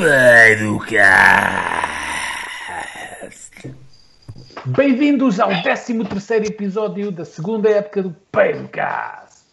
[0.00, 1.20] Peidocast.
[4.64, 9.44] Bem-vindos ao 13 episódio da segunda época do Peidocast.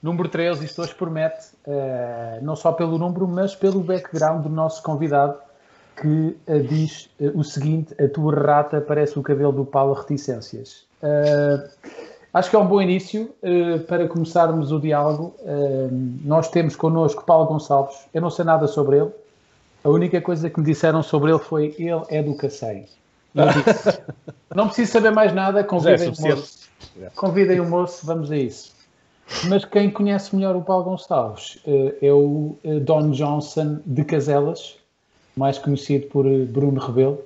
[0.00, 4.80] Número 13, isto hoje promete, uh, não só pelo número, mas pelo background do nosso
[4.84, 5.36] convidado,
[6.00, 6.06] que
[6.46, 10.86] uh, diz uh, o seguinte: a tua rata parece o cabelo do Paulo Reticências.
[12.32, 13.34] acho que é um bom início
[13.88, 15.34] para começarmos o diálogo.
[16.24, 18.06] nós temos connosco Paulo Gonçalves.
[18.14, 19.25] Eu não sei nada sobre ele.
[19.86, 22.86] A única coisa que me disseram sobre ele foi ele é do Cacém.
[24.52, 26.68] não preciso saber mais nada, convidem o moço.
[27.14, 28.74] Convidem o moço, vamos a isso.
[29.44, 31.60] Mas quem conhece melhor o Paulo Gonçalves
[32.02, 34.76] é o Don Johnson de Caselas,
[35.36, 37.22] mais conhecido por Bruno Rebelo.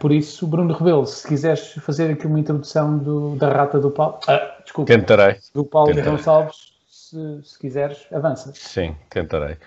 [0.00, 4.18] Por isso, Bruno Rebelo, se quiseres fazer aqui uma introdução do, da rata do Paulo.
[4.26, 4.92] Ah, desculpa.
[4.92, 5.36] Tentarei.
[5.54, 6.10] Do Paulo Tentarei.
[6.10, 6.71] Gonçalves,
[7.12, 8.52] se, se quiseres, avança.
[8.54, 9.58] Sim, tentarei.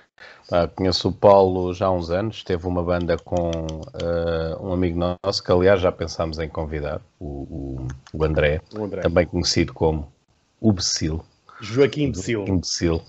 [0.52, 4.97] Ah, conheço o Paulo já há uns anos, teve uma banda com uh, um amigo
[4.97, 9.73] nosso que, aliás, já pensámos em convidar, o, o, o, André, o André, também conhecido
[9.73, 10.11] como
[10.59, 11.23] o Becil.
[11.61, 12.45] Joaquim Becil.
[12.45, 13.02] Becil.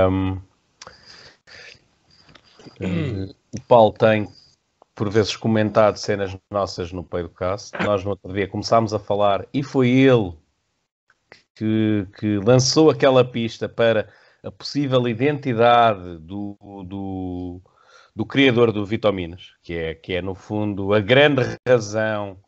[0.00, 0.40] Um,
[3.52, 4.28] o Paulo tem,
[4.94, 7.72] por vezes, comentado cenas nossas no Peidocast.
[7.84, 10.34] Nós, no outro dia, começámos a falar e foi ele
[11.58, 14.08] que, que lançou aquela pista para
[14.44, 16.56] a possível identidade do,
[16.86, 17.60] do,
[18.14, 22.38] do criador do Vitaminas, que é, que é, no fundo, a grande razão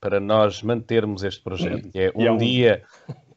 [0.00, 2.36] para nós mantermos este projeto, que é um, um...
[2.36, 2.82] dia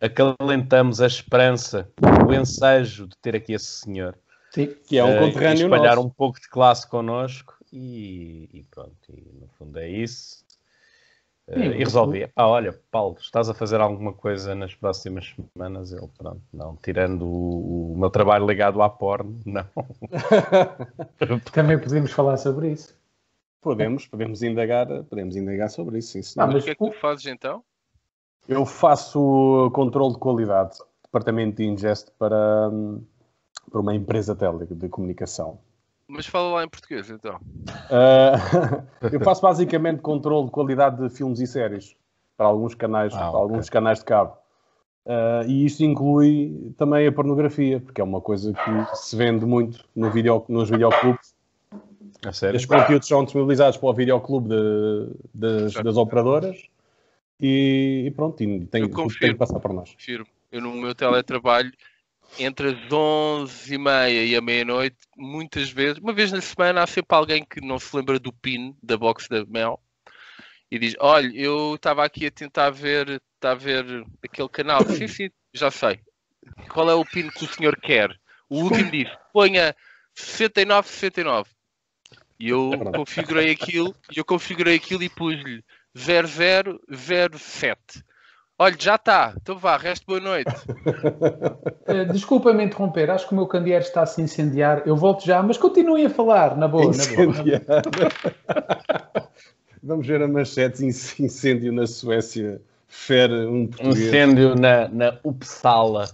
[0.02, 1.88] acalentamos a esperança,
[2.28, 4.18] o ensejo de ter aqui esse senhor.
[4.50, 6.08] Sim, que é um uh, conterrâneo espalhar nosso.
[6.08, 10.44] um pouco de classe connosco e, e pronto, e no fundo é isso.
[11.50, 12.30] Uh, e resolvi.
[12.36, 15.92] Ah, olha, Paulo, estás a fazer alguma coisa nas próximas semanas?
[15.92, 16.76] Eu, pronto, não.
[16.76, 19.66] Tirando o, o meu trabalho ligado à porno, não.
[21.52, 22.96] Também podemos falar sobre isso.
[23.62, 26.46] Podemos, podemos indagar, podemos indagar sobre isso, sim, senhor.
[26.46, 27.64] Ah, mas o que é que tu fazes então?
[28.48, 32.70] Eu faço controle de qualidade, departamento de ingest para,
[33.70, 35.60] para uma empresa tele de comunicação.
[36.10, 37.36] Mas fala lá em português, então.
[37.36, 38.84] Uh,
[39.14, 41.96] eu faço basicamente controle de qualidade de filmes e séries
[42.36, 43.42] para alguns canais, ah, para okay.
[43.42, 44.36] alguns canais de cabo.
[45.06, 49.86] Uh, e isto inclui também a pornografia, porque é uma coisa que se vende muito
[49.96, 51.36] no video, nos videoclubes.
[52.26, 52.58] A sério?
[52.58, 56.58] Os conteúdos são disponibilizados para o videoclube de, das, das operadoras
[57.40, 59.92] e, e pronto, e tem, confirmo, tem que passar para nós.
[59.94, 60.26] Confirmo.
[60.52, 61.72] Eu no meu teletrabalho
[62.38, 66.88] entre as 11 e meia e a meia-noite, muitas vezes, uma vez na semana, há
[66.88, 69.82] sempre alguém que não se lembra do PIN da box da Mel
[70.72, 74.84] e diz: Olha, eu estava aqui a tentar ver, está a ver aquele canal.
[74.86, 76.00] sim, sim, já sei.
[76.70, 78.16] Qual é o PIN que o senhor quer?
[78.50, 79.76] O último disse: ponha
[80.14, 81.50] 69, 69.
[82.40, 85.64] E eu configurei aquilo, e eu configurei aquilo e pus-lhe
[85.96, 88.04] 0007.
[88.62, 89.34] Olha, já está.
[89.42, 90.52] Então vá, resto boa noite.
[91.88, 94.84] Uh, Desculpa-me interromper, acho que o meu candeeiro está a se incendiar.
[94.86, 96.92] Eu volto já, mas continuem a falar, na boa.
[96.92, 97.34] Na boa.
[99.82, 102.62] Vamos ver a manchete incêndio na Suécia.
[102.86, 103.98] Fere um português.
[103.98, 106.10] Incêndio na, na Uppsala.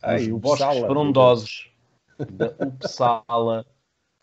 [0.00, 1.68] Ai, Os bosques frondosos
[2.30, 3.66] da Uppsala.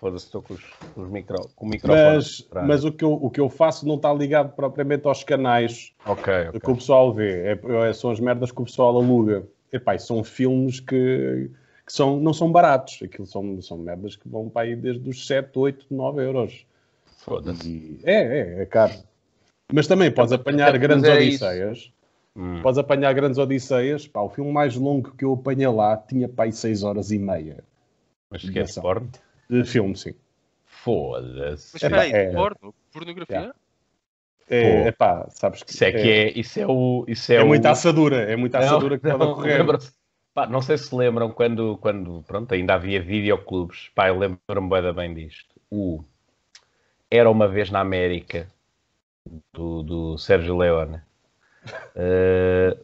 [0.06, 2.16] Foda-se, estou com, os, com, os micro, com o microfone.
[2.16, 5.96] Mas, mas o, que eu, o que eu faço não está ligado propriamente aos canais
[6.06, 6.60] okay, okay.
[6.60, 7.54] que o pessoal vê.
[7.54, 9.48] É, é, são as merdas que o pessoal aluga.
[9.74, 11.50] Epá, são filmes que,
[11.84, 13.00] que são, não são baratos.
[13.02, 16.68] Aquilo são, são merdas que vão para aí desde os 7, 8, 9 euros.
[17.18, 18.00] Foda-se.
[18.04, 18.94] É, é, é caro.
[19.74, 21.92] Mas também podes apanhar grandes é odisseias.
[22.36, 22.62] Hum.
[22.62, 24.08] Podes apanhar grandes odisseias.
[24.08, 27.18] Pá, o filme mais longo que eu apanhei lá tinha para aí 6 horas e
[27.18, 27.64] meia.
[28.30, 29.10] Mas que é porno?
[29.50, 30.14] De filme, sim.
[30.66, 31.72] Foda-se.
[31.74, 32.74] Mas espera aí, é, porno?
[32.92, 33.54] Pornografia?
[34.50, 35.72] É, é pá, sabes que.
[35.72, 36.40] Isso é, que é.
[36.40, 37.06] Isso é o.
[37.08, 37.48] Isso é, é o...
[37.48, 38.18] muita assadura.
[38.32, 39.66] É muita assadura que não, pode ocorrer.
[40.34, 43.90] Pá, não sei se lembram quando, quando pronto, ainda havia videoclubes.
[43.96, 45.56] Pá, eu lembro-me bem disto.
[45.72, 46.04] O
[47.10, 48.48] Era uma vez na América,
[49.54, 51.00] do, do Sérgio Leone.
[51.96, 52.78] Uh,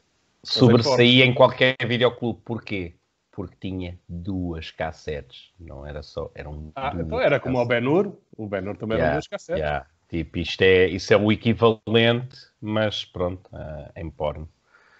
[0.43, 2.41] sobressaía em qualquer videoclube.
[2.43, 2.95] Porquê?
[3.31, 8.47] Porque tinha duas cassetes, não era só, eram ah, então era como o Ben-Hur, o
[8.47, 9.61] Ben-Hur também yeah, eram duas cassetes.
[9.61, 9.87] Yeah.
[10.11, 14.47] Tipo, isto é, isso é o equivalente, mas pronto, uh, em porno.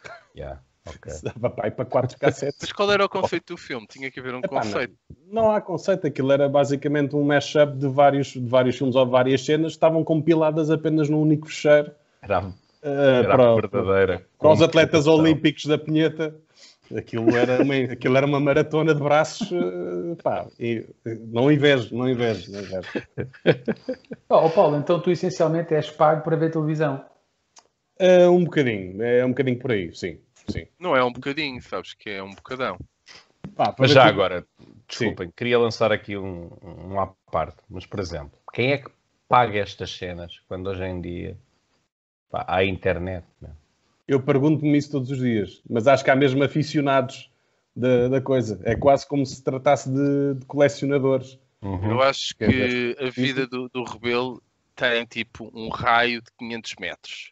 [0.34, 1.12] Yeah, okay.
[1.36, 2.58] Vai para quatro cassetes.
[2.62, 3.86] mas qual era o conceito do filme?
[3.86, 4.96] Tinha que haver um Epá, conceito.
[5.28, 9.06] Não, não, há conceito, aquilo era basicamente um mashup de vários, de vários filmes ou
[9.06, 11.92] várias cenas, estavam compiladas apenas num único fecheiro.
[12.22, 14.26] Era, uh, era para, verdadeira.
[14.40, 16.34] Para os atletas olímpicos da Pinheta.
[16.98, 22.10] Aquilo era uma, aquilo era uma maratona de braços, uh, pá, e, não invejo, não
[22.10, 22.90] invejo, não invejo.
[24.30, 27.04] Oh, Paulo, então tu essencialmente és pago para ver televisão?
[28.00, 30.66] Uh, um bocadinho, é um bocadinho por aí, sim, sim.
[30.80, 32.78] Não é um bocadinho, sabes que é um bocadão.
[33.56, 34.46] Pá, mas já agora,
[34.88, 35.34] desculpem, sim.
[35.36, 38.90] queria lançar aqui um, um à parte, mas por exemplo, quem é que
[39.28, 41.38] paga estas cenas quando hoje em dia
[42.30, 43.26] pá, há internet?
[43.42, 43.50] Né?
[44.12, 47.32] Eu pergunto-me isso todos os dias, mas acho que há mesmo aficionados
[47.74, 48.60] da, da coisa.
[48.66, 51.40] É quase como se tratasse de, de colecionadores.
[51.62, 51.92] Uhum.
[51.92, 54.44] Eu acho que a vida do, do Rebelo
[54.76, 57.32] tem tipo um raio de 500 metros.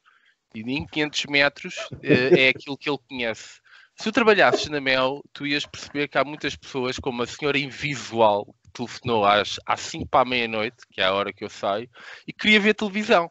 [0.55, 3.59] E em 500 metros é aquilo que ele conhece.
[3.97, 7.59] Se tu trabalhasses na Mel, tu ias perceber que há muitas pessoas, como a senhora
[7.59, 11.49] invisual, que telefonou às, às 5 para a meia-noite, que é a hora que eu
[11.49, 11.89] saio,
[12.25, 13.29] e queria ver televisão.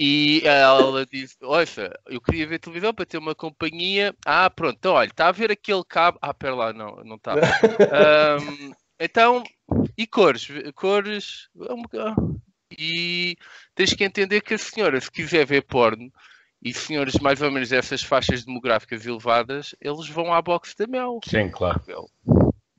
[0.00, 1.66] E ela disse: Olha,
[2.06, 4.14] eu queria ver televisão para ter uma companhia.
[4.24, 6.16] Ah, pronto, então olha, está a ver aquele cabo.
[6.22, 7.34] Ah, pera lá, não, não está.
[8.40, 9.42] um, então,
[9.96, 10.46] e cores?
[10.76, 11.48] Cores.
[12.78, 13.36] E
[13.74, 16.12] tens que entender que a senhora, se quiser ver porno,
[16.62, 21.18] e senhores mais ou menos dessas faixas demográficas elevadas, eles vão à box da Mel.
[21.24, 21.82] Sim, claro.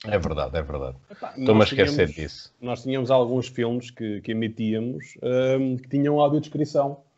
[0.05, 0.95] É verdade, é verdade.
[1.37, 2.55] Estou-me a esquecer disso.
[2.61, 7.08] Nós tínhamos alguns filmes que, que emitíamos um, que tinham audiodescrição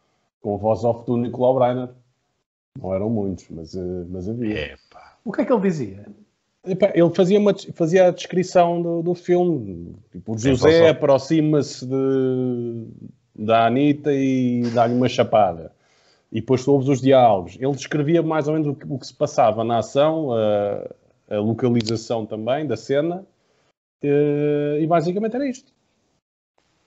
[0.41, 1.89] com a voz off do Nicolau Breiner.
[2.81, 4.73] Não eram muitos, mas, eh, mas havia.
[4.73, 5.17] Epa.
[5.23, 6.05] O que é que ele dizia?
[6.63, 9.95] ele fazia, uma, fazia a descrição do, do filme.
[10.11, 11.87] Tipo, o José aproxima-se
[13.35, 15.71] da Anitta e dá-lhe uma chapada.
[16.31, 17.57] E depois tu ouves os diálogos.
[17.59, 21.39] Ele descrevia mais ou menos o que, o que se passava na ação, a, a,
[21.39, 23.25] localização também da cena.
[24.03, 25.73] Eh, e basicamente era isto.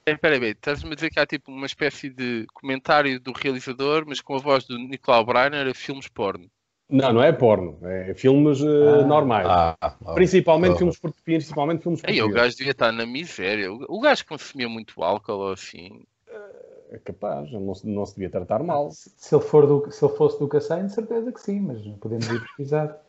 [0.07, 4.21] Espera aí, estás-me a dizer que há tipo uma espécie de comentário do realizador, mas
[4.21, 6.51] com a voz do Nicolau Breiner a filmes porno.
[6.91, 9.47] Não, não é porno, é filmes uh, ah, normais.
[9.49, 12.31] Ah, principalmente, filmes, principalmente filmes portugueses.
[12.31, 13.73] o gajo devia estar na miséria.
[13.73, 16.05] O gajo consumia muito álcool assim.
[16.91, 18.91] É capaz, não, não se devia tratar mal.
[18.93, 20.61] Se ele, for do, se ele fosse do de
[20.93, 23.01] certeza que sim, mas podemos ir pesquisar.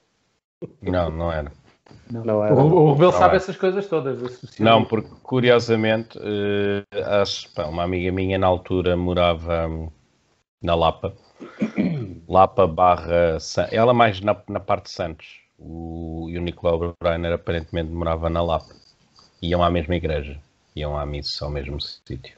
[0.81, 1.51] Não, não era.
[2.11, 2.23] Não.
[2.23, 2.53] Não era.
[2.55, 4.41] O, Rebelo sabe essas coisas todas.
[4.59, 9.89] Não, porque curiosamente, uh, acho, pá, uma amiga minha na altura morava um,
[10.61, 11.13] na Lapa.
[12.27, 13.37] Lapa barra.
[13.71, 15.39] Ela mais na, na parte de Santos.
[15.57, 18.75] O, e o Nicolau Breiner aparentemente morava na Lapa.
[19.41, 20.39] Iam à mesma igreja.
[20.75, 22.37] Iam à missa ao mesmo sítio.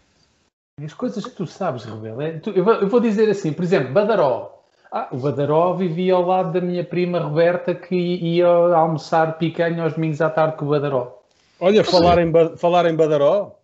[0.82, 2.22] As coisas que tu sabes, Rebelo.
[2.22, 4.57] É, tu, eu, vou, eu vou dizer assim, por exemplo, Badaró.
[4.92, 9.94] Ah, o Badaró vivia ao lado da minha prima Roberta que ia almoçar picanha aos
[9.94, 11.22] domingos à tarde com o Badaró.
[11.60, 13.56] Olha, falar em, falar em Badaró.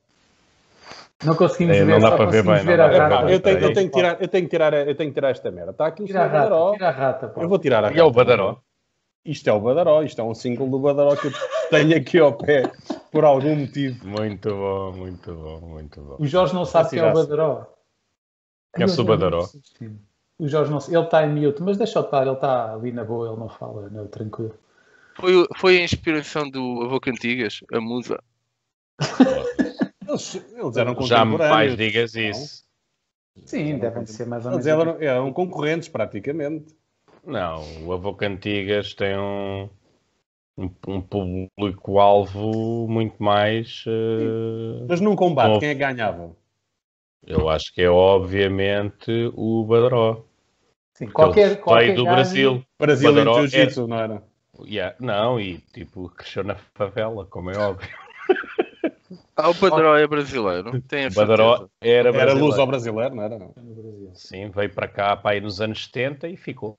[1.23, 2.65] Não conseguimos é, ver, não dá para ver bem.
[2.65, 3.31] Ver a rata.
[3.31, 5.51] Eu tenho, eu, tenho que tirar, eu, tenho que tirar, eu tenho que tirar esta
[5.51, 5.71] merda.
[5.71, 6.73] Está aqui o tira Badaró.
[6.73, 7.41] Tira a rata, pô.
[7.41, 7.97] Eu vou tirar a rata.
[7.97, 8.61] E é o Badaró.
[9.25, 11.31] Isto é o Badaró, isto é um single do Badaró que eu
[11.69, 12.69] tenho aqui ao pé
[13.09, 14.05] por algum motivo.
[14.05, 16.17] Muito bom, muito bom, muito bom.
[16.19, 17.67] O Jorge não sabe quem é o Badaró.
[18.77, 19.47] É o Badaró.
[20.39, 23.03] O Jorge não Ele está em mute, mas deixa eu estar, ele está ali na
[23.03, 24.57] boa, ele não fala, não, tranquilo.
[25.15, 28.19] Foi, foi a inspiração do Avô Cantigas, a musa.
[30.07, 32.63] eles, eles eram Já mais digas isso.
[33.45, 34.65] Sim, devem ser mais ou menos.
[34.65, 36.75] Eles eram, eram concorrentes, praticamente.
[37.25, 39.69] Não, o Avô Cantigas tem um,
[40.57, 43.85] um, um público-alvo muito mais.
[43.87, 46.35] Uh, Mas num combate, quem é que ganhava?
[47.25, 50.25] Eu acho que é obviamente o Badaró.
[50.93, 52.63] Sim, qualquer, qualquer do Brasil.
[52.77, 54.23] Brasil Badaró em jiu-jitsu, não era?
[54.65, 57.89] Yeah, não, e tipo, cresceu na favela, como é óbvio.
[59.35, 62.17] Ah, o Badaró é brasileiro, tem a Badaró era brasileiro.
[62.17, 63.39] Era luz ao brasileiro, não era?
[63.39, 63.53] Não.
[64.13, 66.77] Sim, veio para cá para ir nos anos 70 e ficou.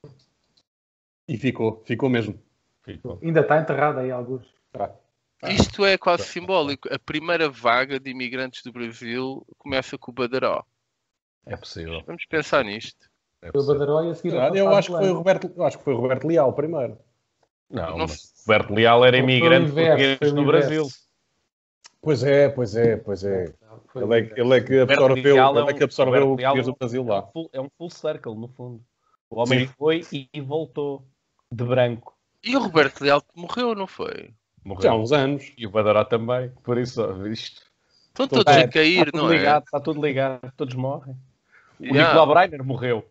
[1.26, 2.38] E ficou, ficou mesmo.
[2.82, 3.18] Ficou.
[3.22, 4.46] Ainda está enterrado aí alguns.
[4.72, 4.94] Tá.
[5.48, 6.92] Isto é quase simbólico.
[6.92, 10.64] A primeira vaga de imigrantes do Brasil começa com o Badaró.
[11.46, 12.02] É possível.
[12.06, 13.08] Vamos pensar nisto.
[13.42, 15.78] É o Badaró e a seguir claro, eu acho que foi o Roberto, eu acho
[15.78, 16.98] que foi o Roberto Leal primeiro.
[17.70, 18.06] Não, não
[18.46, 20.88] Roberto Leal era imigrante português no Brasil.
[22.00, 23.54] Pois é, pois é, pois é.
[23.94, 26.76] Ele é, ele é que absorveu, é um, ele é que absorveu o português do
[26.76, 27.28] Brasil lá.
[27.52, 28.84] É um full circle, no fundo.
[29.30, 29.72] O homem Sim.
[29.78, 31.06] foi e voltou
[31.50, 32.14] de branco.
[32.42, 34.34] E o Roberto Leal morreu, não foi?
[34.64, 34.83] Morreu.
[34.83, 35.52] Já há uns anos.
[35.56, 36.50] E o Badaró também.
[36.62, 37.62] Por isso, isto.
[38.09, 39.37] Estão todos é, a cair, está não é?
[39.37, 39.64] ligado, é?
[39.64, 41.16] Está tudo ligado, todos morrem.
[41.80, 42.09] O yeah.
[42.09, 43.11] Nicolau Breiner morreu.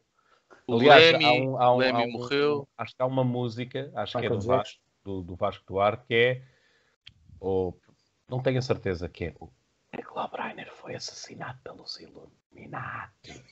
[0.66, 2.68] O Aliás, Leme, há um, há um, Leme há um, morreu.
[2.78, 6.16] Acho que há uma música, acho que é do Vasco, do, do Vasco Duarte, que
[6.16, 6.42] é.
[7.40, 7.78] Ou,
[8.30, 9.34] não tenho a certeza que é.
[9.40, 9.50] O
[9.96, 13.44] Nicolau Breiner foi assassinado pelos Illuminati.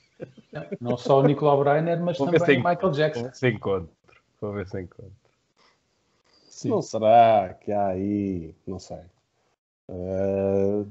[0.80, 3.20] Não só o Nicolau Breiner, mas Vou também o Michael Jackson.
[3.20, 3.96] Vou ver se encontro.
[4.40, 5.21] Vou ver se encontro.
[6.62, 6.68] Sim.
[6.68, 9.00] Não será que há aí, não sei.
[9.90, 10.86] Uh,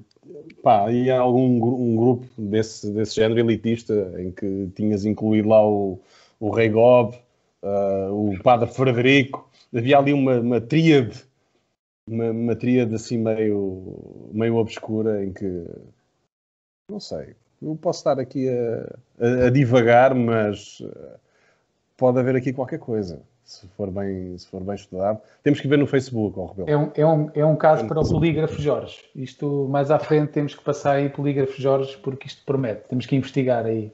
[0.61, 5.65] pá, e há algum um grupo desse, desse género elitista em que tinhas incluído lá
[5.65, 5.97] o,
[6.41, 7.15] o Rei Gob,
[7.63, 11.23] uh, o Padre Frederico, havia ali uma, uma tríade,
[12.05, 15.65] uma, uma tríade assim meio, meio obscura em que,
[16.89, 21.17] não sei, eu posso estar aqui a, a, a divagar, mas ah,
[21.95, 25.19] pode haver aqui qualquer coisa se for bem, se for bem estudado.
[25.43, 26.69] Temos que ver no Facebook, oh, Rebelo.
[26.69, 28.97] É um, é, um, é um caso para o polígrafo Jorge.
[29.15, 32.87] Isto, mais à frente, temos que passar aí polígrafo Jorge, porque isto promete.
[32.87, 33.91] Temos que investigar aí.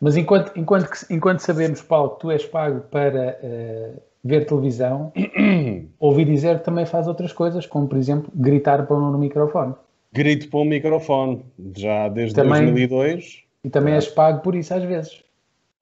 [0.00, 5.12] Mas enquanto, enquanto, enquanto sabemos, Paulo, que tu és pago para uh, ver televisão,
[6.00, 9.74] ouvi dizer que também faz outras coisas, como, por exemplo, gritar para um no microfone.
[10.12, 11.44] Grito para um microfone,
[11.76, 13.44] já desde também, 2002.
[13.62, 15.22] E também és pago por isso às vezes.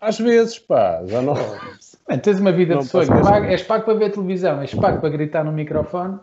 [0.01, 1.35] Às vezes, pá, já não.
[2.09, 3.07] Bem, tens uma vida não de sonho.
[3.07, 6.19] Pago, és pago para ver televisão, és pago para gritar no microfone.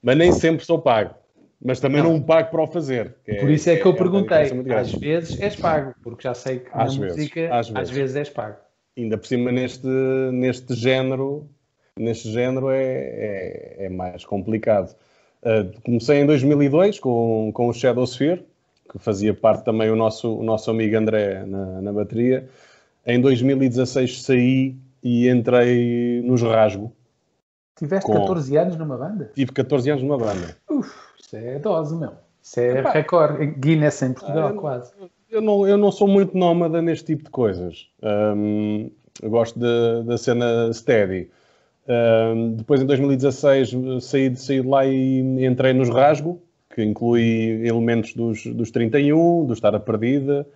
[0.00, 1.14] Mas nem sempre sou pago.
[1.60, 3.16] Mas também não, não pago para o fazer.
[3.40, 4.38] Por isso é, que eu é, perguntei.
[4.72, 7.82] às vezes és pago, porque já sei que às na vezes, música às vezes.
[7.82, 8.56] às vezes és pago.
[8.96, 9.88] Ainda por cima neste,
[10.32, 11.48] neste género,
[11.98, 14.94] neste género é, é, é mais complicado.
[15.42, 18.44] Uh, comecei em 2002 com, com o Shadow Sphere,
[18.90, 22.48] que fazia parte também o nosso, o nosso amigo André na, na bateria.
[23.04, 24.76] Em 2016 saí
[25.08, 26.92] e entrei nos Rasgo.
[27.74, 28.12] Tiveste com...
[28.12, 29.30] 14 anos numa banda?
[29.34, 30.54] Tive 14 anos numa banda.
[30.68, 32.12] Uf, isso é dose, meu.
[32.42, 33.46] Isso é Epá, recorde.
[33.46, 34.92] Guinness em Portugal, eu, quase.
[35.30, 37.88] Eu não, eu não sou muito nómada neste tipo de coisas.
[38.02, 38.90] Um,
[39.22, 41.30] eu gosto da cena steady.
[41.88, 43.70] Um, depois, em 2016,
[44.02, 46.42] saí de, saí de lá e entrei nos Rasgo,
[46.74, 50.46] que inclui elementos dos, dos 31, do Estar a Perdida,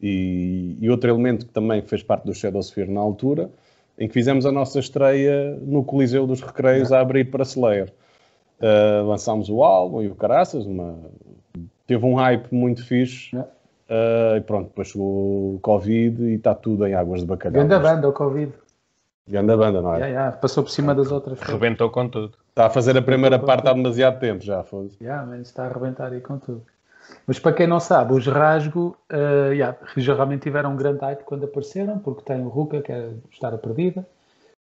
[0.00, 3.50] e, e, outro elemento que também fez parte do Shadow Sphere na altura,
[3.98, 7.92] em que fizemos a nossa estreia no Coliseu dos Recreios a abrir para Slayer.
[8.60, 10.98] Uh, lançámos o álbum e o Caraças, uma...
[11.86, 13.36] teve um hype muito fixe.
[13.36, 17.66] Uh, e pronto, depois chegou o Covid e está tudo em águas de bacalhau.
[17.66, 18.52] Grande banda, o Covid.
[19.26, 19.96] Grande banda, não é?
[19.96, 20.36] Yeah, yeah.
[20.36, 21.40] Passou por cima das outras.
[21.40, 22.34] Rebentou com tudo.
[22.48, 24.62] Está a fazer a primeira parte há demasiado tempo já.
[24.62, 26.62] Foda yeah, mas está a arrebentar aí com tudo.
[27.26, 31.44] Mas para quem não sabe, os Rasgo uh, yeah, realmente tiveram um grande hype quando
[31.44, 34.06] apareceram, porque tem o Ruka, que é Estar a Perdida.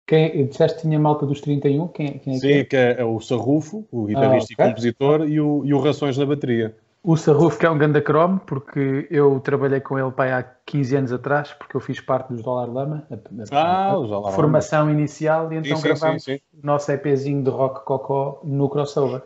[0.08, 1.88] Quem, disseste que tinha malta dos 31?
[1.90, 3.02] Quem, quem é Sim, que é?
[3.02, 3.04] é?
[3.04, 4.66] o Sarrufo, o guitarrista ah, okay.
[4.66, 6.74] e compositor, e o, e o Rações na bateria.
[7.04, 10.96] O Sarrufo, que é um ganda cromo, porque eu trabalhei com ele pai, há 15
[10.96, 15.52] anos atrás, porque eu fiz parte dos Dollar Lama, a, a, ah, a formação inicial,
[15.52, 19.22] e então sim, gravámos o nosso EPzinho de rock cocó no crossover.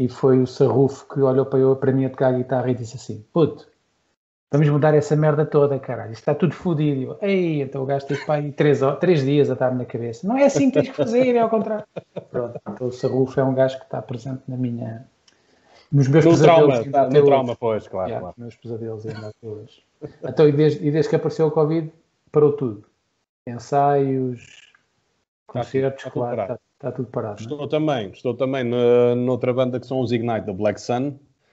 [0.00, 2.74] E foi o Sarrufo que olhou para eu, para mim a tocar a guitarra e
[2.74, 3.68] disse assim: Puto,
[4.50, 6.12] vamos mudar essa merda toda, caralho.
[6.12, 7.18] Isto está tudo fodido.
[7.20, 10.26] Ei, então o gajo teve aí três, três dias a estar-me na cabeça.
[10.26, 11.84] Não é assim que tens que fazer, é ao contrário.
[12.30, 15.06] Pronto, então o Sarrufo é um gajo que está presente na minha.
[15.92, 16.74] Nos meus no pesadelos.
[16.78, 18.08] Trauma, tá, no trauma, pois, claro.
[18.08, 18.34] Yeah, claro.
[18.38, 19.82] meus pesadelos ainda até hoje.
[20.24, 21.92] Então, e desde, e desde que apareceu o Covid,
[22.32, 22.86] parou tudo.
[23.46, 24.72] Ensaios,
[25.46, 26.40] concertos, claro.
[26.40, 27.42] Está, Está tudo parado.
[27.42, 27.68] Estou é?
[27.68, 31.12] também, estou também na, noutra banda que são os Ignite da Black Sun,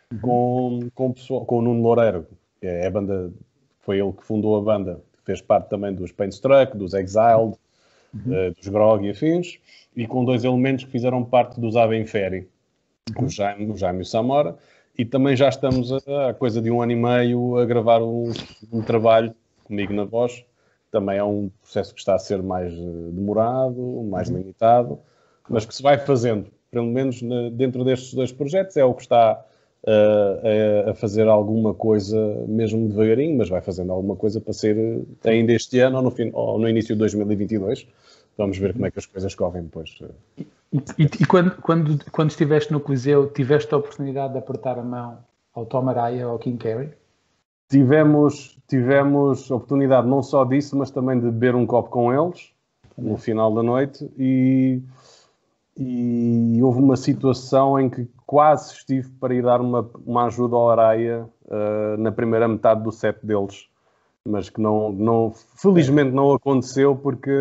[0.09, 0.19] uhum.
[0.21, 2.25] com, com, pessoal, com o Nuno Loureiro,
[2.61, 3.29] que é a banda,
[3.81, 7.57] foi ele que fundou a banda, fez parte também dos Painstruck, dos Exiled,
[8.13, 8.47] uhum.
[8.47, 9.59] uh, dos Grog e afins,
[9.97, 12.47] e com dois elementos que fizeram parte dos Ave Inferi,
[13.17, 13.25] uhum.
[13.25, 14.55] o, Jaime, o Jaime e o Samora,
[14.97, 18.31] e também já estamos há coisa de um ano e meio a gravar um,
[18.71, 20.45] um trabalho comigo na voz,
[20.89, 24.37] também é um processo que está a ser mais eh, demorado, mais uhum.
[24.37, 24.99] limitado,
[25.49, 27.21] mas que se vai fazendo, pelo menos
[27.53, 29.43] dentro destes dois projetos, é o que está
[29.83, 35.29] uh, a, fazer alguma coisa, mesmo devagarinho, mas vai fazendo alguma coisa para ser eh,
[35.29, 37.87] ainda este ano ou no, fim, ou no início de 2022.
[38.37, 39.97] Vamos ver como é que as coisas correm depois.
[40.37, 40.45] E,
[40.97, 45.19] e, e quando, quando, quando estiveste no Coliseu, tiveste a oportunidade de apertar a mão
[45.53, 46.89] ao Tom Araya ou ao King Carey?
[47.69, 52.51] Tivemos, tivemos oportunidade não só disso, mas também de beber um copo com eles
[52.97, 54.81] no final da noite e
[55.77, 60.69] e houve uma situação em que quase estive para ir dar uma, uma ajuda ao
[60.71, 63.67] Araia uh, na primeira metade do set deles,
[64.25, 67.31] mas que não, não felizmente não aconteceu porque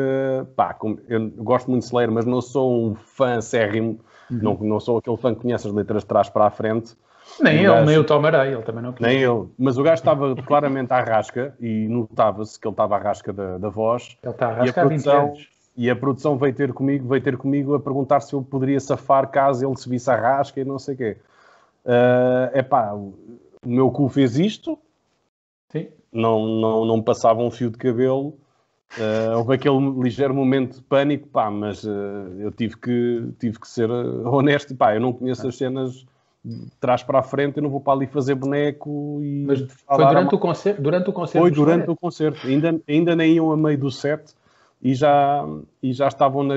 [0.55, 0.77] pá,
[1.09, 3.99] eu gosto muito de Slayer, mas não sou um fã acérrimo,
[4.31, 4.39] uhum.
[4.43, 6.95] não, não sou aquele fã que conhece as letras de trás para a frente.
[7.41, 9.05] Nem ele, gajo, nem o Tom Araia, ele também não quis.
[9.05, 12.99] Nem ele, mas o gajo estava claramente à rasca e notava-se que ele estava à
[12.99, 14.17] rasca da, da voz.
[14.23, 17.37] Ele está à rasca há 20 anos e a produção veio ter comigo, veio ter
[17.37, 20.79] comigo a perguntar se eu poderia safar caso ele se visse a rasca e não
[20.79, 21.17] sei o quê.
[22.53, 23.15] É uh, pá, o
[23.65, 24.79] meu cu fez isto.
[25.71, 25.89] Sim.
[26.13, 28.39] Não, não, não passava um fio de cabelo.
[28.97, 31.91] Uh, houve aquele ligeiro momento de pânico, pá, mas uh,
[32.39, 34.75] eu tive que, tive que ser honesto.
[34.75, 36.07] Pá, eu não conheço as cenas
[36.43, 39.45] de trás para a frente, eu não vou para ali fazer boneco e.
[39.47, 41.43] Mas foi durante, o concerto, durante o concerto?
[41.43, 44.33] Foi durante o concerto, ainda, ainda nem iam a meio do set
[44.87, 45.45] e já,
[45.83, 46.55] e já estavam na,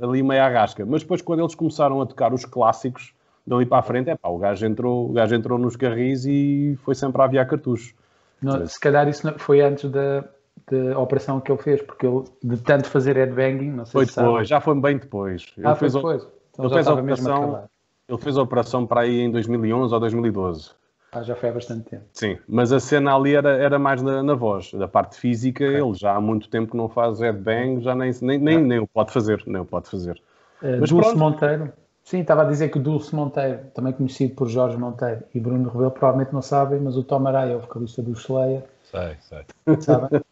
[0.00, 0.86] ali meio à rasca.
[0.86, 3.12] Mas depois, quando eles começaram a tocar os clássicos,
[3.46, 6.78] dali para a frente, é pá, o gajo entrou, o gajo entrou nos carris e
[6.82, 7.94] foi sempre a aviar cartuchos.
[8.40, 10.24] Não, se calhar isso foi antes da,
[10.70, 14.16] da operação que ele fez, porque ele, de tanto fazer headbanging, não sei foi se
[14.16, 14.44] depois, sabe.
[14.46, 15.52] já foi bem depois.
[15.58, 16.26] Ah, ele fez depois?
[16.52, 17.68] Então ele fez a operação,
[18.08, 20.70] ele fez a operação para aí em 2011 ou 2012.
[21.10, 22.04] Ah, já foi há bastante tempo.
[22.12, 24.72] Sim, mas a cena ali era, era mais na, na voz.
[24.74, 25.80] Da parte física, okay.
[25.80, 28.86] ele já há muito tempo que não faz headbang, já nem, nem, nem, nem o
[28.86, 29.42] pode fazer.
[29.46, 30.20] Nem o pode fazer.
[30.62, 31.18] Uh, mas Dulce pronto.
[31.18, 31.72] Monteiro.
[32.04, 35.68] Sim, estava a dizer que o Dulce Monteiro, também conhecido por Jorge Monteiro e Bruno
[35.68, 39.76] Rebelo, provavelmente não sabem, mas o Tom Araya, o vocalista do Slayer, Sei, sei.
[39.80, 40.08] Sabe?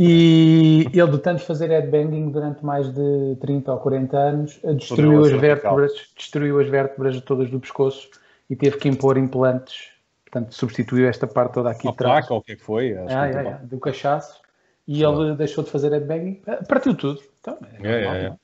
[0.00, 5.32] E ele, de tanto fazer headbanging durante mais de 30 ou 40 anos, destruiu as
[5.32, 8.08] vértebras, destruiu as vértebras todas do pescoço
[8.48, 9.90] e teve que impor implantes
[10.30, 12.26] Portanto, substituiu esta parte toda aqui atrás.
[12.26, 12.94] Placa, ou o que é que foi?
[13.08, 14.40] Ah, é, é, do cachaço.
[14.86, 16.42] E ele deixou de fazer headbanging.
[16.46, 17.20] Ah, partiu tudo.
[17.40, 18.14] Então, é, é normal.
[18.14, 18.36] É, é.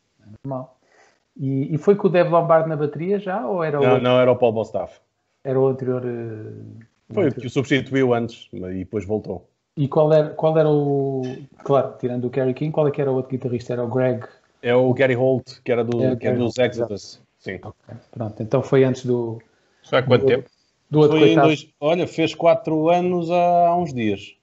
[0.43, 0.79] normal.
[1.37, 3.47] E, e, foi com o Dave Lombardo na bateria já?
[3.47, 4.03] Ou era não, outro?
[4.03, 4.99] não, era o Paul Bostaff.
[5.43, 6.03] Era o anterior...
[6.05, 6.81] Uh,
[7.13, 9.47] foi o que o substituiu antes e depois voltou.
[9.77, 11.23] E qual era, qual era o...
[11.65, 13.73] Claro, tirando o Kerry King, qual é que era o outro guitarrista?
[13.73, 14.25] Era o Greg...
[14.63, 17.21] É o Gary Holt, que era, do, é, que era dos Exodus.
[17.39, 17.57] Sim.
[17.57, 17.97] Okay.
[18.11, 19.39] Pronto, então foi antes do...
[19.83, 20.49] Já há quanto do, tempo?
[20.91, 24.37] Do outro foi dois, olha, fez 4 anos há, há, uns dias.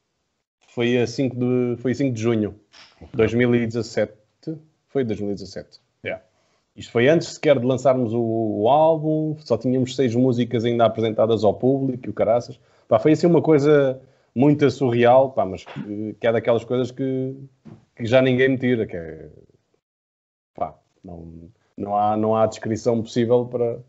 [0.67, 2.60] Foi a 5 de, foi 5 de junho
[3.00, 4.13] de 2017.
[4.88, 5.79] Foi 2017.
[6.03, 6.24] Yeah.
[6.75, 11.43] Isto foi antes sequer de lançarmos o, o, álbum, só tínhamos seis músicas ainda apresentadas
[11.43, 12.60] ao público e o caraças.
[12.88, 14.01] Pá, foi assim uma coisa
[14.33, 17.36] muito surreal, pá, mas que, que é daquelas coisas que,
[17.95, 19.29] que já ninguém me tira, que é,
[20.55, 23.79] pá, não, não, há, não há descrição possível para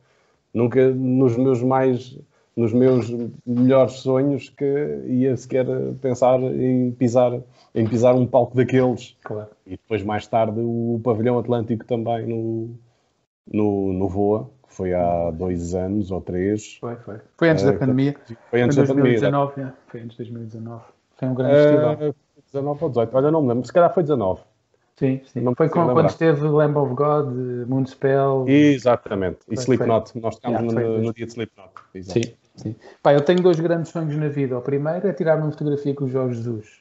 [0.53, 2.19] nunca nos meus mais
[2.57, 3.11] nos meus
[3.47, 5.67] melhores sonhos que ia sequer
[6.01, 7.41] pensar em pisar,
[7.75, 9.17] em pisar um palco daqueles.
[9.25, 9.49] Claro.
[9.67, 12.71] E depois, mais tarde, o pavilhão Atlântico também no,
[13.51, 16.77] no, no Voa, que foi há dois anos ou três.
[16.79, 17.21] Foi, foi.
[17.39, 18.17] Foi antes uh, da pandemia.
[18.51, 19.73] Foi antes foi da 2019, pandemia.
[19.73, 19.91] É.
[19.91, 20.85] Foi antes de 2019.
[21.17, 22.15] Foi um grande uh, festival.
[22.53, 24.43] 19 ou 18, olha, não me lembro, se calhar foi 19.
[24.97, 25.41] Sim, sim.
[25.41, 27.35] Não foi quando esteve Lamb of God,
[27.67, 28.45] Moonspell.
[28.47, 29.39] Exatamente.
[29.51, 30.19] E Slipknot.
[30.21, 31.71] Nós estávamos yeah, no, no, dia de Slipknot.
[31.95, 32.21] Exato.
[32.21, 32.35] Sim.
[32.63, 32.77] Sim.
[33.03, 34.57] Pá, eu tenho dois grandes sonhos na vida.
[34.57, 36.79] O primeiro é tirar uma fotografia com o Jorge Jesus.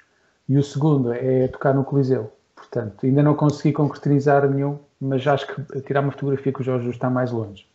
[0.48, 2.32] E o segundo é tocar no Coliseu.
[2.56, 6.84] Portanto, ainda não consegui concretizar nenhum, mas acho que tirar uma fotografia com o Jorge
[6.84, 7.66] Jesus está mais longe.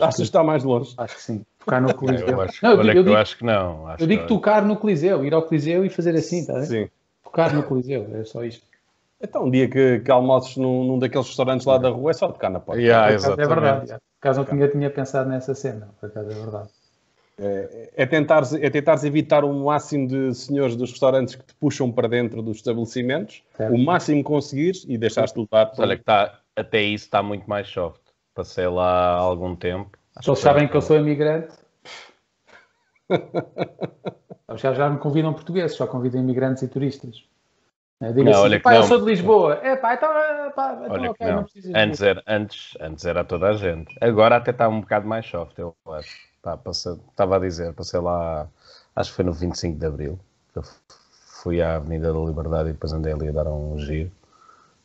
[0.00, 0.94] Acho que está mais longe?
[0.98, 1.44] Acho que sim.
[1.58, 2.28] Tocar no Coliseu.
[2.28, 3.86] Eu acho, não, eu, digo, eu acho que não.
[3.88, 4.28] Acho eu digo que...
[4.28, 6.88] tocar no Coliseu, ir ao Coliseu e fazer assim, está Sim.
[7.24, 8.64] Tocar no Coliseu, é só isto.
[9.20, 12.28] Então, um dia que, que almoços num, num, daqueles restaurantes lá da rua é só
[12.28, 12.80] tocar na porta.
[12.80, 13.86] Yeah, é verdade.
[13.86, 15.88] Por acaso não tinha, tinha pensado nessa cena.
[15.98, 16.68] Por acaso é verdade.
[17.38, 21.92] É, é, tentares, é tentares evitar o máximo de senhores dos restaurantes que te puxam
[21.92, 23.74] para dentro dos estabelecimentos, certo.
[23.74, 25.70] o máximo conseguires e deixaste de lutar.
[25.76, 28.00] Olha que está, até isso está muito mais soft.
[28.34, 29.98] Passei lá há algum tempo.
[30.22, 31.54] Só sabem que eu sou imigrante.
[34.56, 37.24] já, já me convidam portugueses, só convidam imigrantes e turistas.
[38.00, 39.54] Diga não, assim, pá, eu sou de Lisboa.
[39.62, 40.08] É pá, então,
[40.54, 41.36] pá, então olha okay, não.
[41.36, 43.94] não antes, era, antes, antes era toda a gente.
[44.00, 46.14] Agora até está um bocado mais soft, eu acho.
[46.46, 48.46] Tá, estava a dizer, passei lá,
[48.94, 50.20] acho que foi no 25 de Abril,
[50.52, 50.62] que eu
[51.42, 54.12] fui à Avenida da Liberdade e depois andei ali a dar um giro.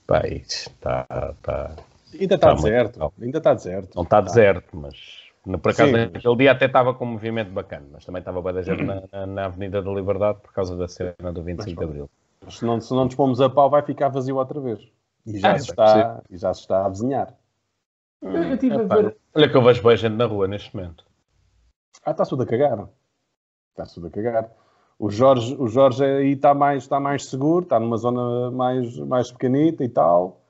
[0.07, 1.75] Pá, está, está,
[2.19, 3.13] ainda está tá deserto, muito...
[3.21, 3.95] ainda está deserto.
[3.95, 4.27] Não está tá.
[4.27, 4.95] deserto, mas
[5.43, 8.53] por acaso Sim, aquele dia até estava com um movimento bacana, mas também estava bem
[8.53, 11.77] da gente na, na, na, Avenida da Liberdade por causa da cena do 25 mas,
[11.77, 12.09] de Abril.
[12.49, 14.79] Se não, se não nos pomos a pau, vai ficar vazio outra vez.
[15.27, 17.35] E já, ah, se, está, e já se está a vizinhar.
[18.19, 19.15] Eu, eu tive é, a ver...
[19.35, 21.10] Olha que eu vejo bem gente na rua neste momento.
[22.05, 22.87] Ah, está tudo a cagar.
[23.71, 24.51] Está tudo a cagar.
[24.97, 29.31] O Jorge, o Jorge aí está mais, está mais seguro, está numa zona mais, mais
[29.31, 30.41] pequenita e tal.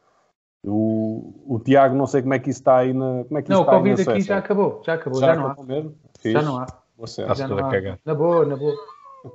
[0.64, 3.24] O, o Tiago, não sei como é que isso está aí na.
[3.24, 5.64] Como é que não, o Covid aqui já acabou, já acabou, já, já não há.
[5.64, 5.96] Mesmo?
[6.24, 6.68] Já não há.
[7.02, 8.00] Está tudo a cagar.
[8.06, 8.76] Na boa, na boa.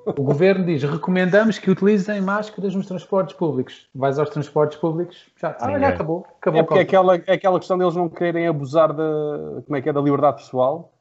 [0.07, 3.89] O governo diz: recomendamos que utilizem máscaras nos transportes públicos.
[3.95, 6.27] Vais aos transportes públicos, já, ah, já acabou.
[6.39, 9.83] acabou é porque é aquela, é aquela questão deles não quererem abusar da, como é
[9.83, 10.93] que é, da liberdade pessoal.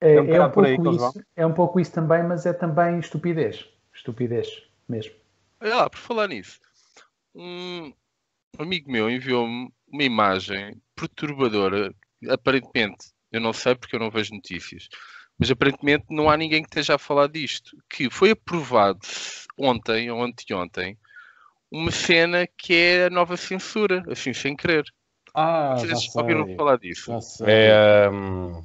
[0.00, 2.98] É, é, um, é um pouco isso, é um pouco isso também, mas é também
[2.98, 3.66] estupidez.
[3.94, 5.14] Estupidez mesmo.
[5.60, 6.60] Ah, por falar nisso,
[7.34, 7.92] um
[8.58, 11.94] amigo meu enviou-me uma imagem perturbadora.
[12.28, 14.88] Aparentemente, eu não sei porque eu não vejo notícias,
[15.38, 17.76] mas aparentemente não há ninguém que esteja a falar disto.
[17.88, 19.00] Que foi aprovado
[19.58, 20.98] ontem ou anteontem
[21.70, 24.84] uma cena que é a nova censura, assim, sem querer.
[25.34, 27.12] Ah, Vocês já ouviram falar disso?
[27.12, 27.46] Já sei.
[27.48, 28.64] É, hum,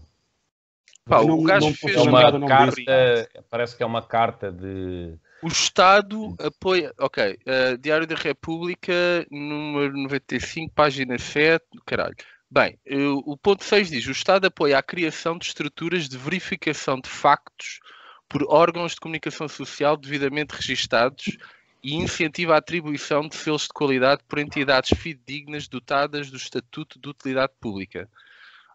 [1.12, 5.14] Pá, Não- o gajo fez uma carta, parece que é uma carta de.
[5.42, 6.94] O Estado apoia.
[6.98, 8.94] Ok, eh, Diário da República,
[9.30, 11.66] número 95, página 7.
[11.86, 12.16] Caralho.
[12.50, 12.96] Bem, eh,
[13.26, 17.82] o ponto 6 diz: o Estado apoia a criação de estruturas de verificação de factos
[18.30, 21.38] por órgãos de comunicação social devidamente registados
[21.84, 27.10] e incentiva a atribuição de selos de qualidade por entidades fidedignas dotadas do Estatuto de
[27.10, 28.08] Utilidade Pública.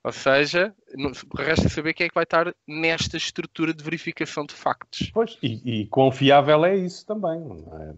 [0.07, 4.55] Ou seja, não- resta saber quem é que vai estar nesta estrutura de verificação de
[4.55, 5.11] factos.
[5.13, 7.41] Pois, e, e confiável é isso também.
[7.41, 7.93] não é?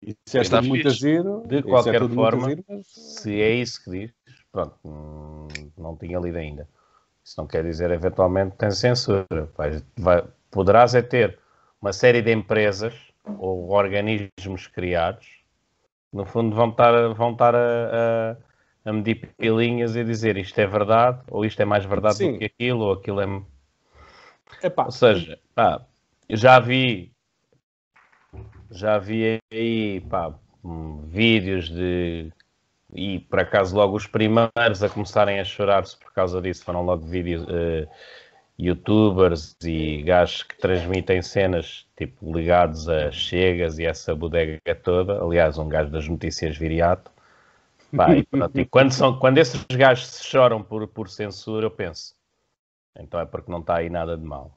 [0.00, 1.42] Isso é Está tudo muito giro.
[1.48, 4.12] De é qualquer muito forma, giro, mas- Se é isso que diz,
[4.52, 6.68] pronto, hum, não tinha lido ainda.
[7.24, 9.26] Isso não quer dizer, eventualmente, tem censura.
[9.56, 11.40] Vai, vai- poderás é ter
[11.82, 15.26] uma série de empresas ou organismos criados,
[16.12, 17.58] no fundo vão estar, vão estar a,
[18.32, 18.36] a-
[18.88, 22.32] a medir pilinhas e dizer isto é verdade, ou isto é mais verdade Sim.
[22.32, 23.42] do que aquilo, ou aquilo é...
[24.62, 25.82] Epá, Ou seja, pá,
[26.30, 27.12] já vi,
[28.70, 30.34] já vi aí, pá,
[31.04, 32.32] vídeos de,
[32.94, 37.06] e por acaso logo os primeiros a começarem a chorar-se por causa disso foram logo
[37.06, 37.86] vídeos, eh,
[38.58, 45.58] youtubers e gajos que transmitem cenas, tipo, ligados a Chegas e essa bodega toda, aliás,
[45.58, 47.10] um gajo das notícias viriato,
[47.96, 52.14] Pá, e pronto, e quando, são, quando esses gajos choram por, por censura, eu penso,
[52.98, 54.56] então é porque não está aí nada de mal.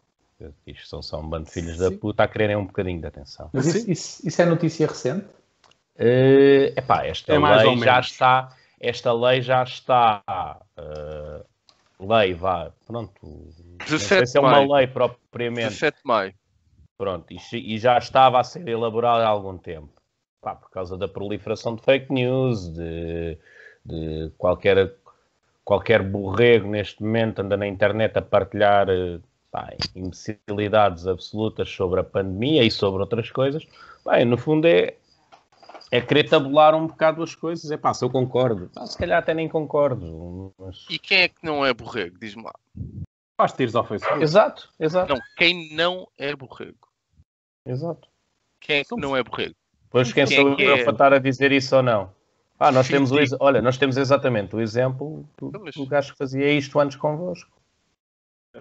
[0.66, 1.98] Isto são só um bando de filhos da Sim.
[1.98, 3.50] puta a quererem um bocadinho de atenção.
[3.54, 5.28] Mas isso, isso- isso é notícia recente?
[5.98, 10.24] Eh, epá, esta É mais lei já está, esta lei já está,
[10.78, 11.46] eh,
[12.00, 14.74] lei, vá, pronto, não sei 17 se é de uma maio.
[14.74, 16.34] lei propriamente, 17 de maio.
[16.98, 20.01] pronto, e, e já estava a ser elaborada há algum tempo,
[20.42, 23.38] pá, por causa da proliferação de fake news, de,
[23.86, 24.96] de qualquer,
[25.64, 29.20] qualquer borrego neste momento anda na internet a partilhar eh,
[29.52, 33.66] pá, imbecilidades absolutas sobre a pandemia e sobre outras coisas,
[34.06, 34.96] bem, no fundo é,
[35.92, 39.20] é querer tabular um bocado as coisas, é pá, se eu concordo, pá, se calhar
[39.20, 40.88] até nem concordo, mas...
[40.90, 42.18] E quem é que não é borrego?
[42.20, 42.54] Diz-me lá.
[43.38, 44.22] faz tiros ao Facebook.
[44.24, 46.88] Exato, exato, Não, quem não é borrego?
[47.64, 48.10] exato.
[48.60, 49.56] Quem é que Somos- não é borrego?
[49.92, 50.84] Pois quem Quem sou é eu é?
[50.84, 52.14] para estar a dizer isso ou não?
[52.58, 56.14] Ah, nós Sim, temos o olha, nós temos exatamente o exemplo do, Então, do gajo
[56.14, 57.52] que fazia isto antes convosco.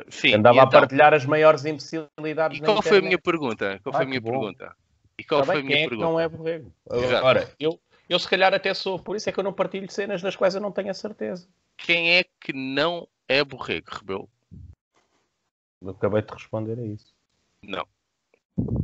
[0.09, 0.35] Sim.
[0.35, 0.81] Andava e a então?
[0.81, 3.79] partilhar as maiores imbecilidades E qual foi a minha pergunta?
[3.83, 4.31] Qual Ah, foi a que minha bom.
[4.31, 4.77] pergunta?
[5.19, 6.11] E qual Tá foi a minha quem é que pergunta?
[6.11, 6.73] não é borrego?
[6.93, 7.25] Exato.
[7.27, 10.23] Ora, eu, eu se calhar até sou, por isso é que eu não partilho cenas
[10.23, 11.47] das quais eu não tenho a certeza.
[11.77, 14.29] Quem é que não é borrego, Rebelo?
[15.83, 17.15] Eu acabei de responder a isso.
[17.63, 17.87] Não.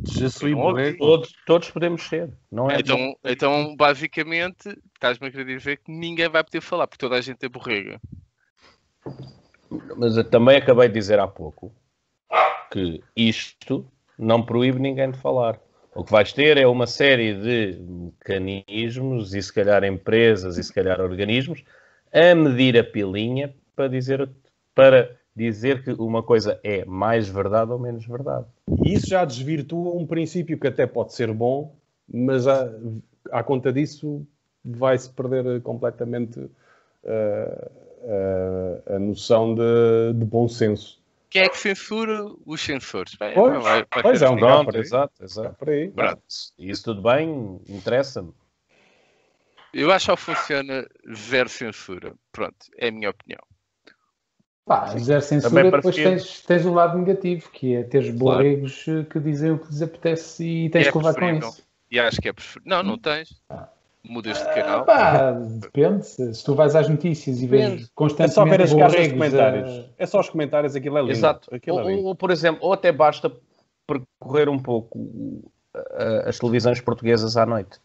[0.06, 0.98] Je suis Não borrego.
[0.98, 2.80] Todos, todos podemos ser, não é?
[2.80, 7.20] Então, então, basicamente, estás-me a querer dizer que ninguém vai poder falar, porque toda a
[7.20, 8.00] gente é borrega.
[9.96, 11.72] Mas eu também acabei de dizer há pouco
[12.70, 13.86] que isto
[14.18, 15.60] não proíbe ninguém de falar.
[15.94, 20.72] O que vais ter é uma série de mecanismos e se calhar empresas e se
[20.72, 21.64] calhar organismos
[22.12, 24.28] a medir a pilinha para dizer,
[24.74, 28.46] para dizer que uma coisa é mais verdade ou menos verdade.
[28.82, 31.76] E isso já desvirtua um princípio que até pode ser bom,
[32.08, 32.70] mas à,
[33.30, 34.26] à conta disso
[34.64, 36.50] vai-se perder completamente uh,
[37.04, 41.04] uh, a noção de, de bom senso.
[41.28, 43.14] Quem é que censura os sensores?
[43.16, 44.64] Bem, Pois, vai- vai pois ser é um assim.
[44.64, 44.80] Por aí.
[44.80, 45.54] exato, Está exato.
[45.58, 45.90] por aí.
[45.90, 46.22] Pronto.
[46.58, 48.32] Isso tudo bem, interessa-me.
[49.74, 52.14] Eu acho que funciona zero censura.
[52.32, 53.40] Pronto, é a minha opinião.
[54.66, 59.04] Pá, zero censura, Também depois tens, tens o lado negativo, que é teres borregos eh,
[59.04, 61.62] que dizem o que lhes apetece e tens É que levar com isso.
[61.88, 62.68] E acho que é preferível.
[62.68, 63.40] Não, não tens.
[64.02, 64.84] Mudas de Ah, canal.
[64.84, 66.04] pá, depende.
[66.06, 69.34] Se tu vais às notícias e vês É constantemente só ver as caixas de borregos
[69.34, 69.90] a- comentários.
[69.98, 71.12] É só os comentários, aquilo é lindo.
[71.12, 71.54] Exato.
[71.54, 72.04] Aquilo é Ou, lindo.
[72.08, 73.30] ou, por exemplo, ou até basta
[73.86, 75.48] percorrer um pouco uh,
[76.28, 77.78] as televisões portuguesas à noite.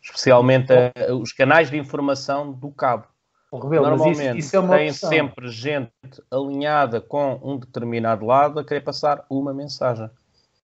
[0.00, 0.72] Especialmente
[1.20, 3.06] os canais de informação do cabo.
[3.52, 5.08] Rebelo, Normalmente isso, isso é têm opção.
[5.10, 5.90] sempre gente
[6.30, 10.10] alinhada com um determinado lado a querer passar uma mensagem.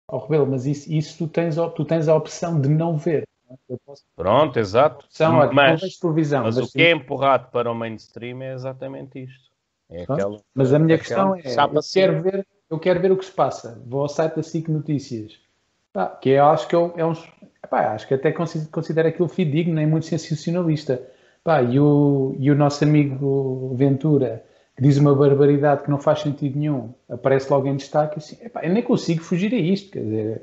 [0.07, 3.27] Oh, Rebelo, mas isso, isso tu, tens, a- tu tens a opção de não ver.
[3.69, 5.05] Eu posso Pronto, exato.
[5.07, 6.43] opção, não mas vejo televisão.
[6.45, 9.51] mas mas o que é empurrado para o mainstream é exatamente isto.
[9.91, 10.21] É Pronto.
[10.21, 13.25] aquela, Mas a minha aquela questão é, eu quero, ver, eu quero ver o que
[13.25, 13.81] se passa.
[13.87, 15.39] Vou ao site da SIC Notícias.
[15.93, 17.27] Pá, que eu acho que é, um- é uns...
[17.71, 21.01] Pá, acho que até consi- considero aquilo fidedigno, nem muito sensacionalista.
[21.45, 24.43] Pá, e, o, e o nosso amigo Ventura,
[24.75, 28.65] que diz uma barbaridade que não faz sentido nenhum, aparece logo em destaque, assim, epá,
[28.65, 30.43] eu nem consigo fugir a isto, quer dizer,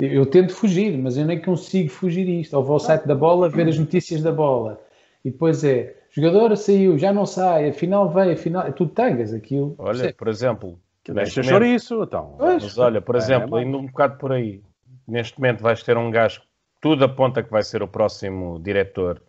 [0.00, 2.56] Eu tento fugir, mas eu nem consigo fugir isto.
[2.56, 4.80] Ou vou ao site da bola ver as notícias da bola.
[5.24, 8.72] E depois é, jogador saiu, já não sai, afinal veio, afinal...
[8.72, 9.74] Tu tengas aquilo.
[9.76, 10.78] Olha, por exemplo...
[11.04, 12.36] Deixa chouriço, então.
[12.38, 14.62] Mas olha, por é, exemplo, é, indo um bocado por aí.
[15.06, 16.42] Neste momento vais ter um gajo,
[16.80, 19.20] tudo aponta que vai ser o próximo diretor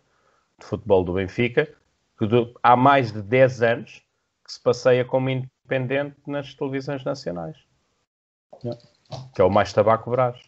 [0.60, 1.68] de futebol do Benfica,
[2.18, 4.02] que do, há mais de 10 anos
[4.44, 7.56] que se passeia como independente nas televisões nacionais.
[8.62, 8.80] Yeah.
[9.34, 10.38] Que é o mais tabaco brás.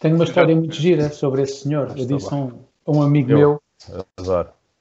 [0.00, 1.96] Tenho uma história muito gira sobre esse senhor.
[1.96, 3.62] Eu disse a um, um amigo eu, meu,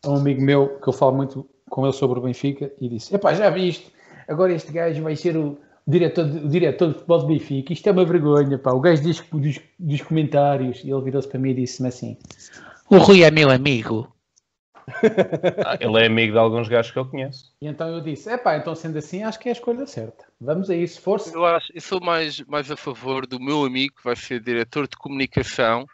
[0.04, 3.14] a um amigo meu, que eu falo muito com ele sobre o Benfica, e disse:
[3.14, 3.94] Epá, já viste?
[4.28, 5.58] Agora este gajo vai ser o
[5.88, 7.74] diretor de, o diretor de futebol do Benfica.
[7.74, 8.72] Isto é uma vergonha, pá.
[8.72, 12.18] O gajo diz dos, dos comentários, e ele virou-se para mim e disse-me assim:
[12.92, 14.14] O Rui é meu amigo.
[15.66, 17.54] Ah, ele é amigo de alguns gajos que eu conheço.
[17.62, 20.26] E então eu disse: é pá, então sendo assim, acho que é a escolha certa.
[20.42, 21.34] Vamos a isso, força.
[21.34, 24.90] Eu, acho, eu sou mais, mais a favor do meu amigo, que vai ser diretor
[24.90, 25.86] de comunicação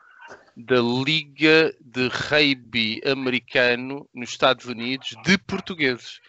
[0.55, 6.19] da Liga de Rugby Americano nos Estados Unidos de portugueses.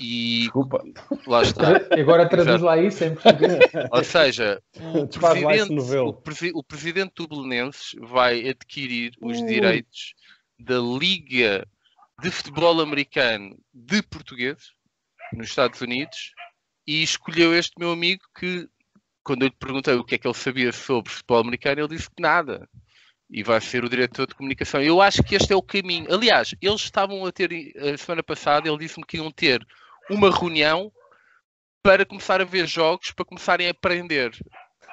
[0.00, 0.82] E Desculpa.
[1.26, 1.76] lá está.
[1.98, 3.58] Agora traduz lá isso em português.
[3.90, 4.62] Ou seja,
[4.94, 9.46] o presidente, o, presi o presidente do Belenenses vai adquirir os uh.
[9.46, 10.14] direitos
[10.58, 11.66] da Liga
[12.22, 14.72] de Futebol Americano de Portugueses
[15.32, 16.32] nos Estados Unidos
[16.86, 18.68] e escolheu este meu amigo que,
[19.22, 22.08] quando eu lhe perguntei o que é que ele sabia sobre futebol americano, ele disse
[22.08, 22.68] que nada.
[23.30, 24.80] E vai ser o diretor de comunicação.
[24.80, 26.06] Eu acho que este é o caminho.
[26.10, 29.66] Aliás, eles estavam a ter, a semana passada, ele disse-me que iam ter
[30.10, 30.92] uma reunião
[31.82, 34.32] para começar a ver jogos, para começarem a aprender.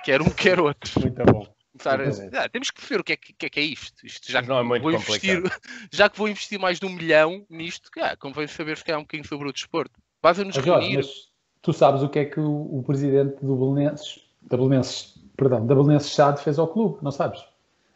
[0.03, 1.01] Quer um, quer outro.
[1.01, 3.63] Muito bom começar a, ah, temos que ver o que é que, é, que é
[3.63, 4.05] isto.
[4.05, 5.43] isto já, que não é muito vou investir,
[5.91, 9.03] já que vou investir mais de um milhão nisto, ah, convém saber se calhar um
[9.03, 9.99] bocadinho sobre o desporto.
[10.21, 10.97] Basta-nos reunir.
[10.97, 11.29] Mas
[11.61, 15.75] tu sabes o que é que o, o presidente do Belenenses, da Belenenses, perdão, da
[15.75, 17.43] Belenenses Estado fez ao clube, não sabes?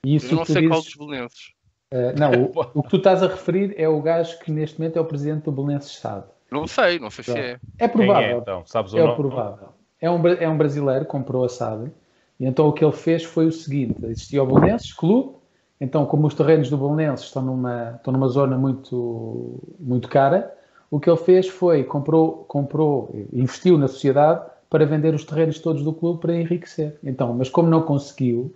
[0.03, 1.53] E isso Eu não sei dizes, qual dos Belenenses.
[1.91, 4.97] Uh, não, o, o, que tu estás a referir é o gajo que neste momento
[4.97, 6.29] é o presidente do Belenenses Estado.
[6.51, 7.59] Não sei, não sei se é.
[7.77, 8.37] É provável.
[8.37, 8.63] É, então?
[8.65, 9.15] Sabes o é nome?
[9.15, 9.69] provável.
[10.01, 11.91] É um, é um brasileiro, comprou a SAD
[12.39, 15.35] e então o que ele fez foi o seguinte: existia o Bolonenses Clube,
[15.79, 20.53] então, como os terrenos do Bolonenses estão numa, estão numa zona muito, muito cara,
[20.91, 25.83] o que ele fez foi comprou, comprou, investiu na sociedade para vender os terrenos todos
[25.83, 26.97] do clube para enriquecer.
[27.03, 28.53] Então, mas como não conseguiu,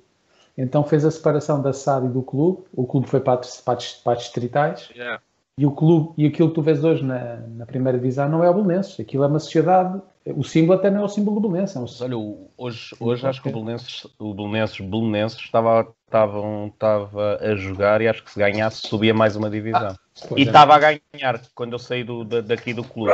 [0.58, 2.64] então fez a separação da SAD e do clube.
[2.74, 4.90] O clube foi para, para, para as distritais.
[4.94, 5.22] Yeah.
[5.58, 8.50] E o clube, e aquilo que tu vês hoje na, na primeira divisão não é
[8.50, 9.00] o Belenenses.
[9.00, 11.76] Aquilo é uma sociedade o símbolo até não é o símbolo do Belenenses.
[11.76, 12.06] É um...
[12.06, 18.02] Olha, hoje, hoje acho que o Belenenses, o Belenenses, Belenenses estava, estava, estava a jogar
[18.02, 19.90] e acho que se ganhasse subia mais uma divisão.
[19.90, 19.98] Ah,
[20.38, 20.46] e é.
[20.46, 23.14] estava a ganhar quando eu saí do, daqui do clube.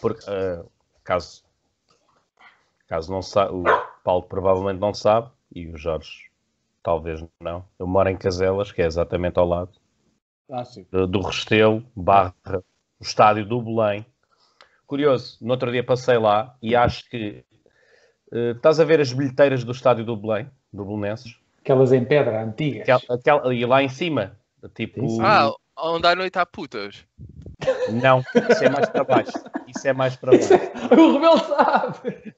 [0.00, 0.68] Porque, uh,
[1.04, 1.44] caso,
[2.88, 3.62] caso não sabe, o
[4.02, 6.28] Paulo provavelmente não sabe, e o Jorge
[6.82, 9.70] talvez não, eu moro em Caselas, que é exatamente ao lado.
[10.52, 12.62] Ah, do, do Restelo, barra,
[13.00, 14.04] o estádio do Belém,
[14.86, 17.42] curioso, no outro dia passei lá e acho que
[18.30, 21.38] uh, estás a ver as bilheteiras do estádio do Belém, do Belenenses?
[21.62, 22.82] Aquelas em pedra, antigas.
[22.82, 24.36] Aquela, aquela, e lá em cima,
[24.74, 25.22] tipo.
[25.22, 27.02] Ah, onde à noite há putas.
[27.90, 29.32] Não, isso é mais para baixo.
[29.68, 30.52] Isso é mais para baixo.
[30.92, 32.34] o Rebelo sabe!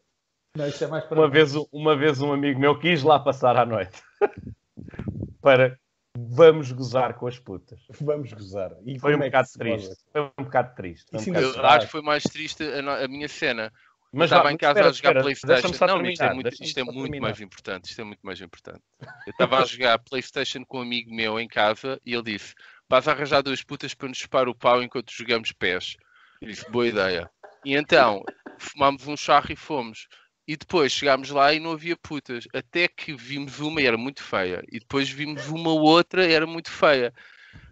[0.57, 1.53] Não, isso é mais para uma baixo.
[1.53, 4.01] vez, uma vez um amigo meu quis lá passar à noite
[5.43, 5.77] para
[6.17, 7.81] Vamos gozar com as putas.
[8.01, 8.73] Vamos gozar.
[8.87, 9.97] E foi um é bocado triste.
[10.13, 11.07] Foi um bocado triste.
[11.13, 13.73] Um bocado eu acho que foi mais triste a, a minha cena.
[14.13, 15.87] Mas estava em casa espera, a jogar espera, Playstation.
[15.87, 17.91] Não, isto é muito, isto é muito mais importante.
[17.91, 18.83] Isto é muito mais importante.
[19.27, 22.55] Eu estava a jogar Playstation com um amigo meu em casa e ele disse:
[22.89, 25.97] Vais arranjar duas putas para nos chupar o pau enquanto jogamos pés.
[26.41, 27.29] Eu disse: Boa ideia.
[27.65, 28.23] E então
[28.57, 30.07] fumámos um charro e fomos.
[30.47, 32.47] E depois chegámos lá e não havia putas.
[32.53, 34.63] Até que vimos uma e era muito feia.
[34.71, 37.15] E depois vimos uma outra e era muito feia.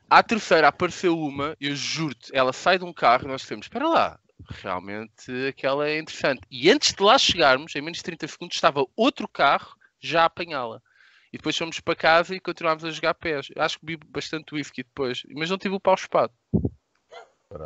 [0.09, 3.89] À terceira apareceu uma, eu juro-te, ela sai de um carro e nós dissemos: Espera
[3.89, 6.43] lá, realmente aquela é interessante.
[6.51, 10.27] E antes de lá chegarmos, em menos de 30 segundos, estava outro carro já a
[10.27, 10.83] apanhá-la.
[11.33, 13.49] E depois fomos para casa e continuámos a jogar pés.
[13.57, 16.33] Acho que bebi bastante whisky depois, mas não tive o pau espado.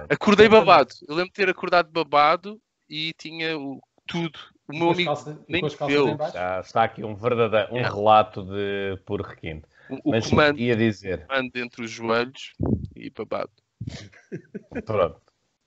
[0.08, 0.94] Acordei babado.
[1.08, 4.38] Eu lembro de ter acordado babado e tinha o, tudo
[4.68, 5.14] o meu amigo
[5.48, 6.16] nem deu.
[6.32, 7.82] Já está aqui um verdadeiro um é.
[7.82, 9.66] relato de por requinte.
[10.04, 11.26] O, Mas comando, ia dizer.
[11.26, 12.52] Comando entre os joelhos
[12.94, 13.50] e babado.
[14.84, 15.20] Pronto.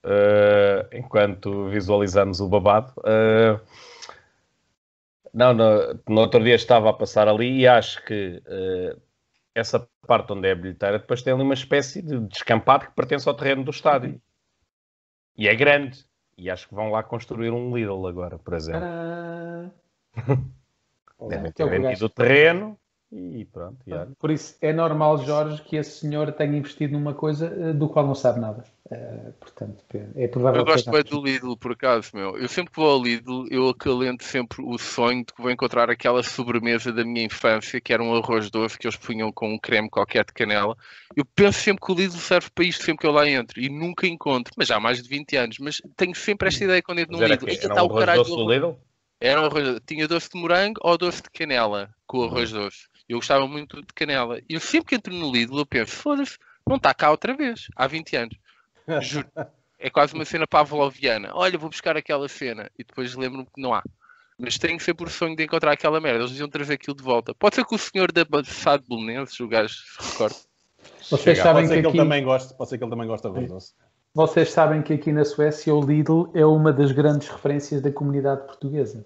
[0.04, 2.94] Uh, enquanto visualizamos o babado.
[3.00, 3.60] Uh,
[5.34, 9.00] não, no, no, outro dia estava a passar ali e acho que uh,
[9.54, 13.28] essa parte onde é a bilheteira depois tem ali uma espécie de descampado que pertence
[13.28, 14.22] ao terreno do estádio.
[15.38, 16.09] E é grande.
[16.40, 18.82] E acho que vão lá construir um Lidl agora, por exemplo.
[21.28, 22.80] Devem ter vendido o terreno
[23.12, 23.78] e pronto.
[23.86, 27.90] E Por isso é normal, Jorge, que esse senhor tenha investido numa coisa eh, do
[27.90, 28.64] qual não sabe nada.
[28.92, 29.84] Uh, portanto,
[30.16, 32.36] é provável Eu gosto bem do Lidl, por acaso, meu.
[32.40, 35.92] Eu sempre que vou ao Lidl, eu acalento sempre o sonho de que vou encontrar
[35.92, 39.60] aquela sobremesa da minha infância, que era um arroz doce que eles punham com um
[39.60, 40.76] creme qualquer de canela.
[41.16, 43.70] Eu penso sempre que o Lidl serve para isto sempre que eu lá entro e
[43.70, 45.60] nunca encontro, mas já há mais de 20 anos.
[45.60, 47.48] Mas tenho sempre esta ideia quando entro no Lidl.
[47.48, 48.76] Era, era um o caralho doce do Lidl?
[49.22, 52.64] Era um arroz, tinha doce de morango ou doce de canela com o arroz uhum.
[52.64, 52.88] doce.
[53.08, 54.40] Eu gostava muito de canela.
[54.50, 57.68] E eu sempre que entro no Lidl, eu penso, foda-se, não está cá outra vez,
[57.76, 58.38] há 20 anos.
[59.02, 59.28] Juro.
[59.78, 61.30] É quase uma cena pavloviana.
[61.34, 62.70] Olha, vou buscar aquela cena.
[62.78, 63.84] E depois lembro-me que não há.
[64.38, 66.20] Mas tenho sempre o sonho de encontrar aquela merda.
[66.20, 67.34] Eles deviam trazer aquilo de volta.
[67.34, 70.36] Pode ser que o senhor da Sá de Belenenses, o gajo se recorde.
[71.02, 71.44] Vocês Chega.
[71.44, 71.98] sabem pode que, que aqui...
[71.98, 73.74] ele também gosta, pode ser que ele também gosta de doce.
[74.14, 78.46] Vocês sabem que aqui na Suécia o Lidl é uma das grandes referências da comunidade
[78.46, 79.06] portuguesa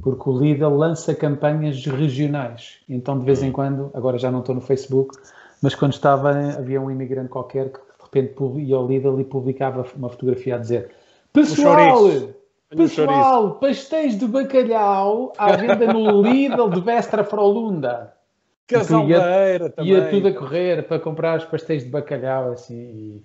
[0.00, 2.80] porque o Lidl lança campanhas regionais.
[2.88, 3.52] Então, de vez em hum.
[3.52, 5.16] quando, agora já não estou no Facebook,
[5.62, 7.78] mas quando estava, havia um imigrante qualquer que
[8.14, 10.90] repente ia ao Lidl e publicava uma fotografia a dizer:
[11.32, 11.98] Pessoal,
[12.68, 18.14] pessoal, pastéis de bacalhau à venda no Lidl de Vestra Frolunda.
[18.66, 19.92] Casaldeira também.
[19.92, 23.22] Ia tudo a correr para comprar os pastéis de bacalhau assim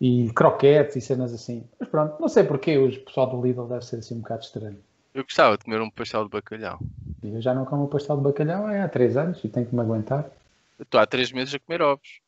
[0.00, 1.64] e, e croquetes e cenas assim.
[1.78, 4.78] Mas pronto, não sei porque o pessoal do Lidl deve ser assim um bocado estranho.
[5.14, 6.78] Eu gostava de comer um pastel de bacalhau.
[7.22, 10.30] Eu já não como pastel de bacalhau há três anos e tenho que me aguentar.
[10.80, 12.20] Estou há três meses a comer ovos.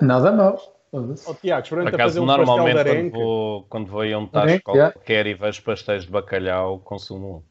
[0.00, 0.71] Nada mal.
[0.94, 5.30] Oh, Tiago, Por acaso, um normalmente quando vou, quando vou a um tacho qualquer yeah.
[5.30, 7.42] e vejo pastéis de bacalhau, consumo um.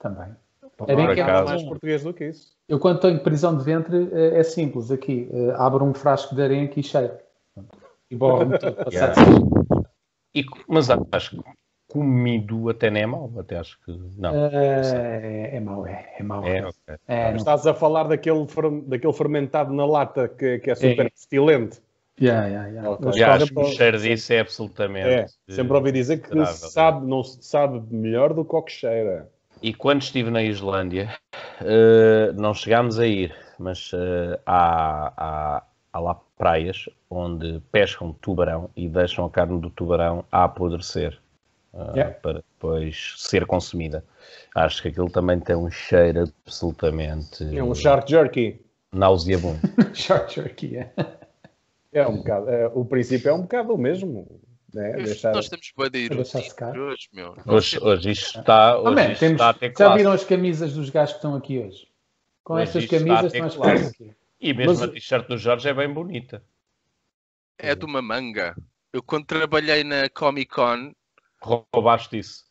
[0.00, 0.34] Também.
[0.80, 2.52] Arenque é mais português do que isso.
[2.68, 5.28] Eu quando estou em prisão de ventre é, é simples aqui.
[5.32, 7.16] Eh, abro um frasco de arenque e cheiro.
[8.10, 8.76] E borro-me todo.
[8.92, 9.14] Yeah.
[10.34, 11.42] E, mas acho que
[11.94, 14.34] comido até nem é mau, até acho que não.
[14.34, 16.44] é, é mau, é, é mau.
[16.44, 16.96] É, okay.
[17.06, 18.44] é, Estás a falar daquele,
[18.84, 21.80] daquele fermentado na lata que, que é super estilente.
[22.20, 22.90] Yeah, yeah, yeah.
[22.90, 23.12] Okay.
[23.12, 25.08] Yeah, acho que o cheiro disso é absolutamente.
[25.08, 29.30] É, sempre ouvi dizer que sabe, não sabe melhor do que o que cheira.
[29.62, 31.14] E quando estive na Islândia,
[31.60, 38.68] uh, não chegámos a ir, mas uh, há, há, há lá praias onde pescam tubarão
[38.76, 41.20] e deixam a carne do tubarão a apodrecer
[41.74, 42.14] uh, yeah.
[42.14, 44.04] para depois ser consumida.
[44.54, 47.44] Acho que aquilo também tem um cheiro absolutamente.
[47.56, 48.60] É um shark jerky.
[48.92, 49.60] Nauseabundo.
[49.92, 50.92] shark jerky, é.
[51.92, 52.48] É um bocado.
[52.48, 54.40] É, o princípio é um bocado o mesmo.
[54.72, 54.92] Né?
[54.94, 55.32] Deixar...
[55.32, 57.36] Nós estamos bem de hoje, meu.
[57.46, 58.76] Hoje, hoje isto está.
[58.78, 61.86] Hoje oh, man, temos, está já viram as camisas dos gajos que estão aqui hoje?
[62.42, 64.12] Com hoje estas camisas estão as aqui.
[64.40, 64.82] E mesmo Mas...
[64.82, 66.42] a t-shirt do Jorge é bem bonita.
[67.56, 68.56] É de uma manga.
[68.92, 70.92] Eu quando trabalhei na Comic Con
[71.44, 72.44] roubaste isso?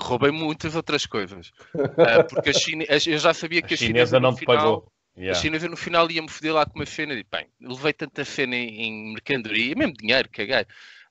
[0.00, 1.48] roubei muitas outras coisas.
[1.74, 4.92] Uh, porque a China, eu já sabia que a, a chinesa, chinesa não final, pagou.
[5.16, 5.38] Yeah.
[5.38, 7.14] A chinesa no final ia-me foder lá com uma cena.
[7.14, 10.56] E, bem, levei tanta cena em, em mercadoria, mesmo dinheiro, caguei.
[10.56, 10.66] A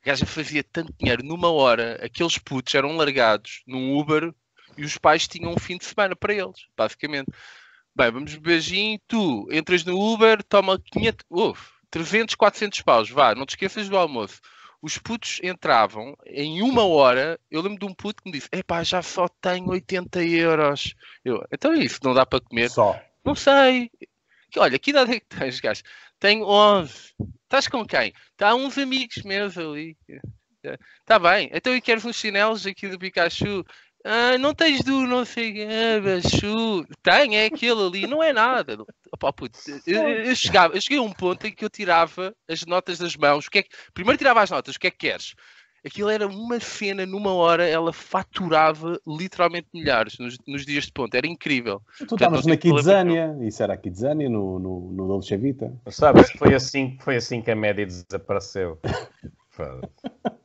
[0.05, 4.33] gaja fazia tanto dinheiro numa hora, aqueles putos eram largados num Uber
[4.77, 7.31] e os pais tinham um fim de semana para eles, basicamente.
[7.95, 13.45] Bem, vamos beijinho, tu entras no Uber, toma 500, uf, 300, 400 paus, vá, não
[13.45, 14.41] te esqueças do almoço
[14.83, 17.39] os putos entravam em uma hora.
[17.49, 20.93] Eu lembro de um puto que me disse: Epá, já só tenho 80 euros.
[21.23, 22.69] Eu, então é isso, não dá para comer?
[22.69, 22.99] Só.
[23.23, 23.89] Não sei.
[24.57, 25.81] Olha, que idade é que tens, gajo?
[26.19, 27.15] Tenho 11.
[27.43, 28.13] Estás com quem?
[28.33, 29.97] Está uns amigos meus ali.
[30.99, 31.49] Está bem.
[31.53, 33.65] Então e queres uns chinelos aqui do Pikachu?
[34.03, 35.65] Ah, não tens do não sei
[36.21, 36.85] Chu.
[37.01, 38.77] Tem, é aquele ali, não é nada.
[39.11, 42.65] Opa, puto, eu, eu, chegava, eu cheguei a um ponto em que eu tirava as
[42.65, 43.47] notas das mãos.
[43.47, 45.33] O que é que, primeiro tirava as notas, o que é que queres?
[45.85, 51.13] Aquilo era uma cena, numa hora ela faturava literalmente milhares nos, nos dias de ponto,
[51.13, 51.81] era incrível.
[52.07, 55.73] Tu estavas na Kidzania, isso era a Kidzania no, no, no Dolce Vita.
[55.89, 58.79] Sabes, foi assim, foi assim que a média desapareceu.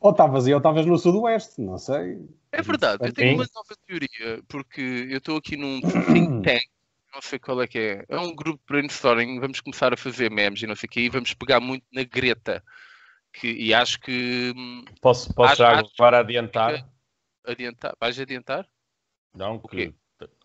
[0.00, 2.26] Ou estavas aí ou estavas no Sudoeste, não sei.
[2.50, 6.64] É verdade, eu tenho uma nova teoria, porque eu estou aqui num think tank,
[7.14, 8.04] não sei qual é que é.
[8.08, 11.00] É um grupo de brainstorming, vamos começar a fazer memes e não sei o quê,
[11.00, 12.64] e vamos pegar muito na Greta.
[13.32, 14.52] Que, e acho que.
[14.56, 16.90] Hum, posso, posso acho, já agora adiantar?
[17.46, 17.94] Adiantar?
[18.00, 18.66] Vais adiantar?
[19.34, 19.94] Não, que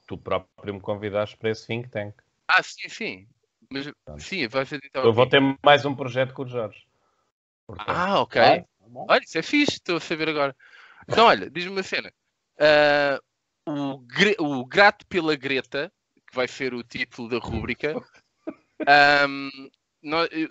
[0.05, 2.13] tu próprio me convidaste para esse think tank.
[2.47, 3.27] Ah, sim, sim.
[3.71, 5.05] Mas, sim, vais adiantar.
[5.05, 6.85] Eu vou ter mais um projeto com o Jorge.
[7.65, 8.41] Portanto, ah, ok.
[8.95, 10.55] Tá olha, isso é fixe, estou a saber agora.
[11.07, 12.11] Então, olha, diz-me uma cena.
[13.67, 14.01] Uh,
[14.39, 15.91] o, o, Grato pela Greta,
[16.29, 17.95] que vai ser o título da rúbrica,
[19.27, 19.69] um,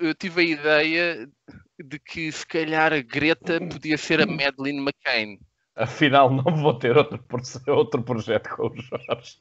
[0.01, 1.31] eu tive a ideia
[1.79, 5.39] de que se calhar a Greta podia ser a Madeleine McCain.
[5.77, 7.21] Afinal, não vou ter outro,
[7.69, 9.39] outro projeto com o Jorge.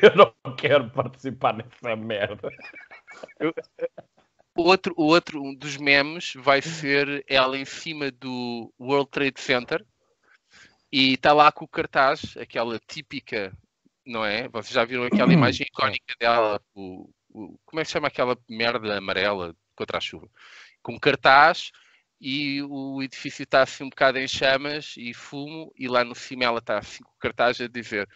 [0.00, 2.48] Eu não quero participar nessa merda.
[3.40, 3.52] O
[4.54, 9.84] outro, o outro um dos memes vai ser ela em cima do World Trade Center
[10.92, 13.56] e está lá com o cartaz, aquela típica,
[14.06, 14.48] não é?
[14.48, 18.98] Vocês já viram aquela imagem icónica dela, o, o, como é que chama aquela merda
[18.98, 20.28] amarela contra a chuva?
[20.82, 21.72] Com cartaz
[22.20, 26.44] e o edifício está assim um bocado em chamas e fumo, e lá no cima
[26.44, 28.08] ela está assim com cartaz a dizer: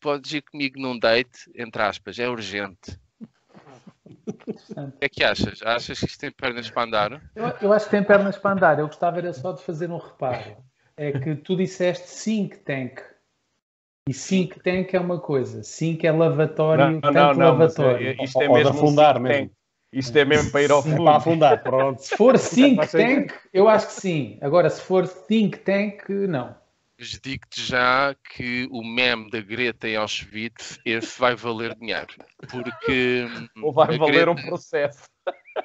[0.00, 2.98] Podes ir comigo num date, entre aspas, é urgente.
[4.26, 5.60] O que é que achas?
[5.62, 7.22] Achas que isto tem pernas para andar?
[7.34, 8.78] Eu, eu, acho que tem pernas para andar.
[8.78, 10.56] Eu gostava era só de fazer um reparo.
[10.96, 13.00] É que tu disseste think tank.
[14.08, 15.62] E think tank é uma coisa.
[15.62, 18.08] Think é lavatório, não, tanto não, não, lavatório.
[18.08, 19.50] É, isto é mesmo afundar mesmo.
[19.92, 21.04] Isto é mesmo para ir ao fundo.
[21.04, 22.02] para afundar, pronto.
[22.02, 24.38] Se for think tank, eu acho que sim.
[24.40, 26.54] Agora, se for think tank, não.
[26.98, 32.14] Mas digo-te já que o meme da Greta em Auschwitz, esse vai valer dinheiro.
[32.50, 33.26] Porque.
[33.62, 34.30] Ou vai valer Greta...
[34.30, 35.04] um processo.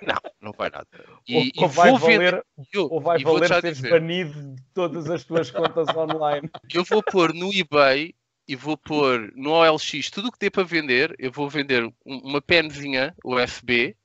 [0.02, 0.88] Não, não vai nada.
[1.28, 3.90] E, ou, ou vai valer, eu, ou vai valer seres dizer.
[3.92, 6.50] banido de todas as tuas contas online.
[6.74, 8.14] Eu vou pôr no eBay
[8.48, 11.16] e vou pôr no OLX tudo o que tem para vender.
[11.18, 13.96] Eu vou vender uma penzinha USB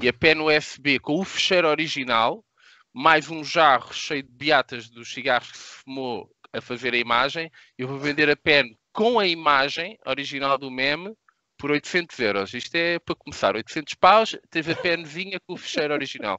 [0.00, 2.44] e a pen USB com o fecheiro original,
[2.92, 7.50] mais um jarro cheio de beatas dos cigarros que se fumou a fazer a imagem.
[7.78, 11.14] Eu vou vender a pen com a imagem original do meme
[11.56, 12.54] por 800 euros.
[12.54, 16.36] Isto é para começar, 800 paus, teve a penzinha com o fecheiro original.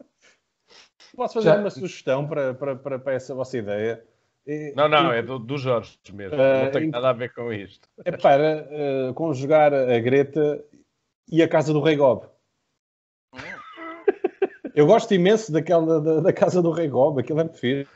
[1.15, 1.57] Posso fazer Já.
[1.57, 4.03] uma sugestão para, para, para, para essa vossa ideia?
[4.75, 6.35] Não, não, é do, do Jorge mesmo.
[6.35, 7.87] Uh, não tem nada a ver com isto.
[8.03, 8.67] É para
[9.09, 10.63] uh, conjugar a Greta
[11.31, 12.27] e a casa do Rei Gob.
[14.75, 17.87] Eu gosto imenso daquela da, da casa do Rei Gob, aquilo é muito fixe.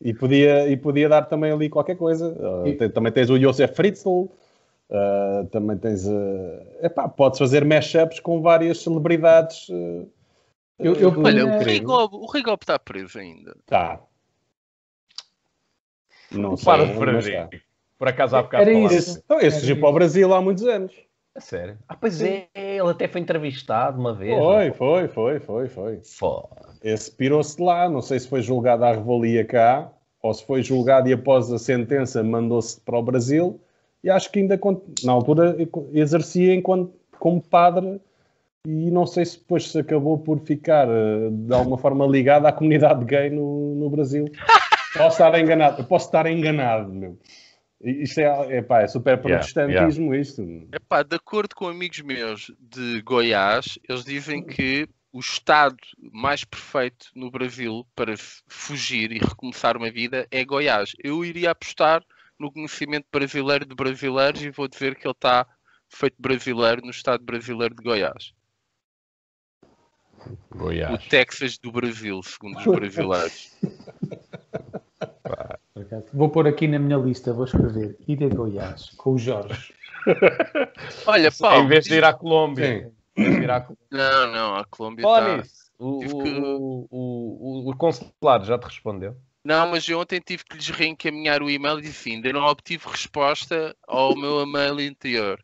[0.00, 2.28] E podia, e podia dar também ali qualquer coisa.
[2.28, 6.06] Uh, tem, também tens o Josef Fritzl, uh, também tens.
[6.06, 9.68] Uh, epá, podes fazer mashups com várias celebridades.
[9.68, 10.08] Uh,
[10.78, 13.56] eu, eu, olha, o Rei, o Rei está preso ainda.
[13.58, 14.00] Está.
[16.30, 16.64] Não sei.
[16.64, 17.62] Para de
[17.98, 18.62] Por acaso há bocado.
[18.62, 19.20] Era isso.
[19.24, 20.92] Então, esse fugiu para o Brasil há muitos anos.
[21.38, 21.78] É sério?
[21.88, 24.36] Ah, pois é, ele até foi entrevistado uma vez.
[24.36, 26.00] Foi, foi, foi, foi, foi.
[26.02, 26.74] Foda.
[26.82, 29.88] Esse pirou-se de lá, não sei se foi julgado à revalia cá,
[30.20, 33.60] ou se foi julgado e após a sentença mandou-se para o Brasil,
[34.02, 34.58] e acho que ainda,
[35.04, 35.56] na altura,
[35.92, 38.00] exercia enquanto, como padre,
[38.66, 42.52] e não sei se depois se acabou por ficar, eh, de alguma forma, ligado à
[42.52, 44.24] comunidade gay no, no Brasil.
[44.98, 47.16] posso estar enganado, posso estar enganado, meu.
[47.80, 50.20] Isto é, epá, é super protestantismo, yeah, yeah.
[50.20, 50.42] isto.
[50.72, 55.76] Epá, de acordo com amigos meus de Goiás, eles dizem que o estado
[56.12, 58.14] mais perfeito no Brasil para
[58.48, 60.92] fugir e recomeçar uma vida é Goiás.
[61.02, 62.04] Eu iria apostar
[62.38, 65.46] no conhecimento brasileiro de brasileiros e vou dizer que ele está
[65.88, 68.32] feito brasileiro no estado brasileiro de Goiás.
[70.50, 70.94] Goiás.
[70.94, 73.56] O Texas do Brasil, segundo os brasileiros.
[76.12, 79.72] Vou pôr aqui na minha lista, vou escrever Ida Goiás, com o Jorge.
[81.06, 81.64] Olha, Paulo.
[81.64, 82.92] Em vez de ir à Colômbia.
[83.90, 85.42] Não, não, a Colômbia está.
[85.78, 86.30] O, que...
[86.30, 89.16] o, o, o, consulado já te respondeu?
[89.44, 92.84] Não, mas eu ontem tive que lhes reencaminhar o e-mail e disse ainda não obtive
[92.86, 95.40] resposta ao meu e-mail anterior.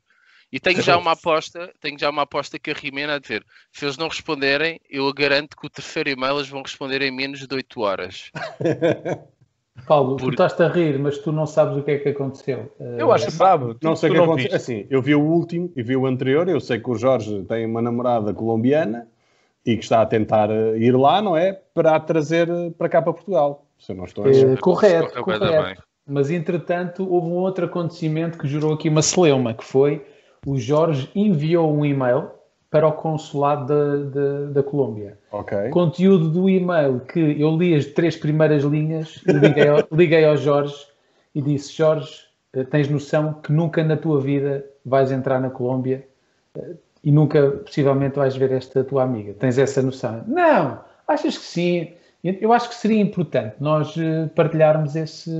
[0.54, 3.84] E tenho já uma aposta, tenho já uma aposta que a Rimena a dizer, se
[3.84, 7.52] eles não responderem, eu garanto que o terceiro e-mail eles vão responder em menos de
[7.52, 8.30] 8 horas.
[9.86, 10.34] Paulo, Por...
[10.34, 12.72] tu estás a rir, mas tu não sabes o que é que aconteceu.
[12.80, 13.76] Eh, eu acho que sabe.
[13.82, 14.56] Não sei o que aconteceu.
[14.56, 16.48] Assim, eu vi o último e vi o anterior.
[16.48, 19.08] Eu sei que o Jorge tem uma namorada colombiana
[19.66, 21.52] e que está a tentar eh, ir lá, não é?
[21.52, 23.66] Para a trazer eh, para cá para Portugal.
[23.78, 25.82] Se eu não estou a é, correto, correto.
[26.06, 30.04] Mas entretanto houve um outro acontecimento que gerou aqui uma celeuma, que foi
[30.46, 32.30] o Jorge enviou um e-mail
[32.74, 35.16] para o consulado da, da, da Colômbia.
[35.30, 35.68] Okay.
[35.68, 40.74] Conteúdo do e-mail que eu li as três primeiras linhas, liguei ao, liguei ao Jorge
[41.32, 42.12] e disse: Jorge,
[42.52, 46.04] eh, tens noção que nunca na tua vida vais entrar na Colômbia
[46.56, 49.34] eh, e nunca possivelmente vais ver esta tua amiga.
[49.34, 50.24] Tens essa noção?
[50.26, 51.92] Não, achas que sim?
[52.24, 55.30] Eu acho que seria importante nós eh, partilharmos esse,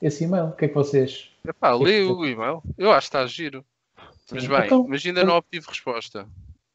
[0.00, 0.46] esse e-mail.
[0.46, 1.30] O que é que vocês.
[1.46, 2.62] Epá, lê o e-mail.
[2.78, 3.62] Eu acho que está giro.
[4.32, 6.26] Mas bem, então, mas ainda não obtive resposta.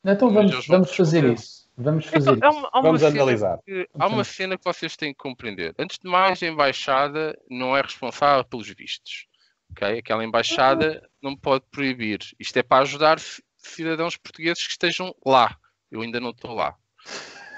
[0.05, 1.63] Então vamos, vamos fazer isso.
[1.77, 2.69] Vamos fazer então, isso.
[2.71, 3.57] Há uma, vamos analisar.
[3.65, 5.73] Que, há uma cena que vocês têm que compreender.
[5.79, 9.27] Antes de mais, a embaixada não é responsável pelos vistos.
[9.71, 9.99] Okay?
[9.99, 12.19] Aquela embaixada não pode proibir.
[12.39, 13.19] Isto é para ajudar
[13.57, 15.57] cidadãos portugueses que estejam lá.
[15.89, 16.75] Eu ainda não estou lá.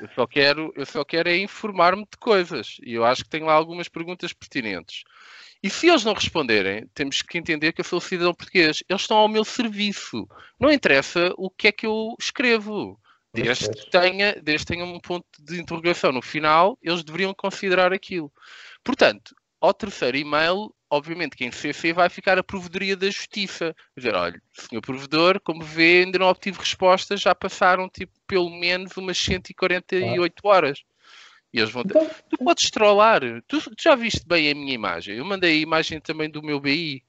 [0.01, 2.77] Eu só quero, eu só quero é informar-me de coisas.
[2.83, 5.03] E eu acho que tenho lá algumas perguntas pertinentes.
[5.65, 8.83] E se eles não responderem, temos que entender que eu sou cidadão português.
[8.87, 10.29] Eles estão ao meu serviço.
[10.59, 13.01] Não interessa o que é que eu escrevo.
[13.33, 18.31] Desde que tenha, desde tenha um ponto de interrogação no final, eles deveriam considerar aquilo.
[18.83, 23.75] Portanto, ao terceiro e-mail, obviamente que em CC vai ficar a provedoria da justiça.
[23.97, 28.95] Dizer, olha, senhor provedor, como vê, ainda não obtive respostas, já passaram tipo, pelo menos
[28.97, 30.47] umas 148 ah.
[30.47, 30.83] horas.
[31.55, 31.97] E eles vão ter...
[31.97, 32.09] então...
[32.29, 33.21] Tu podes trollar.
[33.47, 35.15] Tu, tu, já viste bem a minha imagem.
[35.15, 37.01] Eu mandei a imagem também do meu BI.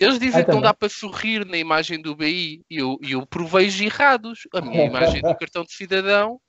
[0.00, 3.84] Eles dizem que não dá para sorrir na imagem do BI e eu, eu provejo
[3.84, 4.48] errados.
[4.54, 6.40] A minha imagem do cartão de cidadão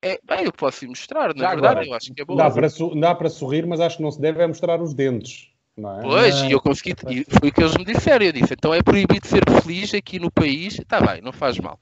[0.00, 2.36] é, bem, eu posso mostrar, na Já verdade, agora, eu acho que é bom.
[2.36, 2.68] Dá para,
[3.00, 5.48] dá para sorrir, mas acho que não se deve é mostrar os dentes.
[5.76, 6.02] Não é?
[6.02, 8.26] Pois, e eu consegui, e foi o que eles me disseram.
[8.26, 10.78] Eu disse, então é proibido ser feliz aqui no país.
[10.78, 11.78] Está bem, não faz mal.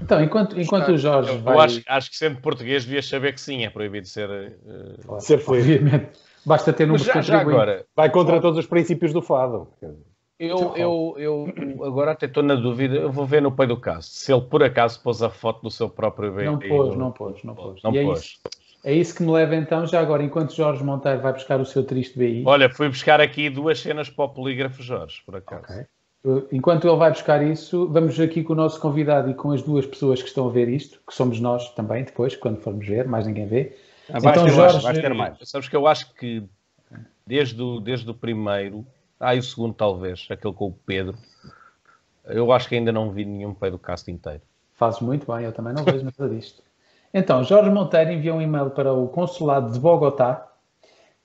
[0.00, 1.54] Então, enquanto, enquanto o Jorge eu, vai...
[1.54, 4.28] Eu acho, acho que sempre português devias saber que sim, é proibido ser...
[4.28, 5.66] Uh, ser feliz.
[5.66, 6.10] Obviamente.
[6.44, 9.68] Basta ter números já, já agora Vai contra todos os princípios do fado.
[10.38, 14.08] Eu, eu, eu agora até estou na dúvida, eu vou ver no pai do caso,
[14.08, 16.46] se ele por acaso pôs a foto do seu próprio bebê.
[16.46, 17.82] Não pôs, não pôs, não pôs.
[17.82, 18.20] Não é pôs.
[18.20, 18.40] Isso,
[18.82, 21.84] é isso que me leva então, já agora, enquanto Jorge Monteiro vai buscar o seu
[21.84, 22.42] triste BI.
[22.46, 25.64] Olha, fui buscar aqui duas cenas para o polígrafo Jorge, por acaso.
[25.64, 25.84] Okay.
[26.52, 29.86] Enquanto ele vai buscar isso, vamos aqui com o nosso convidado e com as duas
[29.86, 33.26] pessoas que estão a ver isto, que somos nós também, depois, quando formos ver, mais
[33.26, 33.76] ninguém vê.
[34.12, 34.80] Ah, então, Jorge...
[34.80, 35.38] vais ter mais.
[35.44, 36.42] Sabes que eu acho que
[37.26, 38.84] desde o, desde o primeiro
[39.20, 41.16] ah, e o segundo talvez, aquele com o Pedro.
[42.24, 44.42] Eu acho que ainda não vi nenhum pai do cast inteiro.
[44.74, 46.62] Fazes muito bem, eu também não vejo nada disto.
[47.12, 50.48] Então, Jorge Monteiro enviou um e-mail para o consulado de Bogotá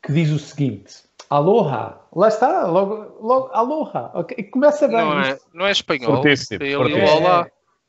[0.02, 4.44] que diz o seguinte: Aloha, lá está, logo, logo aloha, okay.
[4.44, 4.98] começa bem.
[4.98, 6.16] Não é, não é espanhol.
[6.18, 7.28] Fortíssimo, fortíssimo.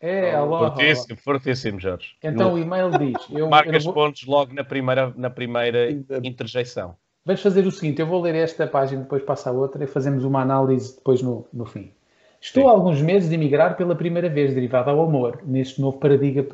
[0.01, 0.71] É, é aloha.
[0.71, 2.17] Fortíssimo, fortíssimo, Jorge.
[2.23, 3.95] Então o e-mail diz: eu, Marcas eu vou...
[3.95, 5.91] pontos logo na primeira, na primeira
[6.23, 6.97] interjeição.
[7.25, 10.25] Vamos fazer o seguinte: eu vou ler esta página, depois passa a outra e fazemos
[10.25, 11.93] uma análise depois no, no fim.
[12.41, 12.69] Estou Sim.
[12.69, 15.41] há alguns meses de emigrar pela primeira vez, derivado ao amor.
[15.45, 16.47] Neste novo paradigma,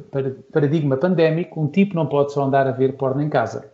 [0.53, 3.71] paradigma pandémico, um tipo não pode só andar a ver porno em casa.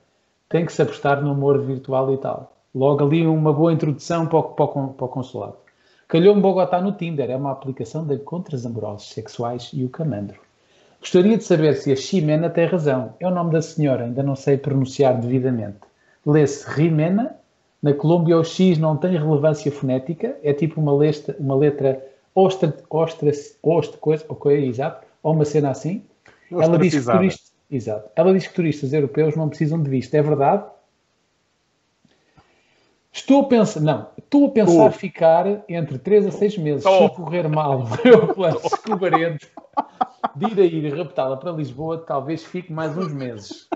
[0.49, 2.58] Tem que se apostar no amor virtual e tal.
[2.75, 5.57] Logo ali uma boa introdução para o, para o, para o consulado.
[6.07, 10.41] Calhou-me Bogotá no Tinder, é uma aplicação de encontros amorosos sexuais e o camandro.
[11.01, 13.15] Gostaria de saber se a Ximena tem razão.
[13.21, 15.89] É o nome da senhora, ainda não sei pronunciar devidamente
[16.29, 17.37] lê-se Rimena.
[17.83, 22.05] Na Colômbia o X não tem relevância fonética, é tipo uma, lesta, uma letra
[22.35, 23.31] ostra, ostra,
[23.63, 26.03] ostra, coisa, ok, exato, ou uma cena assim.
[26.51, 28.11] Ela diz, que turistas, exato.
[28.17, 30.15] Ela diz que turistas europeus não precisam de visto.
[30.15, 30.65] É verdade?
[33.13, 36.87] Estou a pensar, não, estou a pensar ficar entre 3 a 6 meses.
[36.87, 37.09] Oh.
[37.09, 39.49] Se correr mal, o meu plano escobarento
[40.37, 43.69] de ir a ir raptá-la para Lisboa, talvez fique mais uns meses.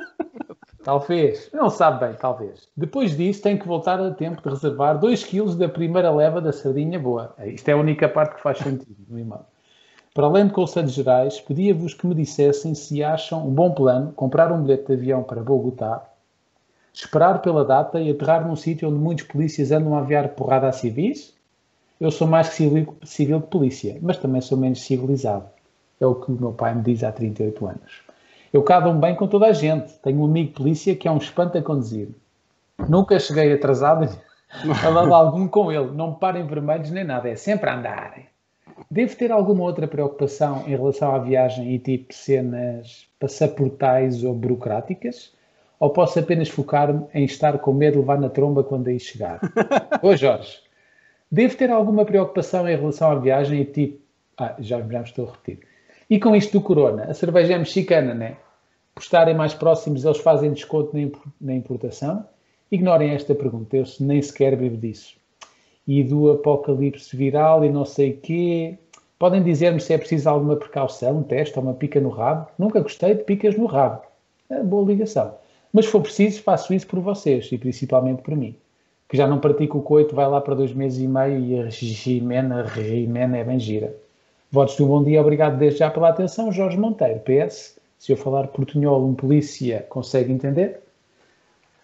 [0.84, 1.48] Talvez.
[1.52, 2.68] Não sabe bem, talvez.
[2.76, 6.52] Depois disso, tem que voltar a tempo de reservar 2 kg da primeira leva da
[6.52, 7.34] sardinha boa.
[7.46, 9.44] Isto é a única parte que faz sentido no e-mail.
[10.14, 14.52] Para além de conselhos gerais, pedia-vos que me dissessem se acham um bom plano comprar
[14.52, 16.04] um bilhete de avião para Bogotá,
[16.92, 20.72] esperar pela data e aterrar num sítio onde muitos polícias andam a aviar porrada a
[20.72, 21.34] civis.
[22.00, 25.46] Eu sou mais civil, civil que polícia, mas também sou menos civilizado.
[26.00, 28.02] É o que o meu pai me diz há 38 anos.
[28.52, 29.92] Eu cá dou bem com toda a gente.
[30.02, 32.08] Tenho um amigo polícia que é um espanto a conduzir.
[32.88, 34.08] Nunca cheguei atrasado
[34.84, 35.92] a lado algum com ele.
[35.92, 37.30] Não parem vermelhos nem nada.
[37.30, 38.32] É sempre a andar.
[38.90, 45.32] Devo ter alguma outra preocupação em relação à viagem e tipo cenas passaportais ou burocráticas?
[45.82, 49.40] Ou posso apenas focar-me em estar com medo de levar na tromba quando aí chegar?
[50.00, 50.60] Ô Jorge,
[51.28, 54.00] devo ter alguma preocupação em relação à viagem e tipo...
[54.38, 55.66] Ah, já, já me estou a repetir.
[56.08, 58.36] E com isto do Corona, a cerveja é mexicana, né?
[58.94, 60.96] Por estarem mais próximos, eles fazem desconto
[61.40, 62.24] na importação?
[62.70, 65.16] Ignorem esta pergunta, eu nem sequer bebo disso.
[65.84, 68.78] E do apocalipse viral e não sei quê.
[69.18, 72.46] Podem dizer-me se é preciso alguma precaução, um teste ou uma pica no rabo?
[72.56, 74.02] Nunca gostei de picas no rabo.
[74.48, 75.41] É boa ligação.
[75.72, 78.54] Mas se for preciso, faço isso por vocês e principalmente por mim.
[79.08, 81.64] Que já não pratico o coito, vai lá para dois meses e meio e a
[81.64, 83.94] regimena, a regimena é bem gira.
[84.50, 86.52] Votos um bom dia, obrigado desde já pela atenção.
[86.52, 87.78] Jorge Monteiro, PS.
[87.98, 90.80] Se eu falar portunhol, um polícia consegue entender?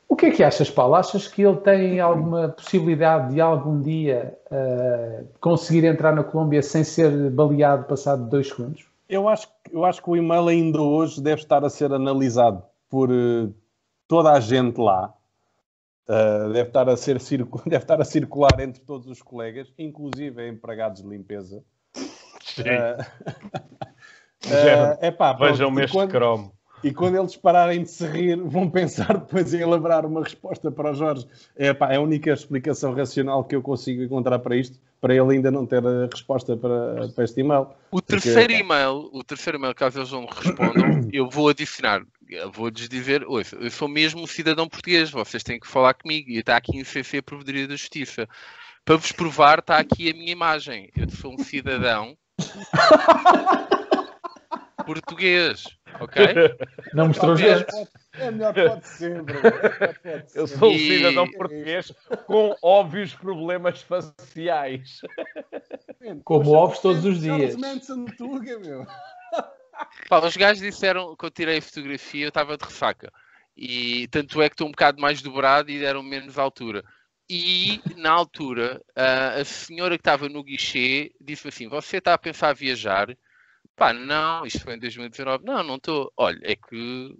[0.08, 0.94] O que é que achas, Paulo?
[0.94, 6.82] Achas que ele tem alguma possibilidade de algum dia uh, conseguir entrar na Colômbia sem
[6.82, 8.86] ser baleado passado dois segundos?
[9.08, 13.10] Eu acho, eu acho que o e-mail ainda hoje deve estar a ser analisado por
[13.10, 13.52] uh,
[14.08, 15.14] toda a gente lá.
[16.08, 17.18] Uh, deve, estar a ser
[17.66, 21.62] deve estar a circular entre todos os colegas, inclusive empregados de limpeza.
[22.42, 22.64] Sim.
[24.46, 26.52] Uh, epá, Vejam-me este quando, cromo.
[26.82, 30.92] E quando eles pararem de se rir, vão pensar depois em elaborar uma resposta para
[30.92, 31.26] o Jorge.
[31.56, 35.34] É, pá, é a única explicação racional que eu consigo encontrar para isto, para ele
[35.34, 37.68] ainda não ter a resposta para, para este e-mail.
[37.90, 42.02] O terceiro e-mail, o terceiro e-mail, caso eles não respondam, eu vou adicionar,
[42.52, 46.38] vou-lhes dizer, ouça, eu sou mesmo um cidadão português, vocês têm que falar comigo, e
[46.38, 48.28] está aqui em CC Provedoria da Justiça.
[48.84, 50.90] Para vos provar, está aqui a minha imagem.
[50.96, 52.16] Eu sou um cidadão
[54.86, 55.64] português,
[56.00, 56.26] ok?
[56.94, 57.74] Não mostrou os dentes.
[58.14, 59.34] É melhor pode sempre.
[60.34, 61.92] Eu sou um cidadão português
[62.26, 65.00] com óbvios problemas faciais.
[66.24, 67.54] Como ovos todos os dias.
[70.08, 73.12] Pá, os gajos disseram que eu tirei a fotografia, eu estava de ressaca.
[73.56, 76.84] E tanto é que estou um bocado mais dobrado e deram menos altura.
[77.28, 82.18] E na altura, a, a senhora que estava no guichê disse assim: Você está a
[82.18, 83.14] pensar viajar?
[83.76, 85.44] Pá, não, isto foi em 2019.
[85.44, 86.12] Não, não estou.
[86.16, 87.14] Olha, é que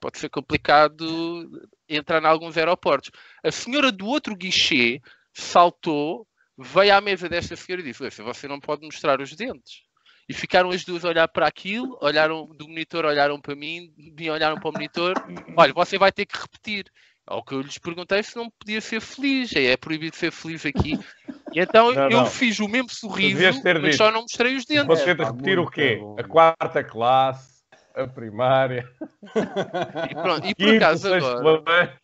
[0.00, 1.48] pode ser complicado
[1.88, 3.10] entrar em alguns aeroportos.
[3.44, 5.00] A senhora do outro guichê
[5.32, 6.26] saltou,
[6.58, 9.82] veio à mesa desta senhora e disse: Você não pode mostrar os dentes.
[10.28, 14.30] E ficaram as duas a olhar para aquilo, olharam do monitor, olharam para mim, me
[14.30, 15.14] olharam para o monitor.
[15.56, 16.86] Olha, você vai ter que repetir.
[17.24, 19.54] Ao que eu lhes perguntei se não podia ser feliz.
[19.54, 20.98] É, é proibido ser feliz aqui.
[21.52, 22.26] E então não, eu não.
[22.26, 23.96] fiz o mesmo sorriso, mas dito.
[23.96, 24.86] só não mostrei os dentes.
[24.86, 26.00] Você tem de repetir o quê?
[26.18, 27.62] A quarta classe,
[27.94, 28.88] a primária.
[30.10, 32.01] E, pronto, e por acaso agora,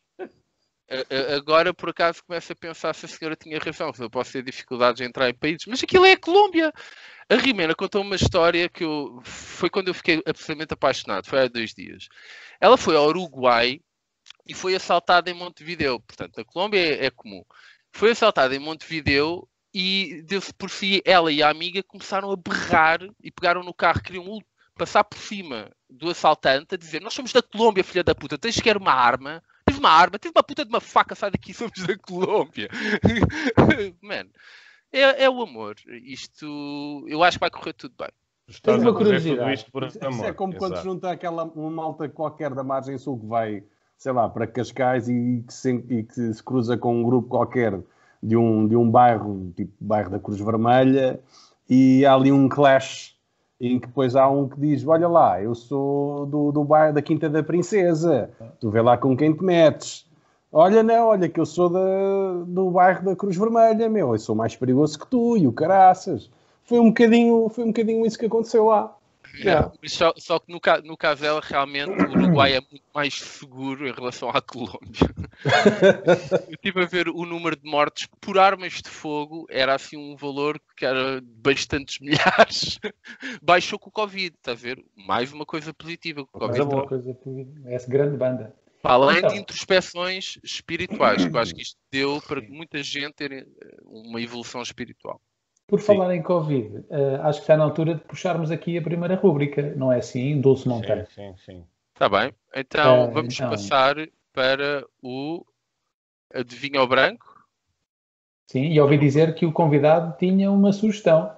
[1.36, 4.43] agora por acaso começo a pensar se a senhora tinha razão, se eu posso ter
[4.43, 6.72] dificuldades em entrar em países, mas aquilo é a Colômbia.
[7.28, 11.49] A Rimena contou uma história que eu, foi quando eu fiquei absolutamente apaixonado, foi há
[11.49, 12.09] dois dias.
[12.59, 13.80] Ela foi ao Uruguai
[14.47, 16.01] e foi assaltada em Montevideo.
[16.01, 17.45] Portanto, na Colômbia é, é comum.
[17.93, 23.01] Foi assaltada em Montevideo e deu-se por si, ela e a amiga começaram a berrar
[23.22, 24.41] e pegaram no carro, queriam
[24.74, 28.61] passar por cima do assaltante a dizer: Nós somos da Colômbia, filha da puta, tens
[28.61, 29.43] quer uma arma?
[29.78, 32.68] Tens uma arma, tens uma puta de uma faca, sai daqui, somos da Colômbia.
[34.02, 34.30] Mano,
[34.92, 35.76] é, é, o amor.
[36.04, 38.08] Isto eu acho que vai correr tudo bem.
[38.62, 39.54] Tens uma curiosidade.
[39.54, 40.26] Isto, por isso, amor.
[40.26, 40.72] é como Exato.
[40.72, 43.62] quando junta aquela uma malta qualquer da margem sul que vai
[43.98, 47.78] sei lá, para Cascais e que se, e que se cruza com um grupo qualquer
[48.22, 51.20] de um, de um bairro, tipo bairro da Cruz Vermelha,
[51.68, 53.16] e há ali um clash
[53.61, 57.02] em que depois há um que diz: Olha lá, eu sou do, do bairro da
[57.02, 58.30] Quinta da Princesa,
[58.61, 60.06] tu vê lá com quem te metes.
[60.50, 64.34] Olha, não, olha que eu sou da, do bairro da Cruz Vermelha, meu, eu sou
[64.34, 66.30] mais perigoso que tu e o caraças.
[66.64, 68.94] Foi um bocadinho, foi um bocadinho isso que aconteceu lá.
[69.36, 69.72] Yeah.
[69.86, 73.92] Só, só, que no, no caso dela, realmente, o Uruguai é muito mais seguro em
[73.92, 74.78] relação à Colômbia.
[76.48, 80.16] Eu estive a ver o número de mortes por armas de fogo, era assim um
[80.16, 82.78] valor que era bastantes milhares.
[83.42, 84.82] Baixou com o Covid, está a ver?
[84.96, 86.24] Mais uma coisa positiva.
[86.24, 86.62] Com o COVID.
[86.62, 87.70] uma coisa positiva.
[87.70, 88.54] Essa grande banda.
[88.82, 89.30] Além então.
[89.30, 93.46] de introspeções espirituais, que eu acho que isto deu para muita gente ter eh,
[93.84, 95.20] uma evolução espiritual.
[95.68, 99.14] Por falar em Covid, uh, acho que está na altura de puxarmos aqui a primeira
[99.14, 101.06] rúbrica, não é assim, Dulce Monteiro?
[101.14, 101.64] Sim, sim, sim.
[101.92, 102.34] Está bem.
[102.56, 103.50] Então uh, vamos então...
[103.50, 103.96] passar
[104.32, 105.44] para o
[106.32, 107.46] Adivinha ao Branco.
[108.46, 111.36] Sim, e ouvi dizer que o convidado tinha uma sugestão.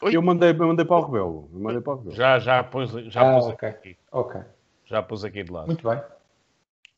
[0.00, 0.14] Oi?
[0.14, 1.50] Eu mandei, eu mandei para o Rebelo.
[1.52, 2.14] Eu mandei para o Rebelo.
[2.14, 3.68] Já, já pus, já ah, pus okay.
[3.68, 3.96] aqui.
[4.12, 4.40] Ok.
[4.84, 5.66] Já pus aqui de lado.
[5.66, 6.00] Muito bem.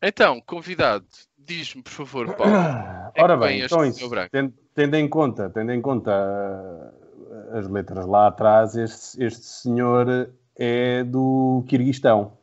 [0.02, 1.06] Então, convidado,
[1.48, 2.54] diz-me, por favor, Paulo.
[3.14, 8.06] É Ora bem, então isso, tendo, tendo, em conta, tendo em conta uh, as letras
[8.06, 12.36] lá atrás, este, este senhor é do Quirguistão.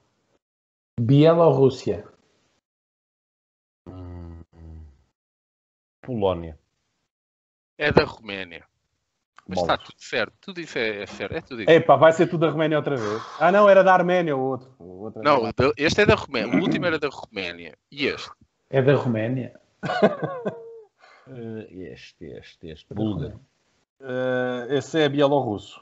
[1.00, 2.06] Bielorrússia.
[6.02, 6.58] Polónia.
[7.78, 8.64] É da Roménia.
[9.48, 11.36] Mas está tudo certo, tudo isso é, é certo.
[11.36, 11.70] É tudo isso.
[11.70, 13.22] Epá, vai ser tudo da Roménia outra vez.
[13.40, 14.74] Ah, não, era da Arménia o outro.
[14.80, 16.58] O não, este é da Roménia.
[16.58, 17.78] O último era da Roménia.
[17.92, 18.32] E este?
[18.76, 19.58] É da Roménia.
[21.28, 21.30] uh,
[21.72, 22.94] este, este, este.
[22.94, 23.40] Búlgaro.
[24.02, 25.82] Uh, esse é bielorrusso.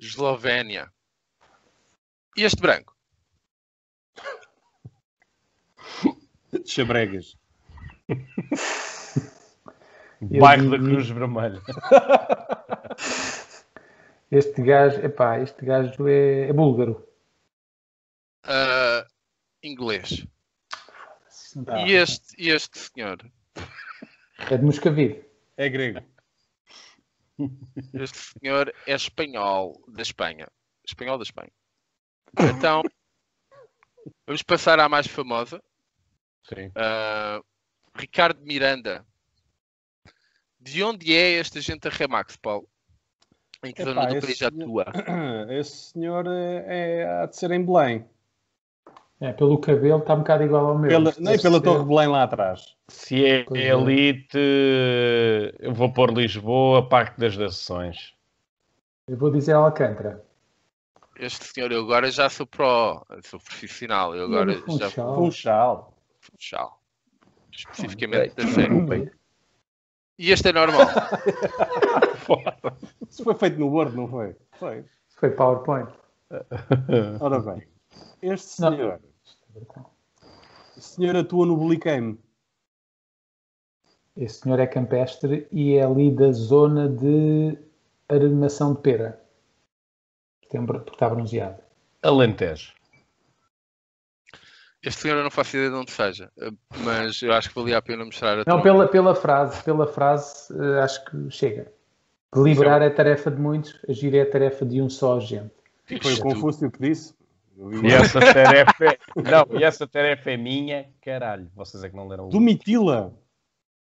[0.00, 0.92] Eslovénia.
[2.36, 2.96] E este branco?
[6.66, 7.38] Chabregas.
[10.40, 11.62] Bairro da Cruz Vermelha.
[14.28, 17.06] Este gajo, epá, este gajo é, é búlgaro.
[18.44, 19.06] Uh,
[19.62, 20.26] inglês.
[21.86, 23.18] E este, este senhor?
[24.50, 25.24] É de Moscavide.
[25.56, 26.00] É grego.
[27.94, 30.48] Este senhor é espanhol da Espanha.
[30.86, 31.52] Espanhol da Espanha.
[32.38, 32.82] Então,
[34.26, 35.62] vamos passar à mais famosa.
[36.44, 36.68] Sim.
[36.68, 37.44] Uh,
[37.94, 39.06] Ricardo Miranda.
[40.58, 42.68] De onde é esta gente a Remax, Paulo?
[43.64, 44.86] Em que Epá, zona do país atua?
[45.50, 48.08] Esse senhor é, é, há de ser em Belém.
[49.22, 50.90] É, pelo cabelo está um bocado igual ao meu.
[50.90, 51.60] Pela, nem pela ser...
[51.60, 52.74] Torre de Belém lá atrás.
[52.88, 55.54] Se é pois elite, é.
[55.60, 58.16] eu vou pôr Lisboa, Parque das Nações.
[59.06, 60.24] Eu vou dizer Alcântara.
[61.16, 64.12] Este senhor, eu agora já sou pro, sou profissional.
[64.16, 65.94] Eu agora já Funchal.
[66.18, 66.82] Funchal.
[67.52, 69.12] Especificamente da série.
[70.18, 70.82] E este é normal.
[73.08, 74.34] Isso foi feito no Word, não foi?
[74.58, 74.84] Foi.
[75.14, 75.88] Foi PowerPoint.
[77.20, 77.62] Ora bem,
[78.20, 78.98] este senhor.
[79.00, 79.11] Não.
[80.76, 82.18] Este senhor atua no Bulicame.
[84.16, 87.58] Este senhor é campestre e é ali da zona de
[88.08, 89.20] armação de pera.
[90.40, 91.62] Porque está bronzeado.
[92.02, 92.74] Alentejo.
[94.82, 96.30] Este senhor eu não faço ideia de onde seja,
[96.78, 100.52] mas eu acho que valia a pena mostrar a Não, pela, pela frase, pela frase,
[100.52, 101.72] eh, acho que chega.
[102.34, 105.52] Deliberar é a tarefa de muitos, agir é a tarefa de um só agente.
[106.02, 107.14] Foi o Confúcio que disse.
[107.56, 108.98] E essa tarefa é...
[109.16, 111.50] Não, e essa tarefa é minha, caralho.
[111.54, 112.30] Vocês é que não leram o.
[112.30, 113.14] Domitila.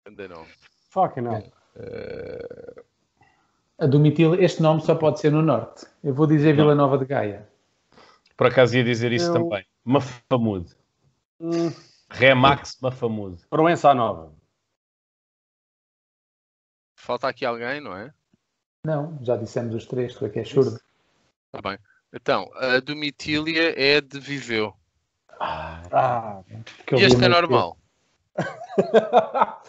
[0.05, 0.45] Ainda não.
[0.89, 1.39] Fuck, não.
[1.39, 2.84] Uh...
[3.78, 5.86] A Domitila, este nome só pode ser no norte.
[6.03, 7.47] Eu vou dizer Vila Nova de Gaia.
[8.36, 9.34] Por acaso ia dizer isso eu...
[9.34, 9.66] também.
[9.84, 10.76] Mafamude.
[11.39, 11.72] Hum.
[12.10, 13.45] Remax Mafamude.
[13.49, 14.34] Proença Nova.
[16.97, 18.14] Falta aqui alguém, não é?
[18.86, 20.80] Não, já dissemos os três, tu é que é surdo.
[21.53, 21.78] Está bem.
[22.14, 24.74] Então, a Domitília é de Viseu.
[25.39, 26.41] Ah, ah
[26.91, 27.78] e este é normal.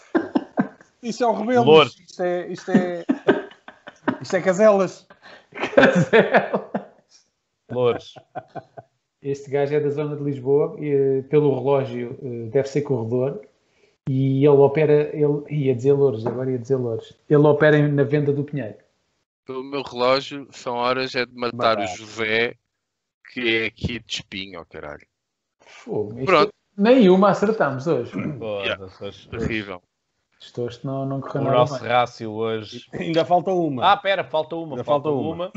[1.02, 1.82] Isso é o rebelo.
[1.84, 3.04] Isto é, isto é.
[4.20, 5.08] Isto é caselas.
[5.74, 6.60] Caselas.
[7.70, 8.14] Louros.
[9.22, 13.42] Este gajo é da zona de Lisboa, e, pelo relógio eh, deve ser corredor,
[14.08, 18.32] e ele opera, ele ia dizer Louros, agora ia dizer Louros, ele opera na venda
[18.32, 18.76] do Pinheiro.
[19.50, 21.82] Pelo meu relógio, são horas é de matar, matar.
[21.82, 22.54] o José,
[23.32, 25.04] que é aqui de espinho, oh, caralho.
[25.58, 26.52] Fogo, Pronto.
[26.76, 28.12] Nenhuma acertamos hoje.
[28.40, 28.88] Yeah,
[29.28, 29.82] terrível.
[30.38, 31.88] Estou não, não correu O nosso bem.
[31.88, 32.86] rácio hoje.
[32.94, 33.90] Ainda falta uma.
[33.90, 34.74] Ah, pera, falta uma.
[34.74, 35.52] Ainda falta, falta uma.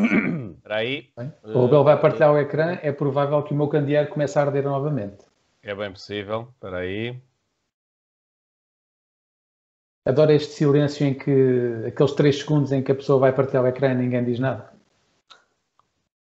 [0.57, 1.09] Espera aí.
[1.43, 2.79] O Rubel vai partilhar o ecrã.
[2.81, 5.23] É provável que o meu candeeiro comece a arder novamente.
[5.61, 6.47] É bem possível.
[6.55, 7.15] Espera aí.
[10.05, 13.67] Adoro este silêncio em que aqueles 3 segundos em que a pessoa vai partilhar o
[13.67, 14.73] ecrã e ninguém diz nada.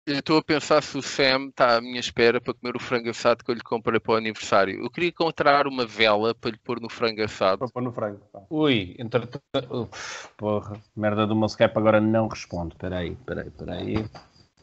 [0.04, 3.08] Eu estou a pensar se o Sam está à minha espera para comer o frango
[3.08, 4.82] assado que eu lhe comprei para o aniversário.
[4.82, 7.60] Eu queria encontrar uma vela para lhe pôr no frango assado.
[7.60, 8.20] Para pôr no frango.
[8.32, 8.42] Tá.
[8.50, 9.88] Ui, entretanto.
[10.36, 12.74] Porra, merda do meu Skype agora não responde.
[12.74, 14.10] Espera aí, espera aí, espera aí.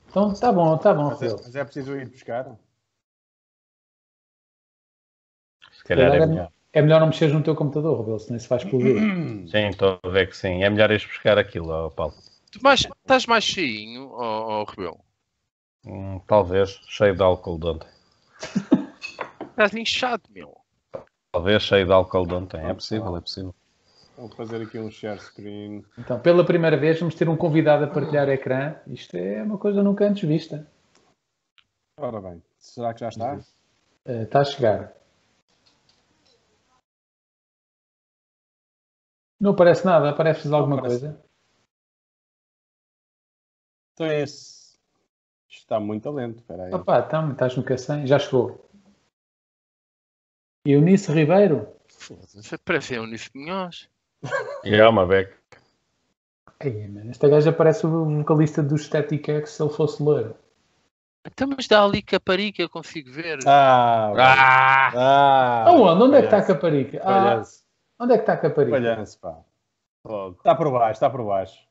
[0.10, 1.10] Então tá bom, tá bom.
[1.10, 2.60] Mas é, mas é preciso ir buscar?
[5.72, 6.52] Se calhar é melhor.
[6.72, 8.96] É melhor não mexer no teu computador, Rebelo, senão isso vai explodir.
[9.50, 10.64] Sim, estou a ver que sim.
[10.64, 12.14] É melhor ir buscar aquilo, ó, Paulo.
[12.52, 15.00] Tu mais, estás mais cheinho, ó, ó Rebelo?
[15.86, 17.90] Hum, talvez, cheio de álcool de ontem.
[19.50, 20.58] Estás inchado, meu.
[21.32, 22.62] Talvez cheio de álcool de ontem.
[22.62, 23.56] É possível, é possível.
[24.18, 25.84] Vou fazer aqui um share screen.
[25.98, 28.76] Então, pela primeira vez, vamos ter um convidado a partilhar ecrã.
[28.88, 30.68] Isto é uma coisa nunca antes vista.
[31.98, 33.36] Ora bem, será que já está?
[33.36, 34.99] Uh, está a chegar.
[39.40, 41.02] Não aparece nada, aparece alguma aparece.
[41.02, 41.24] coisa?
[43.94, 44.60] Então é esse
[45.70, 46.40] está muito lento.
[46.40, 46.74] Espera aí.
[46.74, 48.08] Opa, então, estás no Cacém?
[48.08, 48.68] Já chegou.
[50.66, 51.68] Eunice Ribeiro?
[51.88, 53.88] Foda-se, parece Eunice Minhoz.
[54.66, 55.38] É uma beca.
[57.10, 60.36] Esta gaja parece o vocalista do Static X se ele fosse loiro.
[61.26, 63.40] Então, mas dá ali Caparica, eu consigo ver.
[63.48, 64.12] Ah!
[64.18, 64.92] Ah!
[64.94, 66.04] ah Aonde?
[66.04, 67.02] Onde é que está a Caparica?
[67.02, 67.42] Ah,
[68.00, 68.76] onde é que está a Caparica?
[68.76, 69.40] Olha-se, pá.
[70.38, 71.68] Está por baixo, está por baixo.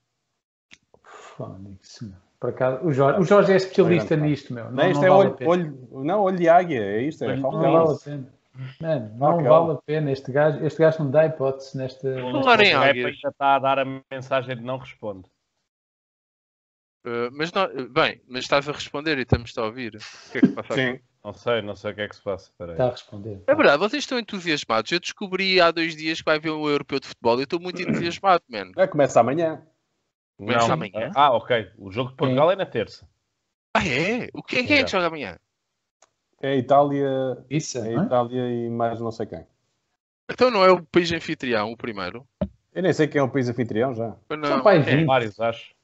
[1.03, 2.05] Fónix,
[2.39, 4.67] por acaso, o Jorge, o Jorge é especialista nisto, meu.
[4.67, 7.37] Não, não isto não é vale olho, olho, não, olho de águia, é isto, é
[7.37, 8.39] Não, não vale a pena.
[8.81, 10.13] Mano, não vale a pena.
[10.13, 12.15] Este gajo, este gajo não dá hipótese nesta.
[12.21, 13.09] Falar em águia.
[13.09, 15.29] está a dar a mensagem de não responde.
[17.07, 19.97] Uh, mas não, bem, mas estás a responder e estamos a ouvir.
[19.97, 20.89] O que é que passa Sim.
[20.89, 21.03] Aqui?
[21.29, 22.51] Não sei, não sei o que é que se passa.
[22.59, 23.43] Está a responder.
[23.47, 24.91] É verdade, vocês estão entusiasmados.
[24.91, 27.83] Eu descobri há dois dias que vai haver um europeu de futebol e estou muito
[27.83, 28.73] entusiasmado, mano.
[28.79, 29.63] É, começa amanhã.
[30.39, 31.13] Começa amanhã?
[31.15, 31.71] Ah, ok.
[31.77, 33.07] O jogo de Portugal é, é na terça.
[33.75, 34.31] Ah, é?
[34.33, 35.37] O que é, quem é que joga amanhã?
[36.41, 37.45] É a Itália.
[37.51, 39.47] Isso, é a Itália e mais não sei quem.
[40.31, 42.27] Então não é o país anfitrião o primeiro?
[42.73, 44.17] Eu nem sei quem é o país anfitrião já.
[44.31, 45.05] Não, São é.
[45.05, 45.75] vários, acho.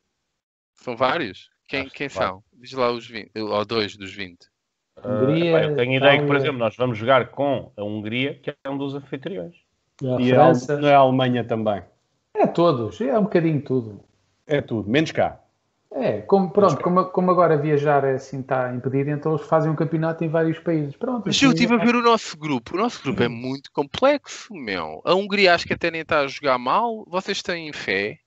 [0.72, 1.50] São vários?
[1.68, 2.42] Quem, quem são?
[2.50, 4.53] Diz lá os 20, ou dois dos 20.
[5.02, 8.50] Hungria, uh, eu tenho ideia que, por exemplo, nós vamos jogar com a Hungria, que
[8.50, 9.54] é um dos anfitriões.
[10.02, 10.80] E, e a França.
[10.80, 11.82] A, a Alemanha também.
[12.36, 14.00] É todos, é um bocadinho tudo.
[14.46, 15.40] É tudo, menos cá.
[15.96, 20.24] É, como, pronto, como, como agora viajar assim está impedido, então eles fazem um campeonato
[20.24, 20.96] em vários países.
[20.96, 22.74] Pronto, Mas assim, eu estive a ver o nosso grupo.
[22.74, 25.00] O nosso grupo é muito complexo, meu.
[25.04, 27.04] A Hungria acho que até nem está a jogar mal.
[27.06, 28.18] Vocês têm fé?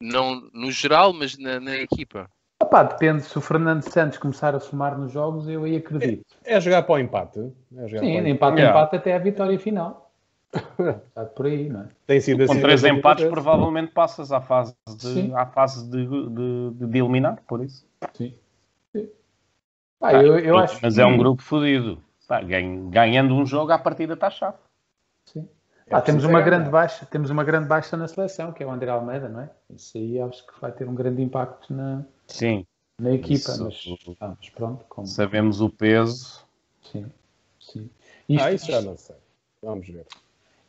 [0.00, 2.28] Não no geral, mas na, na equipa.
[2.62, 6.24] Opá, depende se o Fernando Santos começar a somar nos jogos, eu aí acredito.
[6.44, 7.52] É jogar para o empate.
[7.76, 8.78] É jogar Sim, para o empate, Yeah.
[8.78, 10.12] empate até a vitória final.
[10.52, 11.88] Está por aí, não é?
[12.06, 12.62] Tem sido Com assim.
[12.62, 15.28] três desde empates, provavelmente passas à fase Sim.
[15.28, 17.84] de, à fase de, de, de eliminar, por isso.
[18.14, 18.32] Sim.
[19.98, 22.00] Pá, eu, eu acho Mas é um grupo fodido.
[22.90, 24.56] Ganhando um jogo, à partida está chave.
[25.26, 25.48] Sim.
[25.86, 28.70] É Pá, temos uma grande baixa, temos uma grande baixa na seleção, que é o
[28.70, 29.50] André Almeida, não é?
[29.74, 32.64] Isso aí acho que vai ter um grande impacto na, Sim,
[33.00, 33.64] na equipa, Isso.
[33.64, 36.44] mas, ah, mas pronto, como, sabemos o peso.
[36.90, 37.06] sim,
[37.60, 37.90] sim.
[38.28, 39.16] Isto, Ah, isso já não sei.
[39.62, 40.06] Vamos ver.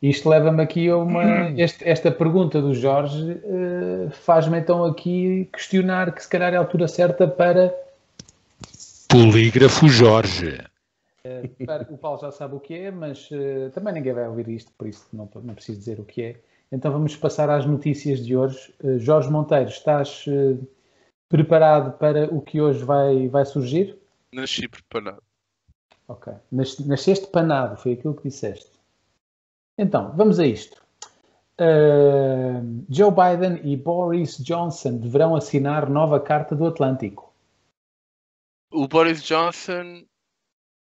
[0.02, 1.50] isto leva-me aqui a uma.
[1.56, 6.60] este- esta pergunta do Jorge eh, faz-me então aqui questionar que se calhar é a
[6.60, 7.74] altura certa para.
[9.08, 10.58] Polígrafo Jorge.
[11.66, 14.70] Para- o Paulo já sabe o que é, mas eh, também ninguém vai ouvir isto,
[14.76, 16.40] por isso não, não preciso dizer o que é.
[16.70, 18.74] Então vamos passar às notícias de hoje.
[18.82, 20.56] Eh, Jorge Monteiro, estás eh,
[21.28, 23.98] preparado para o que hoje vai, vai surgir?
[24.32, 25.22] Nasci preparado.
[26.08, 26.32] Ok.
[26.52, 28.70] Nas- Nasceste panado, foi aquilo que disseste.
[29.78, 30.82] Então, vamos a isto.
[31.60, 37.32] Uh, Joe Biden e Boris Johnson deverão assinar nova Carta do Atlântico.
[38.72, 40.04] O Boris Johnson.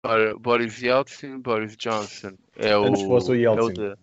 [0.05, 2.33] Ora, Boris Yeltsin, Boris Johnson.
[2.57, 2.85] É o.
[2.85, 3.95] Antes fosse o Yeltsin.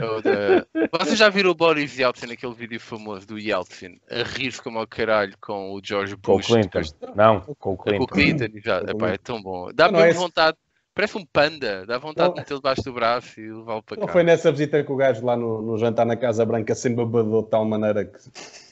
[0.00, 3.98] É o da- é Vocês já viram o Boris Yeltsin, aquele vídeo famoso do Yeltsin,
[4.10, 6.46] a rir-se como ao caralho com o George Com o Bush?
[6.46, 6.80] Clinton.
[6.80, 8.06] depois- Não, com o Com o Clinton.
[8.06, 8.44] Clinton.
[8.88, 9.68] Epá, é tão bom.
[9.74, 10.56] Dá Não, não é mesmo esse- vontade.
[10.94, 11.84] Parece um panda.
[11.84, 12.34] Dá vontade Não.
[12.36, 14.12] de metê-lo debaixo do braço e levá-lo para Não cá.
[14.14, 17.42] foi nessa visita que o gajo lá no, no jantar na Casa Branca se embabadou
[17.42, 18.18] de tal maneira que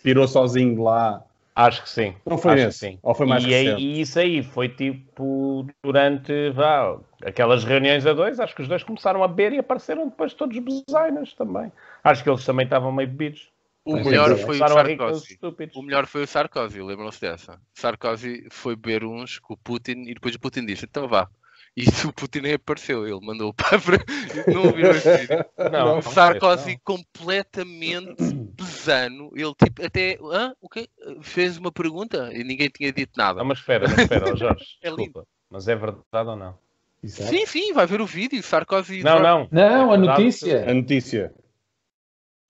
[0.03, 1.23] pirou sozinho de lá.
[1.55, 2.17] Acho que sim.
[2.27, 2.79] Não foi Acho que nesse?
[2.79, 2.99] sim.
[3.03, 8.13] Ou foi mais e, aí- e isso aí foi tipo durante vá, aquelas reuniões a
[8.13, 11.71] dois, acho que os dois começaram a beber e apareceram depois todos bezainas também.
[12.03, 13.53] Acho que eles também estavam meio bebidos.
[13.85, 15.39] O melhor foi o Sarkozy.
[15.75, 17.61] O melhor foi o Sarkozy, lembram-se dessa?
[17.75, 21.29] Sarkozy foi beber uns com o Putin e depois o Putin disse: então vá.
[22.05, 23.79] E o Putin nem apareceu, ele mandou para.
[24.55, 25.45] Não ouviram esse vídeo?
[25.72, 28.14] Não, O Sarkozy completamente
[28.57, 30.16] pesano, ele tipo até.
[30.22, 30.55] Hã?
[30.61, 30.89] O quê?
[31.20, 33.41] Fez uma pergunta e ninguém tinha dito nada.
[33.41, 35.03] Não, mas espera, mas espera, Jorge, É lindo.
[35.03, 35.27] desculpa.
[35.51, 36.57] Mas é verdade ou não?
[37.03, 37.31] Exato.
[37.31, 38.41] Sim, sim, vai ver o vídeo.
[38.41, 39.03] Sarkozy.
[39.03, 39.49] Não, não.
[39.51, 40.70] Não, a É notícia.
[40.70, 41.35] A notícia.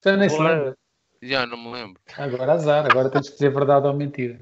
[0.05, 0.77] Já nem se lembra.
[1.22, 1.99] Já não me lembro.
[2.18, 4.39] Agora azar, agora tens que dizer verdade ou mentira.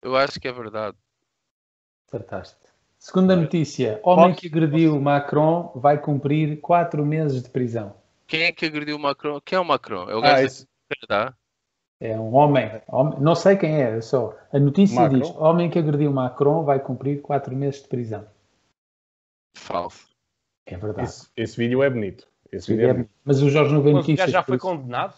[0.00, 0.96] Eu acho que é verdade.
[2.08, 2.65] Fantástico.
[3.06, 7.94] Segunda notícia: homem que agrediu Macron vai cumprir quatro meses de prisão.
[8.26, 9.40] Quem é que agrediu o Macron?
[9.42, 10.10] Quem é o Macron?
[10.10, 10.64] É o Ah, gajo isso.
[10.64, 11.32] do Canadá?
[12.00, 14.36] É um homem, homem- não sei quem é, é só.
[14.52, 15.18] A notícia Macron?
[15.20, 18.26] diz: homem que agrediu Macron vai cumprir quatro meses de prisão.
[19.56, 20.08] Falso.
[20.66, 21.08] É verdade.
[21.08, 22.26] Esse, esse vídeo é bonito.
[22.50, 23.10] Esse vídeo é é- bonito.
[23.24, 24.30] Mas o Jorge não vê Mas o notícias.
[24.32, 25.14] já por foi condenado?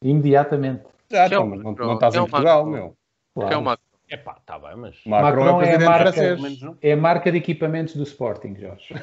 [0.00, 0.84] Imediatamente.
[1.10, 2.70] Já, é então, não, não estás Quem é em Portugal, Macron?
[2.72, 2.96] meu.
[3.34, 3.48] Claro.
[3.48, 3.91] Quem é o Macron?
[4.10, 5.00] Epá, está bem, mas...
[5.06, 6.38] Macron, Macron é é a marca-.
[6.82, 8.94] É a marca de equipamentos do Sporting, Jorge.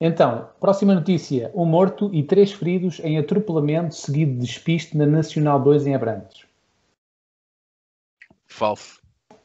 [0.00, 5.60] Então, próxima notícia: um morto e três feridos em atropelamento seguido de despiste na Nacional
[5.60, 6.46] 2 em Abrantes.
[8.46, 9.00] Falso.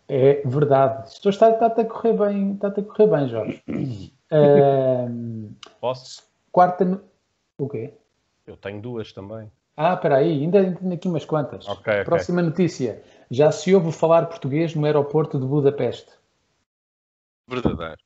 [0.08, 1.08] É verdade.
[1.08, 3.64] Isto está, está a correr bem, está a correr bem, Jorge.
[4.32, 5.50] Ahm,
[5.80, 6.24] Posso?
[6.52, 7.02] quarta.
[7.58, 7.94] O quê?
[8.48, 9.52] Eu tenho duas também.
[9.76, 11.68] Ah, espera aí, ainda tenho aqui umas quantas.
[11.68, 12.04] Ok, ok.
[12.06, 13.04] Próxima notícia.
[13.32, 16.12] Já se ouve falar português no aeroporto de Budapeste.
[17.48, 17.98] Verdadeiro.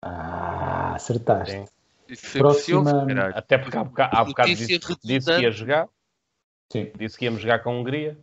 [0.00, 1.52] Ah, acertaste.
[1.52, 1.64] Sim.
[2.08, 3.20] Isso Próxima- ouve.
[3.34, 5.88] Até porque há bocado, há bocado disse, disse que ia jogar.
[6.72, 6.92] Sim.
[6.96, 8.16] Disse que íamos jogar com a Hungria.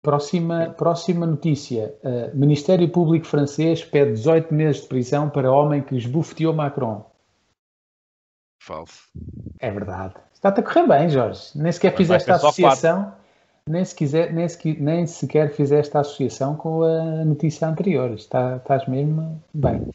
[0.00, 1.98] Próxima, próxima notícia.
[2.04, 7.10] Uh, Ministério Público francês pede 18 meses de prisão para homem que esbofeteou Macron.
[8.62, 9.08] Falso.
[9.58, 10.14] É verdade.
[10.32, 11.50] Está-te a correr bem, Jorge.
[11.54, 13.23] Nem sequer Mas fizeste a associação.
[13.66, 18.10] Nem, se quiser, nem, sequer, nem sequer fizeste a associação com a notícia anterior.
[18.12, 19.88] Está, estás mesmo bem.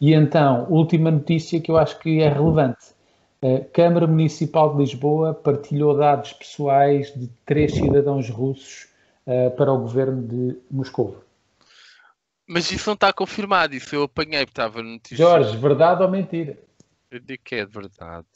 [0.00, 2.96] E então, última notícia que eu acho que é relevante.
[3.42, 8.86] A Câmara Municipal de Lisboa partilhou dados pessoais de três cidadãos russos
[9.26, 11.20] uh, para o governo de Moscou.
[12.46, 13.74] Mas isso não está confirmado.
[13.74, 15.16] Isso eu apanhei, porque estava no notícia.
[15.16, 16.56] Jorge, verdade ou mentira?
[17.10, 18.26] Eu digo que é de verdade.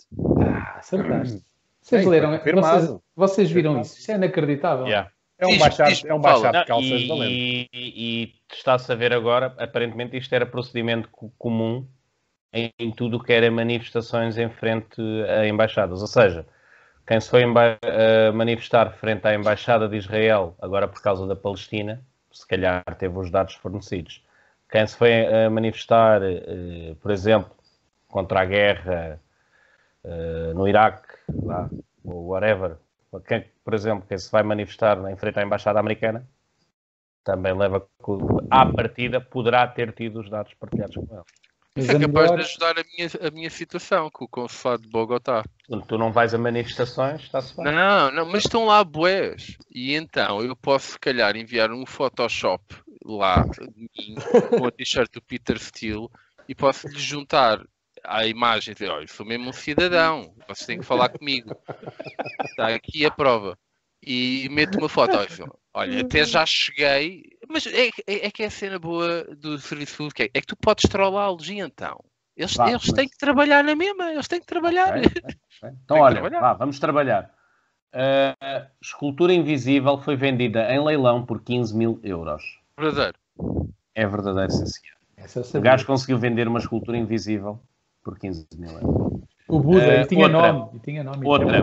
[0.41, 1.51] Ah, acertaste.
[1.83, 2.39] Vocês Sim, leram?
[2.39, 3.99] Vocês, vocês viram isso?
[3.99, 4.87] Isso é inacreditável.
[4.87, 5.11] Yeah.
[5.39, 7.35] É um baixar, é um baixar de calças e, valente.
[7.35, 11.85] e, e está-se a ver agora, aparentemente isto era procedimento co- comum
[12.53, 16.01] em, em tudo o que era manifestações em frente a embaixadas.
[16.01, 16.47] Ou seja,
[17.05, 22.01] quem se foi uh, manifestar frente à Embaixada de Israel, agora por causa da Palestina,
[22.30, 24.24] se calhar teve os dados fornecidos.
[24.70, 27.51] Quem se foi uh, manifestar, uh, por exemplo,
[28.07, 29.20] contra a guerra
[30.55, 31.70] no Iraque, lá,
[32.05, 32.77] ou whatever,
[33.27, 36.27] quem, por exemplo, quem se vai manifestar em frente à Embaixada Americana,
[37.25, 37.87] também leva
[38.51, 41.25] à partida, poderá ter tido os dados partilhados com ele.
[41.75, 42.37] Isso é capaz melhor...
[42.37, 45.43] de ajudar a minha, a minha situação com o consulado de Bogotá.
[45.89, 47.64] Tu não vais a manifestações, está-se bem.
[47.64, 49.57] Não, não, mas estão lá boés.
[49.70, 52.62] E então eu posso, se calhar, enviar um Photoshop
[53.05, 54.14] lá de mim
[54.59, 56.09] com a t-shirt do Peter Steele
[56.47, 57.64] e posso lhe juntar
[58.05, 61.57] à imagem dizer: olha, sou mesmo um cidadão, vocês têm que falar comigo.
[62.44, 63.59] Está aqui a prova.
[64.05, 65.16] E meto uma foto.
[65.74, 69.98] Olha, até já cheguei mas é, é, é, que é a cena boa do serviço
[69.98, 72.03] público é, é que tu podes trollá-los e então.
[72.34, 72.92] Eles, vá, eles mas...
[72.94, 74.96] têm que trabalhar na mesma, eles têm que trabalhar.
[74.96, 75.36] Okay, okay.
[75.84, 76.40] Então, olha, trabalhar.
[76.40, 77.30] Vá, vamos trabalhar.
[77.94, 82.42] Uh, escultura invisível foi vendida em leilão por 15 mil euros.
[82.76, 83.18] Verdadeiro.
[83.94, 84.96] É verdadeiro, sim, senhor.
[85.55, 87.62] O gajo conseguiu vender uma escultura invisível
[88.03, 89.22] por 15 mil euros.
[89.48, 90.80] O Buda, uh, tinha outra, nome.
[90.80, 91.26] tinha nome.
[91.26, 91.62] Outra.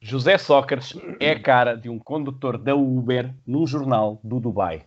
[0.00, 4.84] José Sócrates é a cara de um condutor da Uber num jornal do Dubai.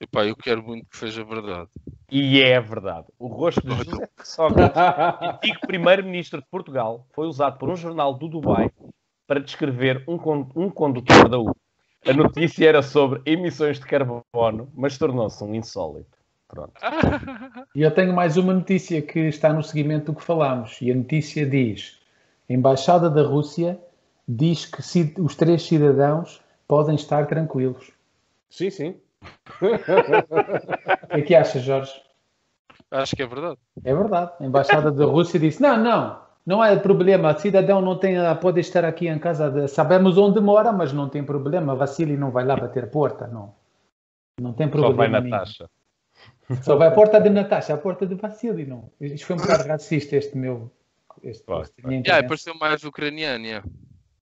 [0.00, 1.68] Epá, eu quero muito que seja verdade.
[2.10, 3.06] E é verdade.
[3.18, 4.80] O rosto de José Sócrates,
[5.20, 8.70] antigo primeiro-ministro de Portugal, foi usado por um jornal do Dubai
[9.26, 10.14] para descrever um,
[10.54, 11.54] um condutor da U.
[12.06, 16.17] A notícia era sobre emissões de carbono, mas tornou-se um insólito.
[16.48, 16.72] Pronto.
[17.74, 20.78] E eu tenho mais uma notícia que está no seguimento do que falámos.
[20.80, 22.00] E a notícia diz:
[22.48, 23.78] a Embaixada da Rússia
[24.26, 24.82] diz que
[25.20, 27.92] os três cidadãos podem estar tranquilos.
[28.50, 28.96] Sim, sim.
[29.60, 31.92] o que é que achas, Jorge?
[32.90, 33.58] Acho que é verdade.
[33.84, 34.32] É verdade.
[34.40, 37.34] A embaixada da Rússia disse: não, não, não é problema.
[37.34, 39.50] O cidadão não tem, pode estar aqui em casa.
[39.50, 41.74] De, sabemos onde mora, mas não tem problema.
[41.74, 43.54] Vassili não vai lá bater porta, não.
[44.40, 44.92] Não tem problema.
[44.92, 45.70] Só vai Natasha.
[46.62, 48.90] Só vai à porta de Natasha, a porta de Vassili, não.
[49.00, 50.70] Isto foi um bocado racista, este meu.
[51.22, 53.68] Este, este yeah, pareceu mais ucraniano, yeah.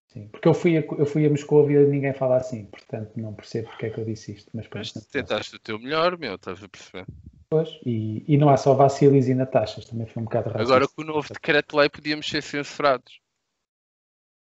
[0.09, 3.35] Sim, porque eu fui, a, eu fui a Moscou e ninguém fala assim, portanto não
[3.35, 4.51] percebo porque é que eu disse isto.
[4.55, 7.05] Mas, mas tentaste o teu melhor, meu, estás a perceber?
[7.51, 10.75] Pois, e, e não há só Vassilis e Natachas, também foi um bocado racista.
[10.75, 13.21] Agora com o novo decreto-lei podíamos ser censurados.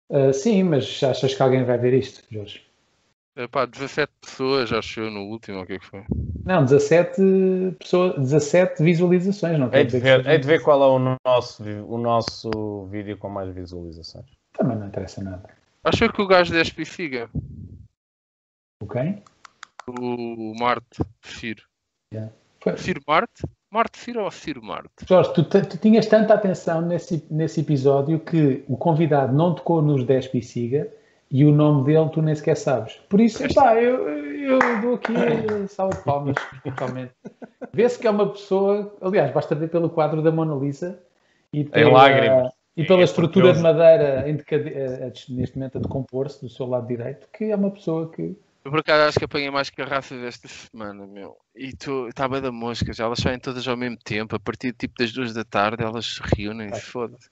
[0.09, 2.67] Uh, sim, mas achas que alguém vai ver isto, Jorge?
[3.39, 6.03] Epá, 17 pessoas, acho eu, no último, o que é que foi?
[6.43, 7.21] Não, 17,
[7.79, 11.97] pessoas, 17 visualizações, não é de, ver, é de ver qual é o nosso, o
[11.97, 14.25] nosso vídeo com mais visualizações.
[14.51, 15.49] Também não interessa nada.
[15.85, 17.29] Acho que o gajo da SP siga.
[18.83, 19.23] O quem?
[19.87, 21.63] O Marte, Firo.
[22.13, 22.33] Yeah.
[22.75, 23.43] Firo Marte?
[23.71, 25.05] Marte Firo ou Firo Marte?
[25.07, 30.03] Jorge, tu, tu, tinhas tanta atenção nesse, nesse episódio que o convidado não tocou nos
[30.03, 30.98] 10 siga
[31.31, 32.93] e o nome dele tu nem sequer sabes.
[33.07, 35.13] Por isso, pá, eu, eu dou aqui
[35.67, 37.11] salva de palmas, totalmente.
[37.71, 40.99] Vê-se que é uma pessoa, aliás, basta ver pelo quadro da Mona Lisa
[41.53, 42.51] e pela, lágrimas.
[42.75, 44.73] E pela é, estrutura de madeira em decade...
[45.29, 48.35] neste momento a decompor-se do seu lado direito, que é uma pessoa que.
[48.63, 51.37] Eu por acaso acho que apanhei mais carraças esta semana, meu.
[51.55, 51.73] E
[52.07, 55.11] está bem da mosca, já elas saem todas ao mesmo tempo, a partir tipo das
[55.11, 57.29] duas da tarde elas se reúnem-se, foda-se.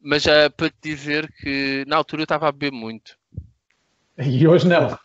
[0.00, 3.18] Mas já uh, para te dizer que na altura eu estava a beber muito.
[4.18, 4.98] E hoje não.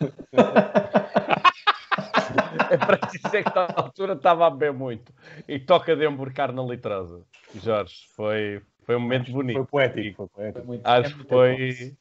[2.69, 5.13] é para dizer que na altura estava a beber muito.
[5.47, 7.23] E toca de emborcar na litrosa.
[7.55, 9.57] Jorge, foi, foi um momento bonito.
[9.57, 10.15] Foi poético.
[10.15, 10.59] Foi poético.
[10.59, 11.97] Foi muito, acho é que foi.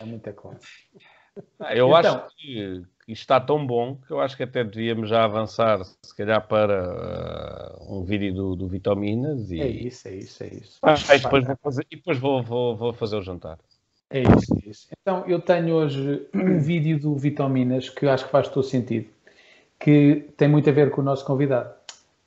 [0.00, 0.60] É muita coisa.
[1.60, 5.08] Ah, eu então, acho que isto está tão bom que eu acho que até devíamos
[5.08, 9.50] já avançar, se calhar, para uh, um vídeo do, do Vitaminas.
[9.50, 9.60] E...
[9.60, 10.78] É isso, é isso, é isso.
[10.82, 13.58] Ah, e depois, vou fazer, e depois vou, vou, vou fazer o jantar.
[14.10, 14.88] É isso, é isso.
[15.00, 19.08] Então, eu tenho hoje um vídeo do Vitaminas que eu acho que faz todo sentido,
[19.78, 21.70] que tem muito a ver com o nosso convidado.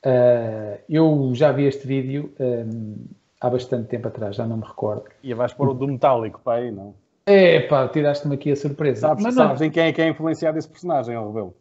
[0.04, 2.32] Uh, eu já vi este vídeo.
[2.40, 3.06] Um,
[3.40, 5.04] há bastante tempo atrás, já não me recordo.
[5.22, 6.94] E vais pôr o do metálico para aí, não?
[7.30, 9.02] É, pá, tiraste-me aqui a surpresa.
[9.02, 9.66] Sabes, Mas sabes não...
[9.68, 11.54] em quem é que é influenciado esse personagem, ao Rebelo?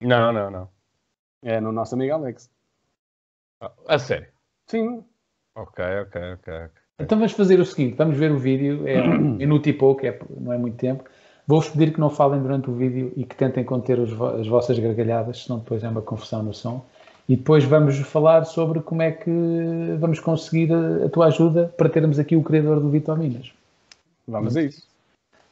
[0.00, 0.68] Não, não, não.
[1.40, 2.50] É no nosso amigo Alex.
[3.60, 4.26] Ah, a sério?
[4.66, 5.04] Sim.
[5.54, 6.54] Ok, ok, ok.
[6.98, 10.18] Então vamos fazer o seguinte, vamos ver o vídeo, é um minuto e pouco, é,
[10.36, 11.04] não é muito tempo.
[11.46, 14.10] Vou-vos pedir que não falem durante o vídeo e que tentem conter os,
[14.40, 16.84] as vossas gargalhadas, senão depois é uma confusão no som.
[17.28, 19.30] E depois vamos falar sobre como é que
[19.98, 23.52] vamos conseguir a, a tua ajuda para termos aqui o criador do Vitaminas.
[24.26, 24.93] Vamos a isso.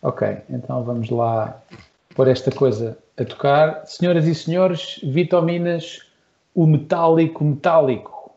[0.02, 1.62] Ok, então vamos lá
[2.16, 3.86] pôr esta coisa a tocar.
[3.86, 6.00] Senhoras e senhores, Vitaminas,
[6.56, 8.32] o metálico metálico.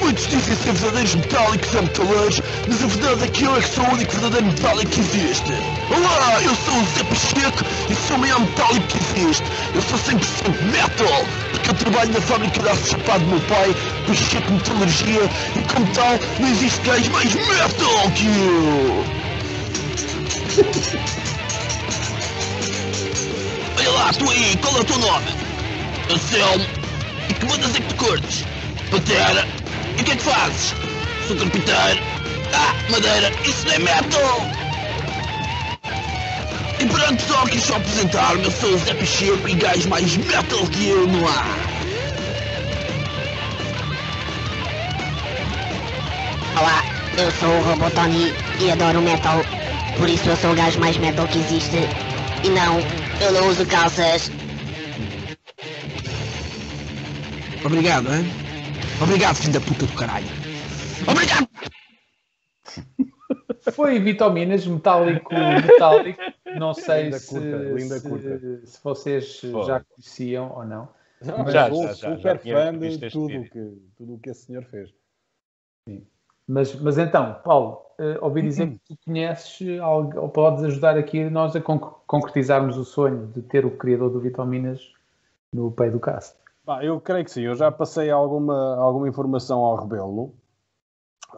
[0.00, 3.68] Muitos dizem ser verdadeiros metálicos ou metaleiros, mas a verdade é que eu é que
[3.68, 5.52] sou o único verdadeiro metálico que existe.
[5.90, 9.42] Olá, eu sou o Zé Pacheco e sou o maior metálico que existe.
[9.74, 13.74] Eu sou 100% metal, porque eu trabalho na fábrica de aço chapado do meu pai,
[14.06, 15.22] Pacheco Metalurgia,
[15.56, 19.19] e como tal, não existe gajo mais metal que eu.
[23.78, 25.34] Olha lá, tu aí, qual é o teu nome?
[26.10, 26.66] Anselmo.
[27.28, 28.44] E que bandas é que tu curtes?
[28.90, 29.48] Pantera.
[29.96, 30.74] E o que é que fazes?
[31.26, 32.02] Sou carpinteiro.
[32.52, 34.50] Ah, madeira, isso não é metal!
[36.80, 40.66] E pronto pessoal, quis só apresentar-me, eu sou o Zé Pacheco e gajo mais metal
[40.66, 41.44] que eu não há.
[46.58, 46.84] Olá,
[47.16, 49.44] eu sou o Robô Tony e adoro metal.
[50.00, 51.76] Por isso eu sou o gajo mais metal que existe.
[52.42, 52.78] E não,
[53.20, 54.30] eu não uso calças.
[57.62, 58.24] Obrigado, hein?
[59.02, 60.26] Obrigado, filho da puta do caralho.
[61.06, 61.48] Obrigado!
[63.74, 66.20] Foi vitaminas metálico, metálico.
[66.58, 68.66] Não sei Linda se, curta, linda se, curta.
[68.66, 69.64] se vocês Pô.
[69.64, 70.88] já conheciam ou não.
[71.22, 74.30] Não, Já, sou já, já, super já tinha fã de tudo o que, tudo que
[74.30, 74.94] esse senhor fez.
[76.52, 81.30] Mas, mas então, Paulo, eh, ouvi dizer que tu conheces algo, ou podes ajudar aqui
[81.30, 84.80] nós a conc- concretizarmos o sonho de ter o criador do Vitaminas
[85.52, 86.34] no Pay do Cast.
[86.66, 87.42] Pá, eu creio que sim.
[87.42, 90.34] Eu já passei alguma, alguma informação ao Rebelo.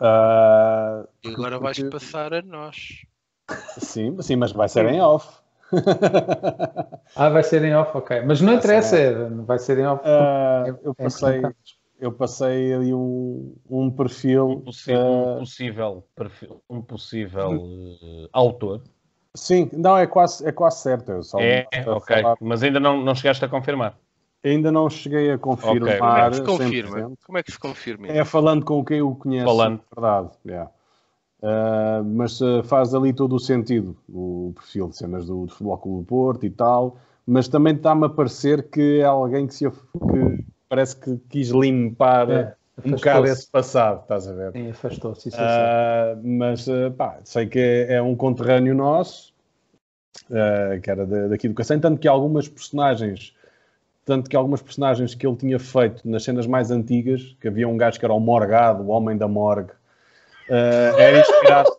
[0.01, 3.03] Ah, E agora vais porque- passar a nós.
[3.79, 5.29] sim, sim, mas vai ser em off.
[7.17, 8.23] Ah, vai ser em off, ok.
[8.27, 10.03] Mas não Vai interessa, ser é, vai ser em off.
[10.07, 11.82] Ah, É- eu, é passei, importante.
[12.03, 14.49] Eu passei ali um, um perfil.
[14.51, 17.53] Um possível, um ah, possível, perfil- um possível
[18.03, 18.83] eh, autor.
[19.37, 21.13] sim, não, é quase, é quase certo.
[21.13, 22.23] Eu só É, ok.
[22.23, 22.37] falar.
[22.41, 23.97] Mas ainda não, não chegaste a confirmar.
[24.45, 26.31] Ainda não cheguei a Como é confirmar.
[26.31, 26.97] que se confirma?
[26.97, 27.19] 100%.
[27.25, 28.09] Como é que se confirma?
[28.09, 29.45] É falando com quem o conhece.
[29.45, 29.79] Falando.
[29.79, 30.31] de Verdade.
[30.45, 30.71] yeah.
[31.43, 35.79] Ah, mas ah, faz ali todo o sentido o perfil de cenas do, do Futebol
[35.79, 36.99] Clube do Porto e tal.
[37.27, 42.31] Mas também está-me a parecer que é alguém que, se, que parece que quis limpar
[42.31, 44.53] É, um bocado esse passado, estás a ver?
[44.53, 45.29] Sim, afastou-se.
[45.29, 46.27] Isso é certo.
[46.27, 49.35] mas ah, pá, sei que é, é um conterrâneo nosso,
[50.31, 53.37] ah, que era da- daqui do Cacém, tanto que algumas personagens,
[54.07, 57.77] tanto que algumas personagens que ele tinha feito nas cenas mais antigas, que havia um
[57.77, 59.73] gajo que era o Morgado, o Homem da Morgue,
[60.49, 61.71] ah, era inspirado,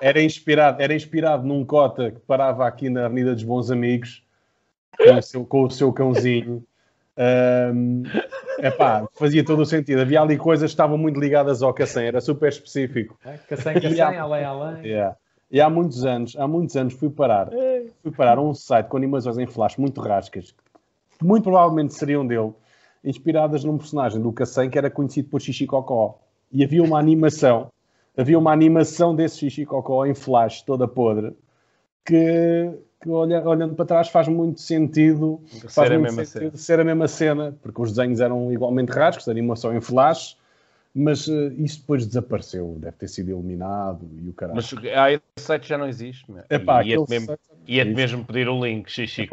[0.00, 4.24] era inspirado, era inspirado num cota que parava aqui na Avenida dos Bons Amigos
[4.96, 6.64] com o seu, com o seu cãozinho.
[8.58, 10.00] Epá, fazia todo o sentido.
[10.00, 13.18] Havia ali coisas que estavam muito ligadas ao Cacém, era super específico.
[13.24, 14.84] É, Cacém, Cacém, além, além.
[14.84, 15.16] Yeah.
[15.50, 17.48] E há muitos anos, há muitos anos fui parar,
[18.02, 20.54] fui parar um site com animações em flash muito rascas,
[21.18, 22.52] que muito provavelmente seriam dele,
[23.02, 26.20] inspiradas num personagem do Cacém que era conhecido por Xixi Cocó.
[26.52, 27.70] E havia uma animação,
[28.16, 31.34] havia uma animação desse Xixi Cocó em flash, toda podre,
[32.04, 32.70] que,
[33.00, 36.56] que olha- olhando para trás faz muito sentido Ser faz a muito mesma sentido cena.
[36.56, 40.36] ser a mesma cena, porque os desenhos eram igualmente rascos, a animação em flash,
[40.94, 44.56] mas eh, isso depois desapareceu, deve ter sido eliminado e o caralho.
[44.56, 46.30] Mas ah, esse site já não existe.
[46.30, 46.42] meu.
[46.50, 47.36] Epá, E ia-te mesmo,
[47.66, 49.28] ia-te mesmo pedir o link, Xixi.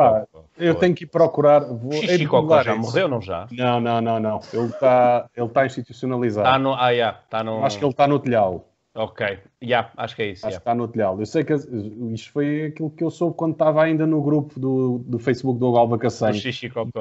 [0.57, 1.61] Eu tenho que ir procurar.
[1.61, 2.81] Vou, Xixi googlar já isso.
[2.81, 3.47] morreu, não já?
[3.51, 4.39] Não, não, não, não.
[4.53, 6.47] Ele está ele tá institucionalizado.
[6.47, 6.75] Está no.
[6.75, 7.63] Ah, yeah, está no.
[7.65, 8.61] Acho que ele está no telhado.
[8.95, 10.45] Ok, yeah, acho que é isso.
[10.45, 10.57] Acho yeah.
[10.57, 11.21] que está no telhado.
[11.21, 14.99] Eu sei que isto foi aquilo que eu soube quando estava ainda no grupo do,
[14.99, 16.31] do Facebook do Alba O Cacém,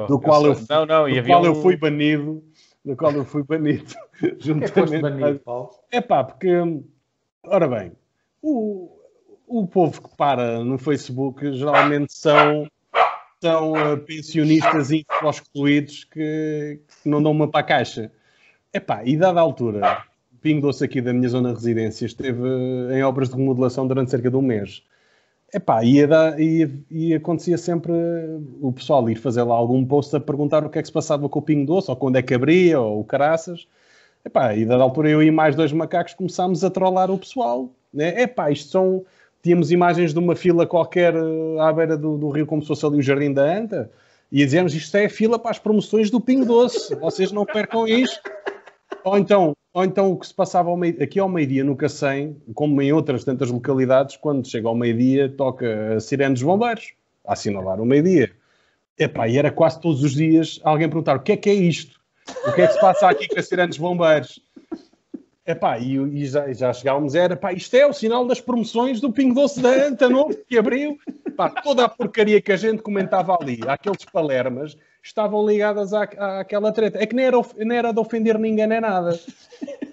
[0.07, 0.65] do qual eu, sei.
[0.69, 2.43] Não, não, e do havia qual eu um- fui banido.
[2.83, 3.95] Do qual eu fui banido.
[4.21, 5.71] É juntamente banido, Paulo?
[5.91, 6.47] É pá, porque,
[7.45, 7.91] ora bem,
[8.41, 8.89] o,
[9.45, 12.65] o povo que para no Facebook geralmente são,
[13.41, 18.09] são eh, pensionistas infoscluídos que, que não dão uma para a caixa.
[18.71, 20.05] É pá, e dada a altura,
[20.45, 24.11] Pingo Doce aqui da minha zona de residência esteve eh, em obras de remodelação durante
[24.11, 24.83] cerca de um mês.
[25.51, 30.15] Epá, ia dar, ia, e acontecia sempre eh, o pessoal ir fazer lá algum post
[30.15, 32.21] a perguntar o que é que se passava com o Pingo Doce, ou quando é
[32.21, 33.67] que abria, ou o caraças.
[34.23, 37.71] Epá, e da altura eu e mais dois macacos começámos a trollar o pessoal.
[37.91, 38.21] Né?
[38.21, 39.03] Epá, isto são...
[39.41, 42.85] Tínhamos imagens de uma fila qualquer eh, à beira do, do rio, como se fosse
[42.85, 43.89] ali o Jardim da Anta,
[44.31, 46.93] e a dizermos isto é fila para as promoções do Pingo Doce.
[46.93, 48.21] Vocês não percam isto.
[49.03, 52.41] Ou então, ou então o que se passava ao meio, aqui ao meio-dia no Cacém,
[52.53, 56.93] como em outras tantas localidades, quando chega ao meio-dia, toca a sirene dos bombeiros,
[57.25, 58.31] a assinalar o meio-dia.
[58.97, 61.99] E era quase todos os dias alguém perguntar o que é que é isto?
[62.47, 64.41] O que é que se passa aqui com a sirene dos bombeiros?
[65.47, 69.11] Epá, e, e já, já chegávamos, era, pá, isto é o sinal das promoções do
[69.11, 70.97] Pingo Doce da Anta Novo, que abriu.
[71.37, 76.39] Pá, toda a porcaria que a gente comentava ali, aqueles palermas, estavam ligadas à, à,
[76.39, 76.97] àquela treta.
[76.97, 79.19] É que nem era, nem era de ofender ninguém nem nada.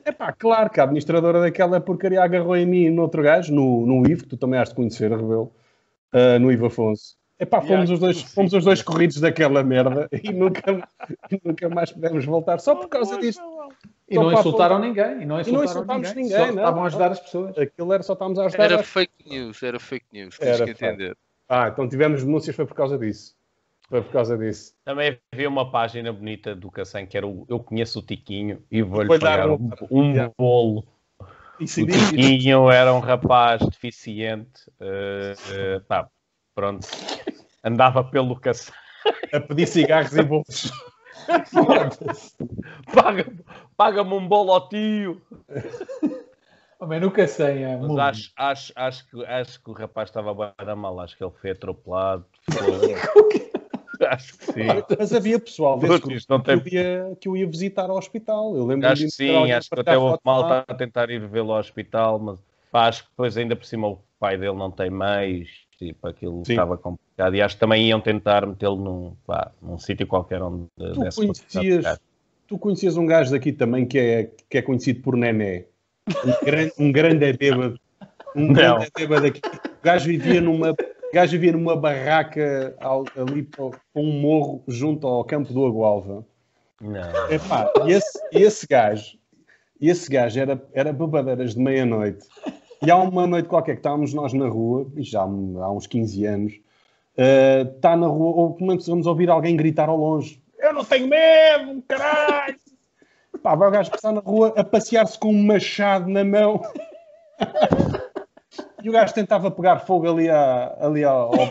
[0.06, 3.52] É pá, claro que a administradora daquela porcaria agarrou em mim e no outro gajo,
[3.52, 5.52] no, no Ivo, que tu também has de conhecer, Rebelo,
[6.14, 7.16] uh, no Ivo Afonso.
[7.38, 10.88] É pá, fomos, os dois, fomos os dois corridos daquela merda e nunca,
[11.44, 13.42] nunca mais pudemos voltar só por causa disto.
[14.12, 15.22] E não insultaram ninguém.
[15.22, 16.24] E não, insultaram e não insultámos ninguém.
[16.24, 17.58] ninguém só não, estavam a ajudar as pessoas.
[17.58, 18.64] Aquilo era só estávamos a ajudar.
[18.64, 21.16] Era fake news, era fake news, tens era que entender.
[21.48, 23.34] Ah, então tivemos denúncias, foi por causa disso.
[23.88, 24.74] Foi por causa disso.
[24.84, 28.82] Também havia uma página bonita do Cacém que era o Eu Conheço o Tiquinho e
[28.82, 30.86] vou-lhe pagar um, um bolo.
[31.60, 34.70] o Tiquinho era um rapaz deficiente.
[34.80, 36.08] Uh, uh, pá,
[36.54, 36.86] pronto.
[37.62, 38.74] Andava pelo Cacém.
[39.32, 40.72] A pedir cigarros e bolos.
[42.94, 43.40] Paga-me
[43.76, 45.20] paga um bolo ao tio.
[46.78, 47.62] Homem, nunca sei.
[47.62, 50.98] É Mas acho, acho, acho, que, acho que o rapaz estava bem mal.
[51.00, 52.24] Acho que ele foi atropelado.
[54.08, 54.66] acho que sim.
[54.98, 56.58] Mas havia pessoal desse grupo não tem...
[56.58, 58.56] que, eu ia, que eu ia visitar ao hospital.
[58.56, 61.52] Eu lembro acho que sim, acho que até o mal está a tentar ir vê-lo
[61.52, 62.38] ao hospital, mas
[62.70, 65.48] pá, acho que depois ainda por cima o pai dele não tem mais
[65.86, 66.52] tipo, aquilo Sim.
[66.52, 67.34] estava complicado.
[67.34, 72.00] E acho que também iam tentar metê-lo num, pá, num sítio qualquer onde tu conhecias,
[72.46, 75.64] tu conhecias um gajo daqui também que é, que é conhecido por Nené,
[76.24, 77.80] um grande, um grande bêbado,
[78.36, 78.54] um Não.
[78.54, 79.40] grande bêbado aqui.
[79.40, 80.74] O gajo vivia numa,
[81.12, 82.76] gajo vivia numa barraca
[83.16, 86.24] ali com um morro junto ao campo do Agualva.
[86.80, 87.30] Não.
[87.30, 89.18] Epá, e esse, esse gajo,
[89.80, 92.26] esse gajo era, era babadeiras de meia-noite
[92.84, 96.52] e há uma noite qualquer que estávamos nós na rua, já há uns 15 anos,
[97.16, 101.06] está uh, na rua, ou começamos a ouvir alguém gritar ao longe: Eu não tenho
[101.06, 102.56] medo, caralho!
[103.42, 106.60] Pá, vai o gajo passar na rua a passear-se com um machado na mão.
[108.82, 111.48] e o gajo tentava pegar fogo ali, a, ali ao, ao,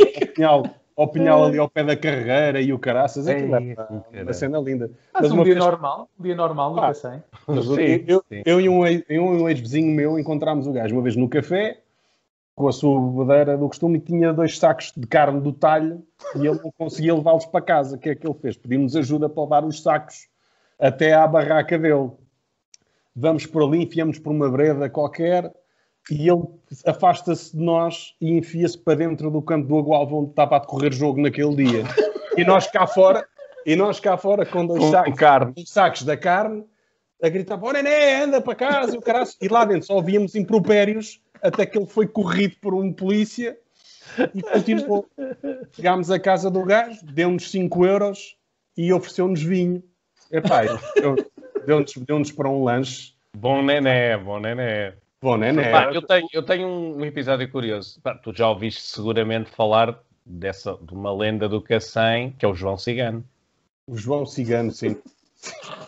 [0.48, 0.64] ao
[1.02, 4.92] ao pinhal ali ao pé da carreira e o caraças, aquilo é uma cena linda.
[5.14, 5.58] Mas, mas um dia vez...
[5.58, 7.20] normal, um dia normal, nunca ah, sei.
[7.48, 8.42] Sim, eu, sim.
[8.46, 8.82] eu, e um,
[9.20, 11.80] um ex-vizinho meu encontramos o gajo uma vez no café,
[12.56, 16.04] com a sua bebedeira do costume, e tinha dois sacos de carne do talho
[16.36, 17.96] e ele não conseguia levá-los para casa.
[17.96, 18.56] O que é que ele fez?
[18.58, 20.28] Pedimos ajuda para levar os sacos
[20.80, 22.12] até à barraca dele.
[23.16, 25.52] Vamos por ali, enfiamos por uma breda qualquer
[26.10, 26.44] e ele
[26.86, 30.92] afasta-se de nós e enfia-se para dentro do campo do Agualva onde estava a decorrer
[30.92, 31.84] jogo naquele dia.
[32.38, 33.28] E nós cá fora,
[33.66, 35.54] e nós cá fora com dois sacos, carne.
[35.66, 36.64] sacos da carne,
[37.22, 39.28] a gritar, oh, nené, anda para casa, e o caralho.
[39.42, 43.58] E lá dentro só ouvíamos impropérios até que ele foi corrido por um polícia
[44.34, 45.08] e continuou.
[45.74, 48.38] Chegámos à casa do gajo, deu-nos 5 euros
[48.78, 49.84] e ofereceu-nos vinho.
[50.32, 50.62] Epá,
[51.66, 53.14] deu-nos deu para um lanche.
[53.38, 54.94] Bom nené, bom nené.
[55.24, 55.70] Bom, né, né?
[55.70, 58.02] Pá, eu, tenho, eu tenho um episódio curioso.
[58.02, 62.56] Pá, tu já ouviste seguramente falar dessa, de uma lenda do Cacém, que é o
[62.56, 63.24] João Cigano.
[63.86, 65.00] O João Cigano, sim.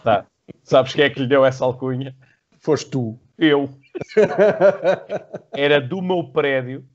[0.03, 0.27] Tá.
[0.64, 2.15] Sabes quem é que lhe deu essa alcunha?
[2.60, 3.19] Foste tu.
[3.35, 3.76] Eu.
[5.51, 6.88] Era do meu prédio.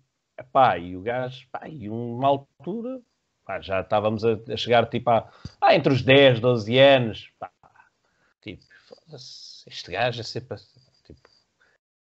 [0.53, 3.01] Pá, e o gajo, pá, e uma altura,
[3.45, 5.29] pá, já estávamos a, a chegar tipo a,
[5.61, 7.33] ah, entre os 10, 12 anos.
[7.41, 7.51] Pá,
[8.41, 8.63] tipo,
[9.67, 10.57] este gajo é sempre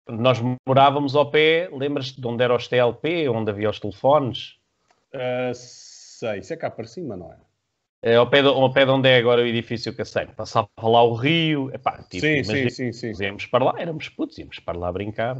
[0.09, 4.57] nós morávamos ao pé, lembras-te de onde era o TLP, onde havia os telefones?
[5.15, 7.37] Uh, sei, isso é cá para cima, não é?
[8.03, 10.29] É ao pé, de, ao pé de onde é agora o edifício Cacém.
[10.29, 11.71] Passava lá o rio.
[11.75, 13.25] Epá, tipo, sim, sim, sim, sim.
[13.25, 15.37] Íamos para lá, éramos putos, íamos para lá brincar.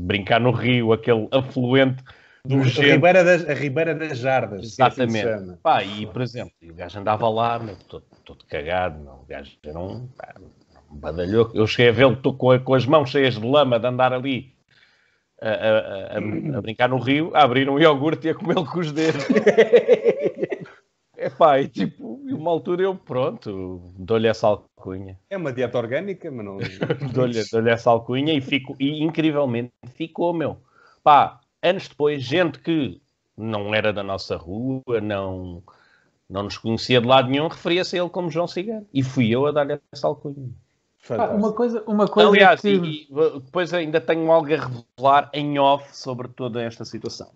[0.00, 2.02] Brincar no rio, aquele afluente
[2.44, 4.64] do a Ribeira, das, a Ribeira das Jardas.
[4.64, 5.28] Exatamente.
[5.28, 8.98] Assim pá, e, por exemplo, o gajo andava lá, meu, todo, todo cagado.
[8.98, 10.08] Meu, o gajo era um...
[10.08, 10.34] Pá,
[10.90, 11.50] badalhou.
[11.54, 14.52] Eu cheguei a vê-lo com, com as mãos cheias de lama de andar ali
[15.40, 18.80] a, a, a, a, brincar no rio, a abrir um iogurte e a comê-lo com
[18.80, 19.24] os dedos.
[21.20, 25.18] É pá, e tipo, uma altura eu, pronto, dou-lhe essa alcunha.
[25.28, 26.58] É uma dieta orgânica, mas não.
[27.12, 30.58] dou-lhe dou essa alcunha e, fico, e incrivelmente ficou, meu.
[31.02, 33.02] Pá, anos depois, gente que
[33.36, 35.60] não era da nossa rua, não,
[36.30, 38.86] não nos conhecia de lado nenhum, referia-se a ele como João Cigano.
[38.94, 40.48] E fui eu a dar-lhe essa alcunha.
[41.16, 42.68] Uma coisa, uma coisa Aliás, que...
[42.68, 47.28] e, e, depois ainda tenho algo a revelar em off sobre toda esta situação.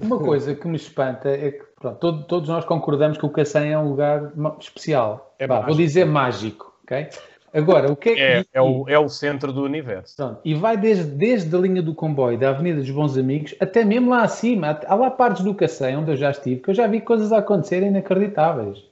[0.00, 3.72] Uma coisa que me espanta é que pronto, todo, todos nós concordamos que o Cacém
[3.72, 5.34] é um lugar especial.
[5.38, 7.08] É vou dizer mágico, ok?
[7.52, 8.20] Agora, o que é que.
[8.20, 10.16] É, é, o, é o centro do universo.
[10.16, 13.84] Pronto, e vai desde, desde a linha do comboio da Avenida dos Bons Amigos até
[13.84, 14.78] mesmo lá acima.
[14.86, 17.38] Há lá partes do Cacém onde eu já estive que eu já vi coisas a
[17.38, 18.84] acontecerem inacreditáveis.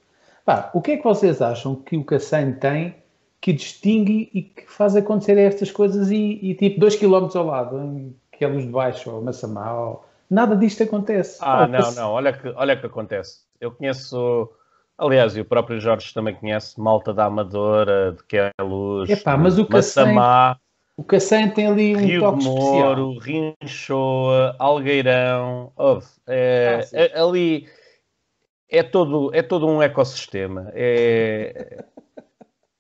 [0.44, 2.96] Pá, o que é que vocês acham que o Cacém tem
[3.40, 7.78] que distingue e que faz acontecer estas coisas e, e tipo 2 km ao lado,
[7.78, 11.38] em que é Luz de Baixo, ou Massamá, ou nada disto acontece.
[11.40, 13.40] Ah, não, não, olha que, olha que acontece.
[13.60, 14.50] Eu conheço,
[14.96, 19.10] aliás, e o próprio Jorge também conhece, Malta da Amadora, de que é a luz,
[19.10, 20.58] Epá, mas o Massamá,
[20.96, 22.96] O Cacém tem ali um Rio toque de especial.
[22.96, 27.68] Moro, Rinchoa, Algueirão, ouve, é, Ah, é- ali
[28.68, 30.70] é todo, é todo um ecossistema.
[30.74, 31.84] É,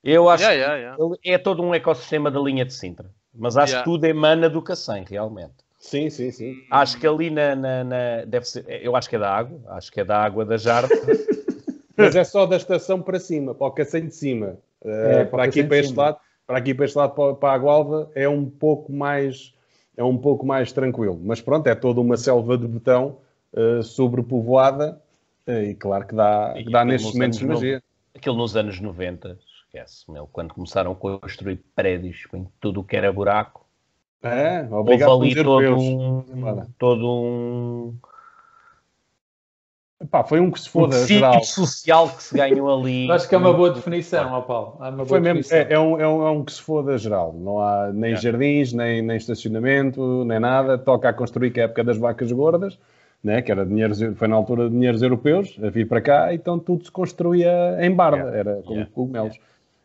[0.02, 1.16] eu acho Yeah, yeah, yeah.
[1.22, 3.10] que é todo um ecossistema da linha de Sintra.
[3.34, 3.84] Mas acho Yeah.
[3.84, 5.54] que tudo emana do Cacém, realmente.
[5.78, 6.54] Sim, sim, sim.
[6.70, 9.92] Acho que ali na, na- na- deve ser, eu acho que é da água, acho
[9.92, 10.88] que é da água da Jarda.
[11.96, 14.56] Mas é só da estação para cima, para o Cacém de cima.
[14.82, 16.16] Uh, É, para para aqui de para este lado,
[16.46, 19.52] para aqui para este lado, para, para a Gualva, é um pouco mais
[19.96, 21.20] é um pouco mais tranquilo.
[21.22, 23.18] Mas pronto, é toda uma selva de betão
[23.52, 25.00] uh, sobrepovoada
[25.48, 27.82] uh, e claro que dá, E que dá aquilo nestes nos momentos anos magia.
[28.14, 29.38] Aquilo nos anos 90,
[29.68, 33.66] esquece, meu, quando começaram a construir prédios em tudo o que era buraco,
[34.22, 35.82] É, houve obrigado ali pelos todo europeus.
[35.84, 37.94] um, todo um,
[40.10, 41.42] Pá, foi um que se um foda, tecido geral.
[41.42, 43.10] social que se ganhou ali.
[43.10, 44.76] Acho que é uma boa definição, ó Paulo.
[44.78, 46.96] É uma boa Foi mesmo, é, é um, é, um, é um que se foda
[46.96, 47.32] geral.
[47.32, 50.78] Não há nem jardins, nem, nem estacionamento, nem nada.
[50.78, 52.78] Toca a construir, que é a época das vacas gordas,
[53.22, 53.42] né?
[53.42, 56.84] que era dinheiros, foi na altura de dinheiros europeus, a vir para cá, então tudo
[56.84, 59.34] se construía em barda, era como Yeah.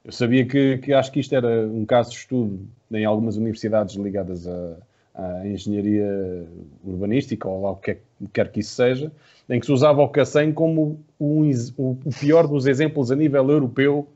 [0.05, 3.95] Eu sabia que, que acho que isto era um caso de estudo em algumas universidades
[3.95, 4.77] ligadas à,
[5.15, 6.45] à engenharia
[6.83, 7.97] urbanística, ou lá o que é-
[8.33, 9.11] quer que isso seja,
[9.49, 14.07] em que se usava o Cacém como um o, pior dos exemplos a nível europeu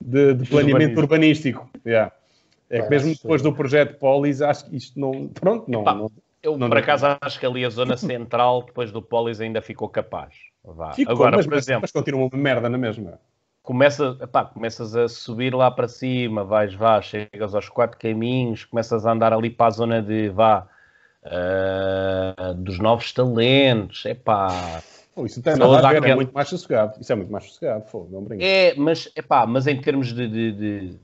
[0.00, 1.68] de, de planeamento urbanístico.
[1.86, 2.12] Yeah.
[2.70, 5.28] É que mesmo depois do projeto Polis, acho que isto não.
[5.28, 5.82] Pronto, não.
[5.82, 6.10] Epá, não
[6.42, 6.82] Eu, Não, por não.
[6.82, 10.34] acaso, acho que ali a zona central, depois do Polis, ainda ficou capaz.
[10.62, 10.92] Vá.
[10.92, 13.18] ficou, Agora, mas, por exemplo, mas continua uma merda na mesma.
[13.68, 19.04] Começa, epá, começas a subir lá para cima, vais, vá, chegas aos quatro caminhos, começas
[19.04, 20.66] a andar ali para a zona de, vá,
[21.22, 24.82] ah, dos novos talentos, epá.
[25.14, 26.98] Pô, isso tem nada a ver, é muito mais sossegado.
[26.98, 28.42] Isso é muito mais sossegado, fogo, não brinca.
[28.42, 30.98] É, mas, epá, mas em termos de, de- de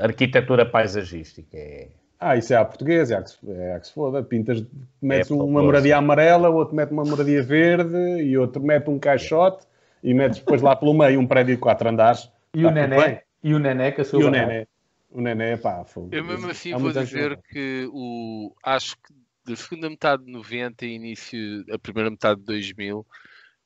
[0.00, 1.90] arquitetura paisagística, é...
[2.18, 4.20] Ah, isso é a portuguesa, é a que se, é a que se foda.
[4.20, 4.64] Pintas,
[5.00, 9.64] metes É, uma moradia amarela, outro mete uma moradia verde e outro mete um caixote
[10.02, 12.30] e metes depois lá pelo meio um prédio de quatro andares.
[12.54, 13.06] E o Tá tudo Nené?
[13.06, 13.20] bem.
[13.42, 14.30] E o Nené com a sua E o.
[14.30, 14.66] Nené.
[15.10, 16.08] O Nené, pá, fogo.
[16.10, 19.12] Eu mesmo assim Há vou anos dizer que o acho que
[19.44, 23.06] da segunda metade de 90 e início a primeira metade de 2000,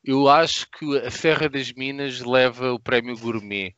[0.05, 3.75] eu acho que a Serra das Minas leva o prémio Gourmet.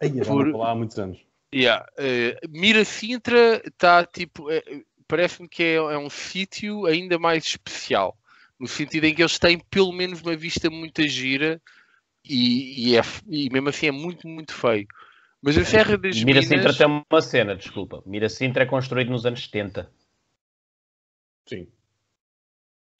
[0.00, 1.18] Ai, por- lá há muitos anos.
[1.54, 4.62] Yeah, eh, Mira Sintra está tipo, eh,
[5.06, 8.16] parece-me que é, é um sítio ainda mais especial,
[8.58, 11.62] no sentido em que eles têm pelo menos uma vista muito gira
[12.24, 14.86] e, e, é, e mesmo assim é muito, muito feio.
[15.42, 16.46] Mas a Serra das Mira Minas.
[16.46, 18.02] Sintra tem uma cena, desculpa.
[18.06, 19.90] Mira Sintra é construído nos anos 70.
[21.46, 21.68] Sim.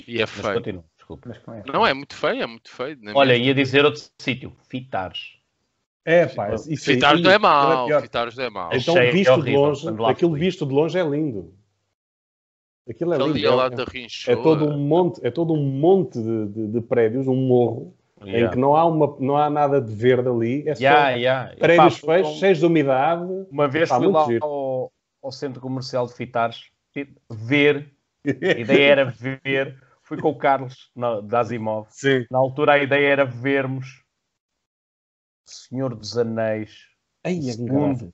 [0.06, 0.54] E é Mas feio.
[0.54, 1.28] continua, desculpa.
[1.30, 1.62] Mas como é?
[1.66, 2.98] Não, é muito feio, é muito feio.
[3.02, 3.46] é Olha, mesmo?
[3.46, 5.38] ia dizer outro sítio, Fitares.
[6.04, 8.00] É, pá, isso aí- Fitares não é aquilo mau.
[8.02, 8.68] Fitares não é mau.
[8.70, 11.54] Achei Então, visto de horrível longe, quando lá aquilo visto de longe é lindo.
[12.86, 13.38] Aquilo é lindo.
[13.38, 17.34] É- é, é todo um monte, é todo um monte de, de- de prédios, um
[17.34, 17.96] morro,
[18.26, 18.52] em Yeah.
[18.52, 21.56] que não há, uma, não há nada de verde ali, é só Yeah, yeah.
[21.56, 23.24] prédios um- cheios de umidade.
[23.50, 24.92] Uma vez Pá, fui lá ao,
[25.22, 27.92] ao centro comercial de Fitares tipo, ver,
[28.26, 31.86] a ideia era ver, fui com o Carlos na, da Asimov.
[31.90, 32.24] Sim.
[32.30, 34.02] Na altura a ideia era vermos
[35.46, 36.86] Senhor dos Anéis,
[37.22, 38.12] Ai, é Segundo.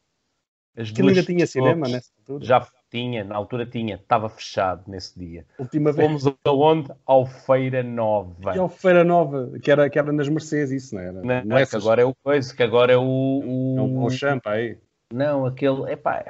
[0.77, 2.45] as Aquilo duas ainda tinha cinema nessa altura.
[2.45, 5.47] Já tinha, na altura tinha, estava fechado nesse dia.
[5.59, 6.07] Última vez.
[6.23, 6.91] Fomos aonde?
[7.07, 8.55] Ao Feira Nova.
[8.55, 11.12] E ao Feira Nova, que era, que era nas Mercedes, isso, não era?
[11.12, 13.03] Não, Não não é que agora é o coisa, que agora é o.
[13.03, 14.77] o- É um, um champa aí.
[15.12, 15.91] Não, aquele.
[15.93, 16.25] Epá,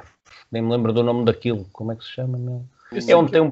[0.51, 1.65] nem me lembro do nome daquilo.
[1.73, 2.37] Como é que se chama,
[2.99, 3.51] sei É onde tem um.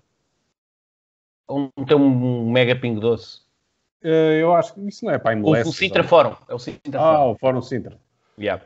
[1.48, 3.41] Onde tem um mega pingo doce.
[4.03, 5.69] Eh, eu acho que isso não é para O, MLS.
[5.69, 6.36] o Sintra Fórum.
[6.48, 7.31] É o Sintra Ah, Fórum.
[7.31, 7.98] o Fórum Sintra.
[8.40, 8.64] Yeah.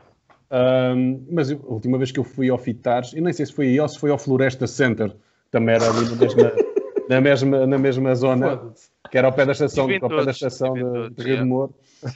[0.56, 3.52] Ahm, mas eu- a última vez que eu fui ao Fitares, eu nem sei se
[3.52, 5.12] foi aí ou se foi ao Floresta Center,
[5.50, 6.52] também era ali na mesma,
[7.08, 8.72] na mesma, na mesma zona,
[9.10, 11.74] que era ao pé da estação, ao pé da estação de, de Rio de Moro.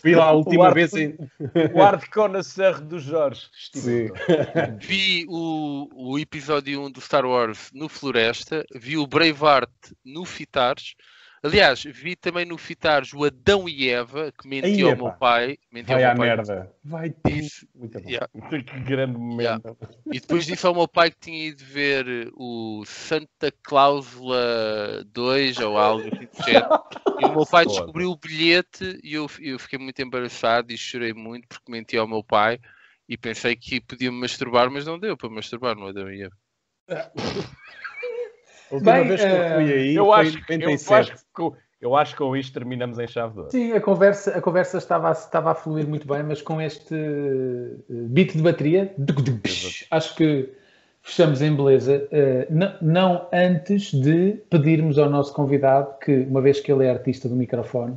[0.00, 1.16] Fui lá a última ar- vez em...
[1.74, 3.48] O Ardcon na Serra do Jorge.
[3.74, 4.08] Sim.
[4.80, 9.68] Vi o, o episódio 1 do Star Wars no Floresta, vi o Braveheart
[10.04, 10.94] no Fitares.
[11.42, 15.56] Aliás, vi também no Fitares o Adão e Eva, que mentiu Aí, ao meu pai.
[15.72, 16.36] Mentiu Vai ao à meu pai.
[16.36, 16.72] merda.
[16.84, 18.08] Vai Disse- Muito bom.
[18.08, 18.28] Yeah.
[18.64, 19.76] Que grande momento.
[20.06, 25.78] E depois disse ao meu pai que tinha ido ver o Santa Cláusula 2 ou
[25.78, 26.68] algo assim do género.
[27.20, 27.76] E o meu pai Foda.
[27.76, 32.08] descobriu o bilhete e eu, eu fiquei muito embaraçado e chorei muito porque menti ao
[32.08, 32.58] meu pai
[33.08, 36.36] e pensei que podia me masturbar, mas não deu para masturbar no Adão e Eva.
[38.70, 40.58] A última Bem, vez que eu fui eh, aí Eu foi acho, em que- eu,
[40.60, 41.00] 97.
[41.12, 43.50] acho que, com- eu acho que com isto terminamos em chave de ouro.
[43.50, 46.94] Sim, a conversa, a conversa estava, a, estava a fluir muito bem, mas com este
[46.94, 48.92] eh, beat de bateria,
[49.90, 50.52] acho que
[51.02, 52.06] fechamos em beleza.
[52.10, 52.48] Eh,
[52.82, 57.36] não, antes de pedirmos ao nosso convidado, que uma vez que ele é artista do
[57.36, 57.96] microfone,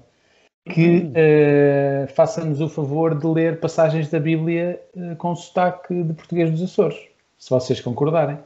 [0.69, 4.80] que eh, faça-nos o favor de ler passagens da Bíblia
[5.18, 6.99] com sotaque de português dos Açores,
[7.38, 8.38] se vocês concordarem.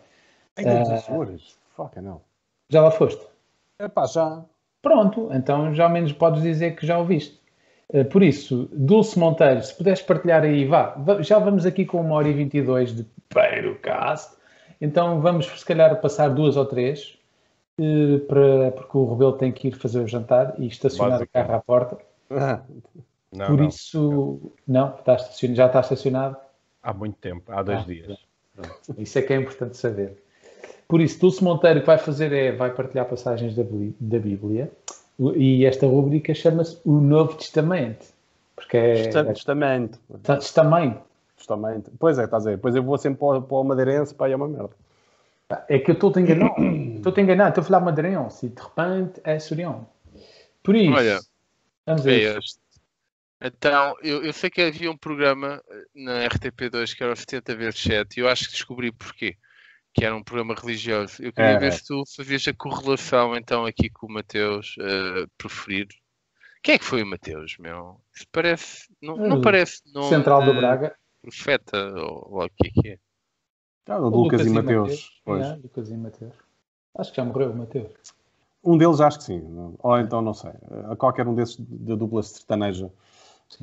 [0.58, 1.58] Ainda dos Açores.
[1.76, 2.22] Fucking hell.
[2.70, 3.22] Já lá foste?
[3.80, 4.44] Epá, já.
[4.82, 7.40] Pronto, então já ao menos podes dizer que já ouviste.
[7.92, 10.96] Eh, Por isso, Dulce Monteiro, se puderes partilhar aí, vá.
[11.20, 14.36] Já vamos aqui com uma hora e 22 de Peirocast.
[14.80, 17.18] Então vamos, se calhar, passar duas ou três,
[17.80, 21.54] eh, para, porque o Rebelo tem que ir fazer o jantar e estacionar o carro
[21.56, 21.98] à porta.
[23.32, 23.68] Não, Por não.
[23.68, 26.38] isso, não, está estacionado, já está estacionado.
[26.82, 28.18] Há muito tempo, há dois Ah, dias.
[28.98, 30.24] Isso é que é importante saber.
[30.88, 34.72] Por isso, Dulce Monteiro o que vai fazer é, vai partilhar passagens da, da Bíblia
[35.36, 38.06] e esta rúbrica chama-se o Novo Testamento.
[38.56, 40.00] Porque é, Testa- Testamento.
[40.14, 41.02] é Testamento.
[41.38, 41.92] Testamento.
[42.00, 42.56] Pois é, estás a ver.
[42.58, 44.70] Depois eu vou sempre para, o- para o Madeirense, pá, é uma merda.
[45.70, 46.54] É que eu estou-te a enganar.
[46.98, 47.50] Estou-te a enganar.
[47.50, 49.88] Estou a falar madeirense e de repente é surião.
[50.64, 51.20] Por isso, Olha,
[51.86, 52.40] vamos a É isso.
[52.40, 52.60] este.
[53.42, 57.56] Então, eu, eu sei que havia um programa eh, na RTP2 que era o 70
[57.56, 59.36] vezes 7 e eu acho que descobri porquê.
[59.98, 61.24] Que era um programa religioso.
[61.24, 61.72] Eu queria É, ver é.
[61.72, 65.88] se tu fazias a correlação então aqui com o Mateus uh, preferir.
[66.62, 68.02] Quem é que foi o Mateus, meu?
[68.14, 68.90] Isso parece.
[69.02, 70.96] Não, não Hum, parece nome Central do de Braga.
[71.22, 73.00] Profeta ou, ou o que é que é.
[73.88, 75.22] Ah, o Lucas, e Mateus.
[75.28, 76.34] É, Lucas e Mateus.
[76.98, 77.92] Acho que já morreu o Mateus.
[78.64, 79.44] Um deles acho que sim.
[79.80, 80.52] Ou então não sei.
[80.90, 82.92] A qualquer um desses da dupla sertaneja.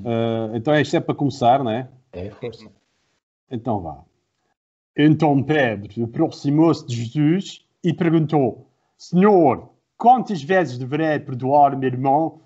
[0.05, 1.89] Ah, então isto é para começar, não é?
[2.13, 2.71] É força.
[3.51, 4.03] Então vá.
[4.97, 12.43] Então Pedro aproximou-se de Jesus e perguntou: Senhor, quantas vezes deverei perdoar meu irmão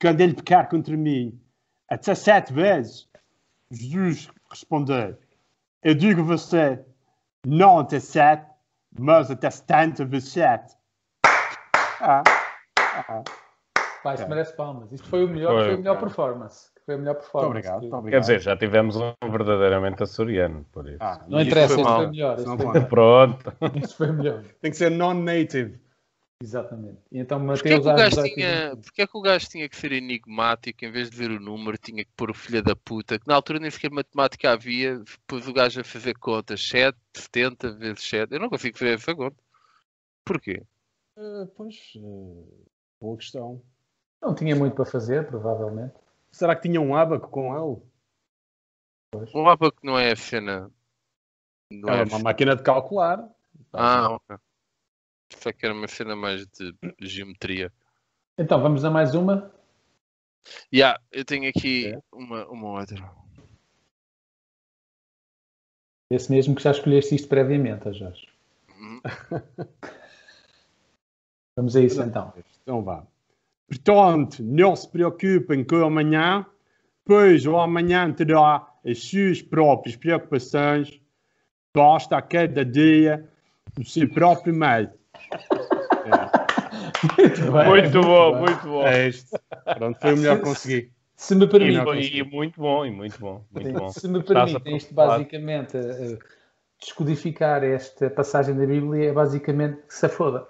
[0.00, 1.40] quando ele pecar contra mim?
[1.88, 3.08] Até sete vezes.
[3.70, 5.16] Jesus respondeu:
[5.82, 6.84] Eu digo a você,
[7.46, 8.46] não até sete,
[8.98, 10.76] mas até setenta vezes sete.
[12.00, 12.22] Ah,
[13.08, 13.22] ah.
[14.02, 14.92] Pá, isso merece palmas.
[14.92, 16.06] Isto foi o melhor, Foi, foi, a melhor cara.
[16.06, 16.73] performance.
[16.84, 17.48] Foi a melhor Muito performance.
[17.50, 18.20] obrigado, muito obrigado.
[18.20, 20.98] Quer dizer, já tivemos um verdadeiramente açoriano, por isso.
[21.00, 22.38] Ah, Não isso interessa, foi este foi melhor.
[22.38, 22.84] Este foi.
[22.84, 23.52] Pronto.
[23.82, 24.44] este foi melhor.
[24.60, 25.80] Tem que ser non-native.
[26.42, 26.98] Exatamente.
[27.10, 28.82] E então Porquê que o às gajo 18 tinha, 21.
[28.82, 31.78] porquê é que o gajo tinha que ser enigmático em vez de ver o número,
[31.78, 35.48] tinha que pôr o filho da puta, que na altura nem sequer matemática havia, pôs
[35.48, 38.32] o gajo a fazer contas 7, 70 vezes 7.
[38.34, 39.36] Eu não consigo fazer essa conta.
[40.22, 40.62] Porquê?
[41.16, 42.66] Ah, pois, ah,
[43.00, 43.62] boa questão.
[44.20, 45.94] Não tinha muito para fazer, provavelmente.
[46.34, 47.80] Será que tinha um abaco com ele?
[49.32, 50.68] Um abaco não é a cena.
[51.70, 53.32] Não É é uma máquina de calcular.
[53.72, 54.36] Ah, ok.
[55.32, 57.72] Só que era uma cena mais de geometria.
[58.36, 59.54] Então, vamos a mais uma.
[60.74, 62.02] Yeah, eu tenho aqui É.
[62.12, 62.96] uma, uma outra.
[66.10, 68.28] Esse mesmo que já escolheste isto previamente, Jorge.
[68.70, 69.00] Hum.
[71.56, 72.34] Vamos a isso então.
[72.62, 73.06] Então vá.
[73.68, 76.44] Portanto, não se preocupem com o amanhã,
[77.04, 81.00] pois o amanhã terá as suas próprias preocupações.
[81.74, 83.28] Basta a cada dia
[83.78, 84.90] o seu próprio meio.
[87.18, 87.68] Muito bem.
[87.68, 88.40] Muito bom, bem.
[88.40, 88.86] muito bom.
[88.86, 89.38] É isto.
[89.76, 90.92] Pronto, foi o melhor que consegui.
[91.16, 93.88] Se me E, permitem, e muito bom, e muito bom, muito bom.
[93.88, 96.18] se me permitem, isto basicamente, eh,
[96.80, 100.46] descodificar esta passagem da Bíblia é basicamente que se foda.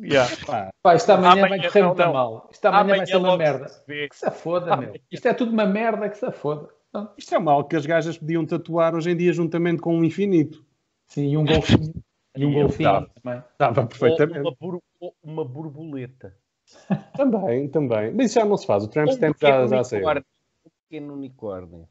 [0.00, 0.30] Yeah.
[0.46, 2.12] Pá, Pá, isto amanhã, vai Amanhã correr não, muito não.
[2.12, 2.48] mal.
[2.50, 3.68] Isto amanhã, vai ser uma merda.
[3.68, 4.08] se.
[4.08, 4.94] Que se foda, meu.
[5.10, 6.68] Isto é tudo uma merda que se foda.
[7.16, 10.64] Isto é mal que as gajas podiam tatuar hoje em dia juntamente com um infinito.
[11.06, 11.92] Sim, e um golfinho.
[12.34, 13.10] E um golfinho tava.
[13.22, 13.42] também.
[13.52, 14.56] Estava Ou perfeitamente.
[14.58, 14.80] uma,
[15.22, 16.34] uma borboleta.
[17.14, 18.10] Também, também.
[18.14, 18.84] Mas isso já não se faz.
[18.84, 20.08] O um Stamp já, já saiu.
[20.08, 21.86] Um pequeno unicórnio.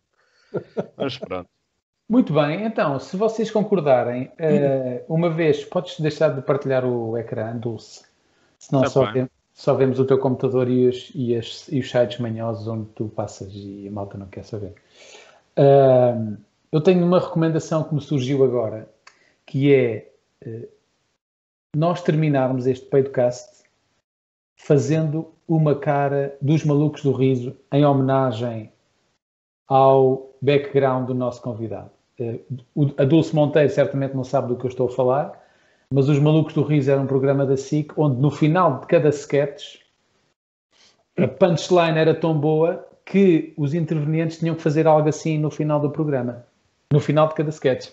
[0.98, 1.48] Mas pronto.
[2.12, 7.56] Muito bem, então, se vocês concordarem, eh, uma vez, podes deixar de partilhar o ecrã,
[7.56, 8.04] Dulce,
[8.60, 11.90] senão Tá só, vemos, só vemos o teu computador e os, e, as- e os
[11.90, 14.74] sites manhosos onde tu passas e a malta não quer saber.
[15.56, 16.36] Ahm,
[16.70, 18.90] eu tenho uma recomendação que me surgiu agora,
[19.46, 20.12] que é
[20.42, 20.68] eh,
[21.74, 23.64] nós terminarmos este podcast
[24.58, 28.70] fazendo uma cara dos malucos do riso em homenagem
[29.66, 32.01] ao background do nosso convidado.
[32.98, 35.32] A Dulce Monteiro certamente não sabe do que eu estou a falar,
[35.94, 39.10] mas os Malucos do Riso era um programa da SIC onde no final de cada
[39.10, 39.78] sketch
[41.18, 45.80] a punchline era tão boa que os intervenientes tinham que fazer algo assim no final
[45.80, 46.46] do programa.
[46.92, 47.90] No final de cada sketch.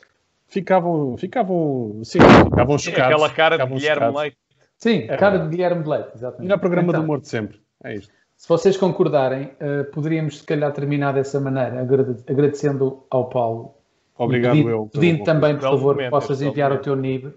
[0.47, 3.13] Ficavam, ficavam, sim, ficavam chocados.
[3.15, 4.21] Aquela cara de Guilherme chocados.
[4.21, 4.37] Leite.
[4.79, 6.43] Sim, É cara de Guilherme de Leite, exatamente.
[6.43, 7.61] Melhor programa Então, do humor de sempre.
[7.83, 8.13] É isto.
[8.37, 13.75] Se vocês concordarem, eh, poderíamos se calhar terminar dessa maneira, agrade- agradecendo ao Paulo.
[14.19, 14.91] Obrigado, pedindo, eu.
[14.93, 17.33] pedindo também, por favor, que possas belo enviar o teu NIB.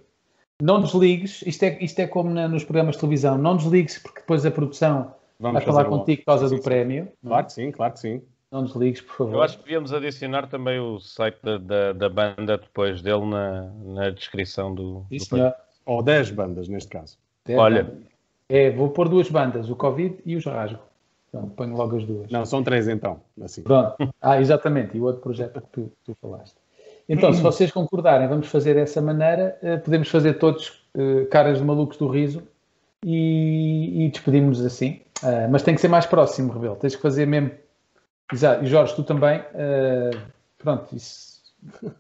[0.62, 4.20] Não desligues, isto é, isto é como na- nos programas de televisão, não desligues porque
[4.20, 6.64] depois a produção Vamos vai falar contigo por causa Sim, do sim.
[6.70, 7.08] prémio.
[7.26, 8.22] Claro que sim, claro que sim.
[8.52, 9.34] Não desligues, por favor.
[9.36, 13.62] Eu acho que devíamos adicionar também o site da, da, da banda depois dele na,
[13.84, 15.06] na descrição do.
[15.10, 15.54] Sim, do.
[15.86, 17.18] Ou 10 bandas, neste caso.
[17.48, 17.92] É, Olha.
[18.48, 20.80] É, vou pôr duas bandas, o Covid e os Rasgo.
[21.32, 22.30] Pronto, ponho logo as duas.
[22.30, 23.22] Não, são três então.
[23.42, 23.64] Assim.
[23.64, 23.96] Pronto.
[24.22, 24.96] Ah, exatamente.
[24.98, 26.58] E o outro projeto que tu, tu falaste.
[27.14, 29.58] Então, se vocês concordarem, vamos fazer dessa maneira.
[29.62, 32.42] eh, podemos fazer todos eh, caras de malucos do riso
[33.06, 35.02] e, e despedimos-nos assim.
[35.24, 36.76] Ah, mas tem que ser mais próximo, Rebelo.
[36.78, 37.52] Tens que fazer mesmo.
[38.32, 38.64] Exato.
[38.64, 39.44] E Jorge, tu também.
[39.54, 40.12] eh,
[40.58, 41.42] pronto, isso.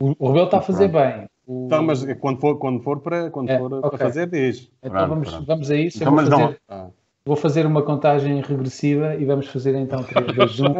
[0.00, 1.26] O, Rebelo está a fazer bem.
[1.46, 3.90] O- Então, mas quando for, quando for, para, quando É, for ok.
[3.90, 4.68] para fazer, diz.
[4.82, 5.46] Então Pronto, vamos, pronto.
[5.46, 5.96] vamos a isso.
[5.98, 6.86] Então, vou mas não- fazer- Ah,
[7.26, 10.74] Vou fazer uma contagem regressiva e vamos fazer então 3, 2, 1.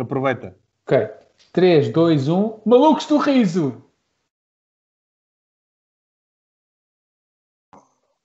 [0.00, 0.54] aproveita.
[0.86, 1.08] Ok.
[1.52, 2.62] 3, 2, 1.
[2.66, 3.82] Malucos do riso!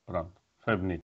[0.06, 1.07] Pronto, foi bonito.